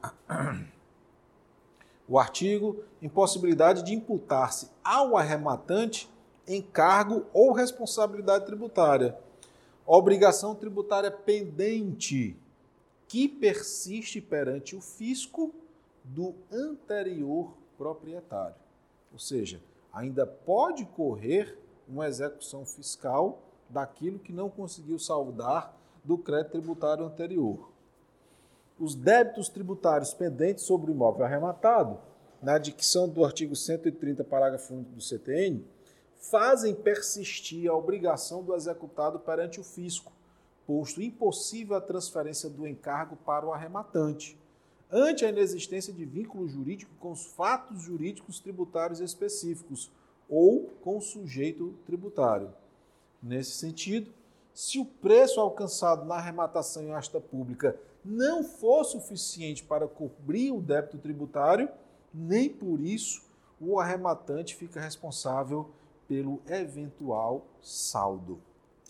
o 2.08 2.18
artigo, 2.18 2.82
impossibilidade 3.00 3.84
de 3.84 3.94
imputar-se 3.94 4.68
ao 4.82 5.16
arrematante 5.16 6.10
encargo 6.48 7.26
ou 7.32 7.52
responsabilidade 7.52 8.46
tributária. 8.46 9.16
Obrigação 9.90 10.54
tributária 10.54 11.10
pendente 11.10 12.36
que 13.08 13.26
persiste 13.26 14.20
perante 14.20 14.76
o 14.76 14.80
fisco 14.80 15.52
do 16.04 16.34
anterior 16.52 17.56
proprietário. 17.76 18.54
Ou 19.12 19.18
seja, 19.18 19.60
ainda 19.92 20.26
pode 20.26 20.84
correr 20.84 21.58
uma 21.88 22.06
execução 22.06 22.66
fiscal 22.66 23.42
daquilo 23.68 24.18
que 24.18 24.32
não 24.32 24.50
conseguiu 24.50 24.98
saldar 24.98 25.74
do 26.04 26.18
crédito 26.18 26.52
tributário 26.52 27.04
anterior 27.04 27.70
os 28.78 28.94
débitos 28.94 29.48
tributários 29.48 30.14
pendentes 30.14 30.64
sobre 30.64 30.90
o 30.90 30.94
imóvel 30.94 31.24
arrematado, 31.24 31.98
na 32.40 32.56
dicção 32.56 33.08
do 33.08 33.24
artigo 33.24 33.56
130, 33.56 34.22
parágrafo 34.22 34.72
único 34.72 34.92
do 34.92 35.00
CTN, 35.00 35.64
fazem 36.18 36.74
persistir 36.74 37.70
a 37.70 37.74
obrigação 37.74 38.42
do 38.42 38.54
executado 38.54 39.18
perante 39.18 39.60
o 39.60 39.64
fisco, 39.64 40.12
posto 40.66 41.00
impossível 41.00 41.76
a 41.76 41.80
transferência 41.80 42.50
do 42.50 42.66
encargo 42.66 43.16
para 43.16 43.46
o 43.46 43.52
arrematante, 43.52 44.38
ante 44.90 45.24
a 45.24 45.28
inexistência 45.28 45.92
de 45.92 46.04
vínculo 46.04 46.48
jurídico 46.48 46.92
com 46.98 47.12
os 47.12 47.26
fatos 47.26 47.82
jurídicos 47.82 48.40
tributários 48.40 49.00
específicos 49.00 49.90
ou 50.28 50.70
com 50.82 50.98
o 50.98 51.02
sujeito 51.02 51.74
tributário. 51.86 52.52
Nesse 53.22 53.52
sentido, 53.52 54.12
se 54.52 54.78
o 54.78 54.84
preço 54.84 55.40
alcançado 55.40 56.04
na 56.04 56.16
arrematação 56.16 56.82
em 56.82 56.92
asta 56.92 57.20
pública 57.20 57.78
não 58.04 58.42
for 58.42 58.84
suficiente 58.84 59.62
para 59.62 59.86
cobrir 59.86 60.50
o 60.50 60.60
débito 60.60 60.98
tributário, 60.98 61.68
nem 62.12 62.48
por 62.48 62.80
isso 62.80 63.22
o 63.60 63.78
arrematante 63.78 64.54
fica 64.54 64.80
responsável 64.80 65.68
pelo 66.08 66.40
eventual 66.46 67.46
saldo. 67.62 68.40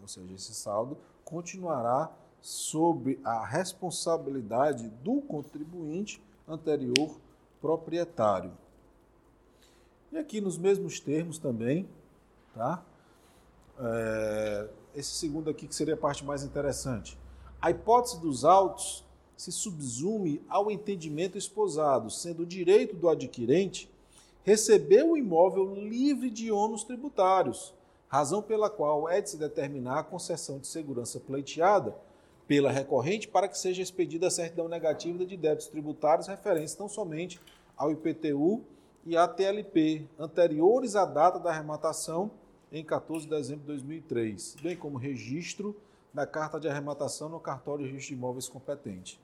Ou 0.01 0.09
seja, 0.09 0.33
esse 0.33 0.55
saldo 0.55 0.97
continuará 1.25 2.11
sob 2.41 3.19
a 3.25 3.45
responsabilidade 3.45 4.89
do 5.03 5.21
contribuinte 5.21 6.23
anterior 6.47 7.19
proprietário. 7.61 8.53
E 10.11 10.17
aqui 10.17 10.41
nos 10.41 10.57
mesmos 10.57 11.01
termos 11.01 11.39
também, 11.39 11.87
tá? 12.55 12.83
É, 13.79 14.69
esse 14.95 15.11
segundo 15.11 15.51
aqui 15.51 15.67
que 15.67 15.75
seria 15.75 15.95
a 15.95 15.99
parte 15.99 16.25
mais 16.25 16.43
interessante. 16.43 17.19
A 17.61 17.71
hipótese 17.71 18.21
dos 18.21 18.45
autos 18.45 19.05
se 19.37 19.53
subsume 19.53 20.41
ao 20.49 20.71
entendimento 20.71 21.37
esposado, 21.37 22.11
sendo 22.11 22.43
o 22.43 22.47
direito 22.47 22.97
do 22.97 23.09
adquirente 23.09 23.91
receber 24.49 25.03
o 25.03 25.15
imóvel 25.15 25.75
livre 25.75 26.31
de 26.31 26.51
ônus 26.51 26.83
tributários, 26.83 27.75
razão 28.09 28.41
pela 28.41 28.71
qual 28.71 29.07
é 29.07 29.21
de 29.21 29.29
se 29.29 29.37
determinar 29.37 29.99
a 29.99 30.03
concessão 30.03 30.59
de 30.59 30.67
segurança 30.67 31.21
pleiteada 31.21 31.95
pela 32.47 32.73
recorrente 32.73 33.29
para 33.29 33.47
que 33.47 33.59
seja 33.59 33.83
expedida 33.83 34.29
a 34.29 34.31
certidão 34.31 34.67
negativa 34.67 35.27
de 35.27 35.37
débitos 35.37 35.67
tributários 35.67 36.27
referentes 36.27 36.79
não 36.79 36.89
somente 36.89 37.39
ao 37.77 37.93
IPTU 37.93 38.63
e 39.05 39.19
à 39.19 39.29
TLP, 39.29 40.07
anteriores 40.19 40.97
à 40.97 41.05
data 41.05 41.39
da 41.39 41.51
arrematação 41.51 42.31
em 42.73 42.83
14 42.83 43.27
de 43.27 43.31
dezembro 43.31 43.61
de 43.61 43.67
2003, 43.67 44.57
bem 44.63 44.77
como 44.79 44.97
registro 44.97 45.77
da 46.13 46.27
carta 46.27 46.59
de 46.59 46.67
arrematação 46.67 47.29
no 47.29 47.39
cartório 47.39 47.85
de 47.85 47.91
registro 47.91 48.15
de 48.15 48.19
imóveis 48.19 48.49
competente. 48.49 49.21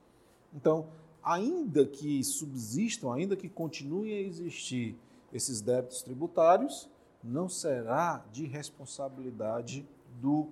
Então, 0.53 0.85
ainda 1.23 1.83
que 1.83 2.23
subsistam, 2.23 3.11
ainda 3.11 3.35
que 3.35 3.49
continuem 3.49 4.13
a 4.13 4.21
existir 4.21 4.95
esses 5.35 5.59
débitos 5.59 6.01
tributários, 6.01 6.89
não 7.21 7.49
será 7.49 8.23
de 8.31 8.45
responsabilidade 8.45 9.85
do 10.21 10.47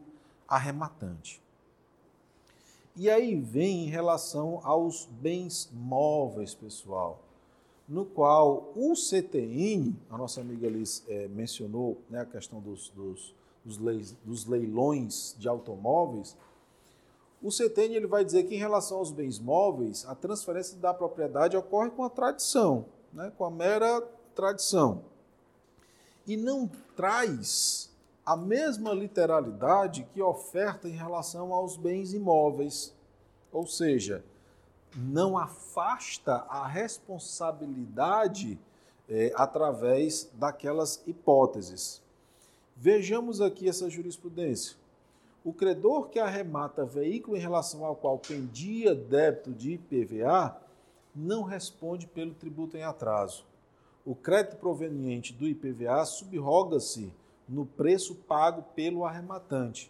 arrematante. 0.47 1.41
E 2.95 3.09
aí 3.09 3.39
vem 3.39 3.85
em 3.85 3.89
relação 3.89 4.59
aos 4.63 5.05
bens 5.05 5.69
móveis, 5.71 6.53
pessoal, 6.53 7.19
no 7.87 8.05
qual 8.05 8.71
o 8.75 8.93
CTN, 8.95 9.95
a 10.09 10.17
nossa 10.17 10.41
amiga 10.41 10.67
Liz 10.67 11.03
é, 11.07 11.27
mencionou 11.29 11.97
né, 12.09 12.19
a 12.19 12.25
questão 12.25 12.59
dos, 12.59 12.89
dos, 12.89 13.33
dos, 13.63 13.77
leis, 13.77 14.15
dos 14.23 14.45
leilões 14.45 15.35
de 15.39 15.47
automóveis, 15.47 16.35
o 17.41 17.51
CTN 17.51 17.95
ele 17.95 18.07
vai 18.07 18.23
dizer 18.23 18.43
que 18.43 18.55
em 18.55 18.59
relação 18.59 18.97
aos 18.97 19.11
bens 19.11 19.39
móveis, 19.39 20.05
a 20.07 20.15
transferência 20.15 20.77
da 20.77 20.93
propriedade 20.93 21.57
ocorre 21.57 21.89
com 21.89 22.03
a 22.03 22.09
tradição, 22.09 22.85
né, 23.11 23.31
com 23.37 23.45
a 23.45 23.51
mera 23.51 24.01
tradição. 24.33 25.05
E 26.25 26.37
não 26.37 26.69
traz 26.95 27.91
a 28.25 28.37
mesma 28.37 28.93
literalidade 28.93 30.07
que 30.13 30.21
oferta 30.21 30.87
em 30.87 30.93
relação 30.93 31.53
aos 31.53 31.75
bens 31.75 32.13
imóveis. 32.13 32.95
Ou 33.51 33.67
seja, 33.67 34.23
não 34.95 35.37
afasta 35.37 36.45
a 36.49 36.65
responsabilidade 36.67 38.59
é, 39.09 39.31
através 39.35 40.29
daquelas 40.33 41.03
hipóteses. 41.05 42.01
Vejamos 42.75 43.41
aqui 43.41 43.67
essa 43.67 43.89
jurisprudência 43.89 44.77
o 45.43 45.51
credor 45.51 46.07
que 46.07 46.19
arremata 46.19 46.85
veículo 46.85 47.35
em 47.35 47.39
relação 47.39 47.83
ao 47.83 47.95
qual 47.95 48.17
pendia 48.17 48.95
débito 48.95 49.51
de 49.51 49.73
IPVA 49.73 50.57
não 51.13 51.43
responde 51.43 52.07
pelo 52.07 52.33
tributo 52.33 52.77
em 52.77 52.83
atraso. 52.83 53.45
O 54.05 54.13
crédito 54.13 54.57
proveniente 54.57 55.31
do 55.31 55.47
IPVA 55.47 56.03
subroga-se 56.05 57.09
no 57.47 57.65
preço 57.65 58.15
pago 58.15 58.61
pelo 58.75 59.05
arrematante. 59.05 59.89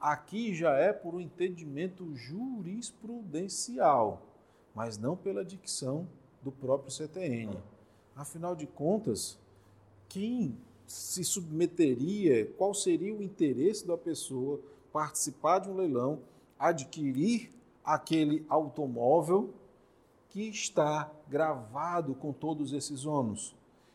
Aqui 0.00 0.52
já 0.54 0.74
é 0.74 0.92
por 0.92 1.14
um 1.14 1.20
entendimento 1.20 2.12
jurisprudencial, 2.16 4.22
mas 4.74 4.98
não 4.98 5.16
pela 5.16 5.44
dicção 5.44 6.08
do 6.42 6.50
próprio 6.50 6.90
CTN. 6.90 7.56
Afinal 8.16 8.56
de 8.56 8.66
contas, 8.66 9.38
quem 10.08 10.58
se 10.84 11.22
submeteria, 11.22 12.44
qual 12.56 12.74
seria 12.74 13.14
o 13.14 13.22
interesse 13.22 13.86
da 13.86 13.96
pessoa 13.96 14.60
participar 14.92 15.60
de 15.60 15.68
um 15.68 15.76
leilão, 15.76 16.18
adquirir 16.58 17.52
aquele 17.84 18.44
automóvel 18.48 19.54
que 20.30 20.48
está 20.48 21.10
gravado 21.28 22.14
com 22.14 22.32
todos 22.32 22.72
esses 22.72 23.04
ônus? 23.04 23.54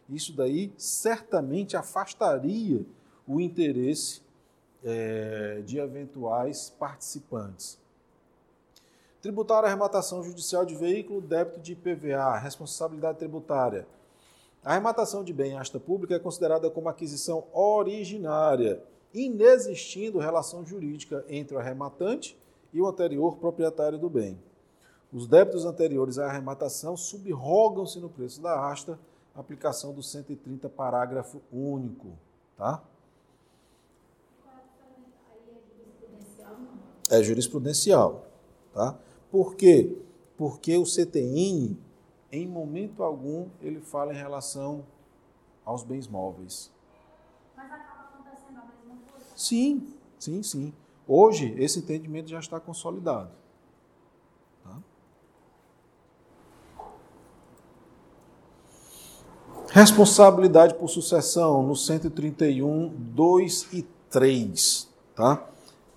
Isso 0.09 0.33
daí 0.33 0.73
certamente 0.77 1.77
afastaria 1.77 2.85
o 3.27 3.39
interesse 3.39 4.21
é, 4.83 5.61
de 5.65 5.77
eventuais 5.79 6.69
participantes. 6.77 7.79
Tributário 9.21 9.67
arrematação 9.67 10.21
judicial 10.21 10.65
de 10.65 10.75
veículo, 10.75 11.21
débito 11.21 11.61
de 11.61 11.71
IPVA, 11.71 12.37
responsabilidade 12.37 13.19
tributária. 13.19 13.87
A 14.63 14.71
arrematação 14.71 15.23
de 15.23 15.31
bem 15.31 15.53
em 15.53 15.57
asta 15.57 15.79
pública 15.79 16.15
é 16.15 16.19
considerada 16.19 16.69
como 16.69 16.89
aquisição 16.89 17.45
originária, 17.53 18.83
inexistindo 19.13 20.19
relação 20.19 20.65
jurídica 20.65 21.23
entre 21.29 21.55
o 21.55 21.59
arrematante 21.59 22.37
e 22.73 22.81
o 22.81 22.87
anterior 22.87 23.37
proprietário 23.37 23.97
do 23.97 24.09
bem. 24.09 24.37
Os 25.13 25.27
débitos 25.27 25.63
anteriores 25.63 26.17
à 26.17 26.25
arrematação 26.25 26.97
subrogam-se 26.97 27.99
no 27.99 28.09
preço 28.09 28.41
da 28.41 28.67
asta, 28.71 28.99
aplicação 29.35 29.93
do 29.93 30.01
130, 30.01 30.67
parágrafo 30.69 31.39
único. 31.51 32.17
Tá? 32.57 32.83
É 37.11 37.21
jurisprudencial. 37.21 38.25
Tá? 38.73 38.97
Por 39.29 39.55
quê? 39.55 39.95
Porque 40.35 40.75
o 40.77 40.85
CTN, 40.85 41.77
em 42.31 42.47
momento 42.47 43.03
algum, 43.03 43.49
ele 43.61 43.81
fala 43.81 44.13
em 44.13 44.17
relação 44.17 44.83
aos 45.63 45.83
bens 45.83 46.07
móveis. 46.07 46.71
Mas 47.55 47.71
acaba 47.71 48.01
acontecendo 48.01 48.57
a 48.57 48.65
mesma 48.65 48.97
coisa? 49.11 49.27
Sim, 49.35 49.93
sim, 50.17 50.41
sim. 50.41 50.73
Hoje, 51.07 51.53
esse 51.59 51.77
entendimento 51.77 52.29
já 52.29 52.39
está 52.39 52.59
consolidado. 52.59 53.42
Responsabilidade 59.73 60.75
por 60.75 60.87
sucessão 60.87 61.63
no 61.63 61.75
131, 61.75 62.93
2 62.95 63.69
e 63.73 63.83
3. 64.07 64.87
Tá? 65.15 65.49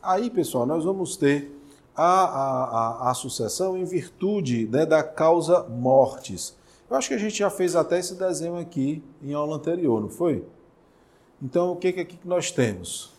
Aí, 0.03 0.31
pessoal, 0.31 0.65
nós 0.65 0.83
vamos 0.83 1.19
ter 1.19 1.55
a, 1.95 2.25
a, 2.25 2.65
a, 3.09 3.11
a 3.11 3.15
sucessão 3.15 3.77
em 3.77 3.85
virtude 3.85 4.67
né, 4.67 4.87
da 4.87 5.03
causa 5.03 5.63
mortis. 5.65 6.57
Eu 6.89 6.97
acho 6.97 7.09
que 7.09 7.15
a 7.15 7.19
gente 7.19 7.37
já 7.37 7.51
fez 7.51 7.77
até 7.77 7.99
esse 7.99 8.15
desenho 8.15 8.57
aqui 8.57 9.05
em 9.23 9.35
aula 9.35 9.57
anterior, 9.57 10.01
não 10.01 10.09
foi? 10.09 10.43
Então, 11.43 11.73
o 11.73 11.77
que, 11.77 11.93
que 11.93 12.01
aqui 12.01 12.17
que 12.17 12.27
nós 12.27 12.51
temos? 12.51 13.13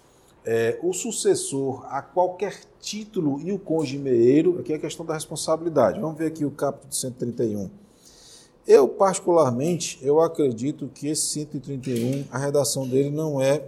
É, 0.44 0.80
o 0.82 0.92
sucessor 0.92 1.86
a 1.88 2.02
qualquer 2.02 2.62
título 2.82 3.40
e 3.42 3.54
o 3.54 3.60
cônjuge 3.60 4.00
meeiro, 4.00 4.58
aqui 4.60 4.74
é 4.74 4.78
a 4.78 4.80
questão 4.80 5.06
da 5.06 5.14
responsabilidade. 5.14 6.00
Vamos 6.00 6.18
ver 6.18 6.26
aqui 6.26 6.44
o 6.44 6.50
capítulo 6.50 6.92
131. 6.92 7.70
Eu, 8.68 8.90
particularmente, 8.90 9.98
eu 10.02 10.20
acredito 10.20 10.90
que 10.90 11.08
esse 11.08 11.28
131, 11.28 12.26
a 12.30 12.38
redação 12.38 12.86
dele 12.86 13.10
não 13.10 13.42
é 13.42 13.66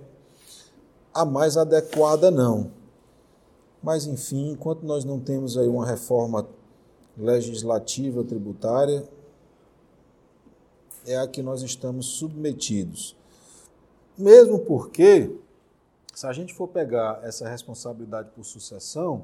a 1.13 1.23
mais 1.23 1.55
adequada, 1.55 2.29
não. 2.29 2.71
Mas, 3.81 4.05
enfim, 4.05 4.51
enquanto 4.51 4.83
nós 4.83 5.05
não 5.05 5.17
temos 5.17 5.57
aí 5.57 5.69
uma 5.69 5.85
reforma 5.85 6.45
legislativa 7.17 8.25
tributária, 8.25 9.07
é 11.05 11.17
a 11.17 11.25
que 11.25 11.41
nós 11.41 11.61
estamos 11.61 12.05
submetidos. 12.17 13.15
Mesmo 14.17 14.59
porque, 14.59 15.33
se 16.13 16.27
a 16.27 16.33
gente 16.33 16.53
for 16.53 16.67
pegar 16.67 17.21
essa 17.23 17.47
responsabilidade 17.47 18.31
por 18.35 18.43
sucessão, 18.43 19.23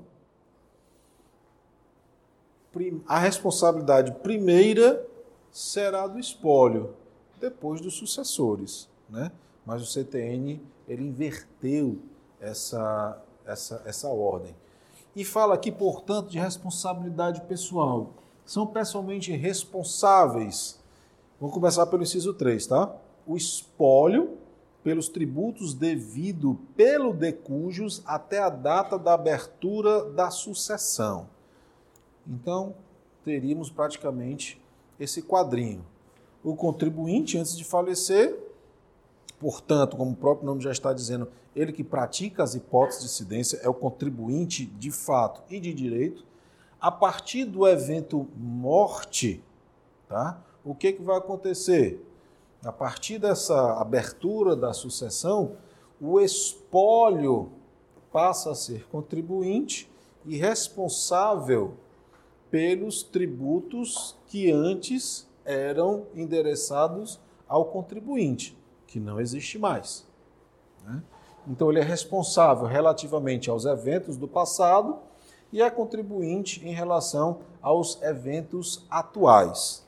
a 3.06 3.20
responsabilidade 3.20 4.14
primeira 4.24 5.06
será 5.56 6.06
do 6.06 6.20
espólio, 6.20 6.94
depois 7.40 7.80
dos 7.80 7.94
sucessores, 7.94 8.90
né? 9.10 9.32
Mas 9.66 9.82
o 9.82 9.86
CTN 9.86 10.62
ele 10.86 11.04
inverteu 11.04 11.98
essa 12.42 13.22
essa, 13.46 13.82
essa 13.86 14.10
ordem. 14.10 14.54
E 15.16 15.24
fala 15.24 15.54
aqui, 15.56 15.72
portanto, 15.72 16.30
de 16.30 16.38
responsabilidade 16.38 17.42
pessoal. 17.42 18.10
São 18.46 18.68
pessoalmente 18.68 19.32
responsáveis. 19.32 20.78
Vamos 21.40 21.54
começar 21.54 21.86
pelo 21.86 22.04
inciso 22.04 22.34
3, 22.34 22.68
tá? 22.68 22.94
O 23.26 23.38
espólio 23.38 24.38
pelos 24.84 25.08
tributos 25.08 25.74
devido 25.74 26.60
pelo 26.76 27.14
decujus 27.14 28.04
até 28.06 28.40
a 28.40 28.50
data 28.50 29.00
da 29.00 29.14
abertura 29.14 30.04
da 30.12 30.30
sucessão. 30.30 31.30
Então, 32.28 32.76
teríamos 33.24 33.70
praticamente 33.70 34.62
esse 35.00 35.22
quadrinho. 35.22 35.86
O 36.44 36.56
contribuinte, 36.56 37.38
antes 37.38 37.58
de 37.58 37.64
falecer, 37.64 38.38
portanto, 39.40 39.98
como 39.98 40.12
o 40.12 40.16
próprio 40.16 40.46
nome 40.46 40.62
já 40.62 40.72
está 40.72 40.94
dizendo, 40.94 41.28
ele 41.56 41.72
que 41.72 41.84
pratica 41.84 42.44
as 42.44 42.54
hipóteses 42.54 43.02
de 43.02 43.06
incidência 43.08 43.60
é 43.64 43.70
o 43.70 43.74
contribuinte 43.74 44.66
de 44.66 44.92
fato 44.92 45.42
e 45.50 45.60
de 45.60 45.74
direito. 45.74 46.26
A 46.80 46.92
partir 46.92 47.46
do 47.46 47.68
evento 47.68 48.28
morte, 48.38 49.44
tá? 50.08 50.42
o 50.64 50.76
que, 50.76 50.94
que 50.94 51.02
vai 51.02 51.18
acontecer? 51.18 52.04
A 52.64 52.72
partir 52.72 53.20
dessa 53.20 53.80
abertura 53.80 54.56
da 54.56 54.74
sucessão, 54.74 55.58
o 56.02 56.20
espólio 56.20 57.52
passa 58.12 58.52
a 58.52 58.56
ser 58.56 58.88
contribuinte 58.88 59.90
e 60.26 60.36
responsável 60.36 61.76
pelos 62.50 63.04
tributos 63.04 64.16
que 64.28 64.52
antes 64.52 65.28
eram 65.44 66.08
endereçados 66.16 67.20
ao 67.48 67.66
contribuinte, 67.66 68.58
que 68.88 69.00
não 69.00 69.20
existe 69.20 69.58
mais. 69.58 70.06
Né? 70.84 71.04
Então, 71.48 71.70
ele 71.70 71.80
é 71.80 71.84
responsável 71.84 72.66
relativamente 72.66 73.50
aos 73.50 73.66
eventos 73.66 74.18
do 74.18 74.28
passado 74.28 74.98
e 75.52 75.62
é 75.62 75.70
contribuinte 75.70 76.66
em 76.68 76.74
relação 76.74 77.40
aos 77.62 78.02
eventos 78.02 78.86
atuais. 78.90 79.86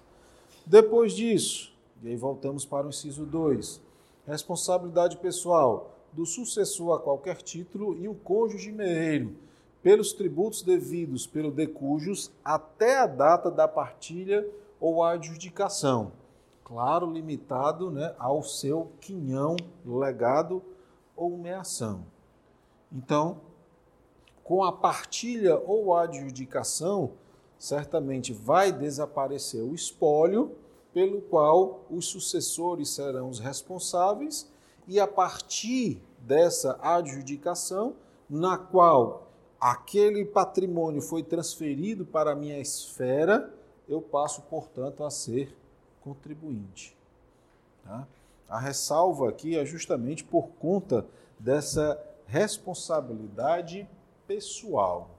Depois 0.65 1.13
disso, 1.13 1.73
e 2.03 2.09
aí 2.09 2.15
voltamos 2.15 2.65
para 2.65 2.85
o 2.85 2.89
inciso 2.89 3.25
2, 3.25 3.81
responsabilidade 4.27 5.17
pessoal 5.17 5.97
do 6.13 6.25
sucessor 6.25 6.95
a 6.95 6.99
qualquer 6.99 7.41
título 7.41 7.97
e 7.97 8.07
o 8.07 8.13
cônjuge 8.13 8.71
meeiro 8.71 9.35
pelos 9.87 10.11
tributos 10.11 10.63
devidos 10.63 11.25
pelo 11.25 11.49
decujus 11.49 12.29
até 12.43 12.97
a 12.97 13.07
data 13.07 13.49
da 13.49 13.69
partilha 13.69 14.45
ou 14.81 15.01
adjudicação. 15.01 16.11
Claro, 16.61 17.09
limitado 17.09 17.89
né, 17.89 18.13
ao 18.19 18.43
seu 18.43 18.91
quinhão 18.99 19.55
legado 19.85 20.61
ou 21.15 21.37
meação. 21.37 22.03
Então, 22.91 23.39
com 24.43 24.61
a 24.61 24.73
partilha 24.73 25.57
ou 25.57 25.95
adjudicação, 25.95 27.13
certamente 27.57 28.33
vai 28.33 28.73
desaparecer 28.73 29.63
o 29.63 29.73
espólio, 29.73 30.51
pelo 30.93 31.21
qual 31.21 31.85
os 31.89 32.07
sucessores 32.07 32.89
serão 32.89 33.29
os 33.29 33.39
responsáveis, 33.39 34.51
e 34.85 34.99
a 34.99 35.07
partir 35.07 36.03
dessa 36.19 36.77
adjudicação, 36.81 37.95
na 38.29 38.57
qual 38.57 39.26
aquele 39.59 40.23
patrimônio 40.25 41.01
foi 41.01 41.23
transferido 41.23 42.05
para 42.05 42.31
a 42.31 42.35
minha 42.35 42.59
esfera, 42.59 43.51
eu 43.87 44.01
passo, 44.01 44.41
portanto, 44.43 45.03
a 45.03 45.09
ser 45.09 45.55
contribuinte. 46.01 46.95
Tá? 47.83 48.07
A 48.49 48.59
ressalva 48.59 49.29
aqui 49.29 49.57
é 49.57 49.65
justamente 49.65 50.23
por 50.23 50.47
conta 50.59 51.05
dessa 51.39 52.01
responsabilidade 52.25 53.87
pessoal. 54.27 55.09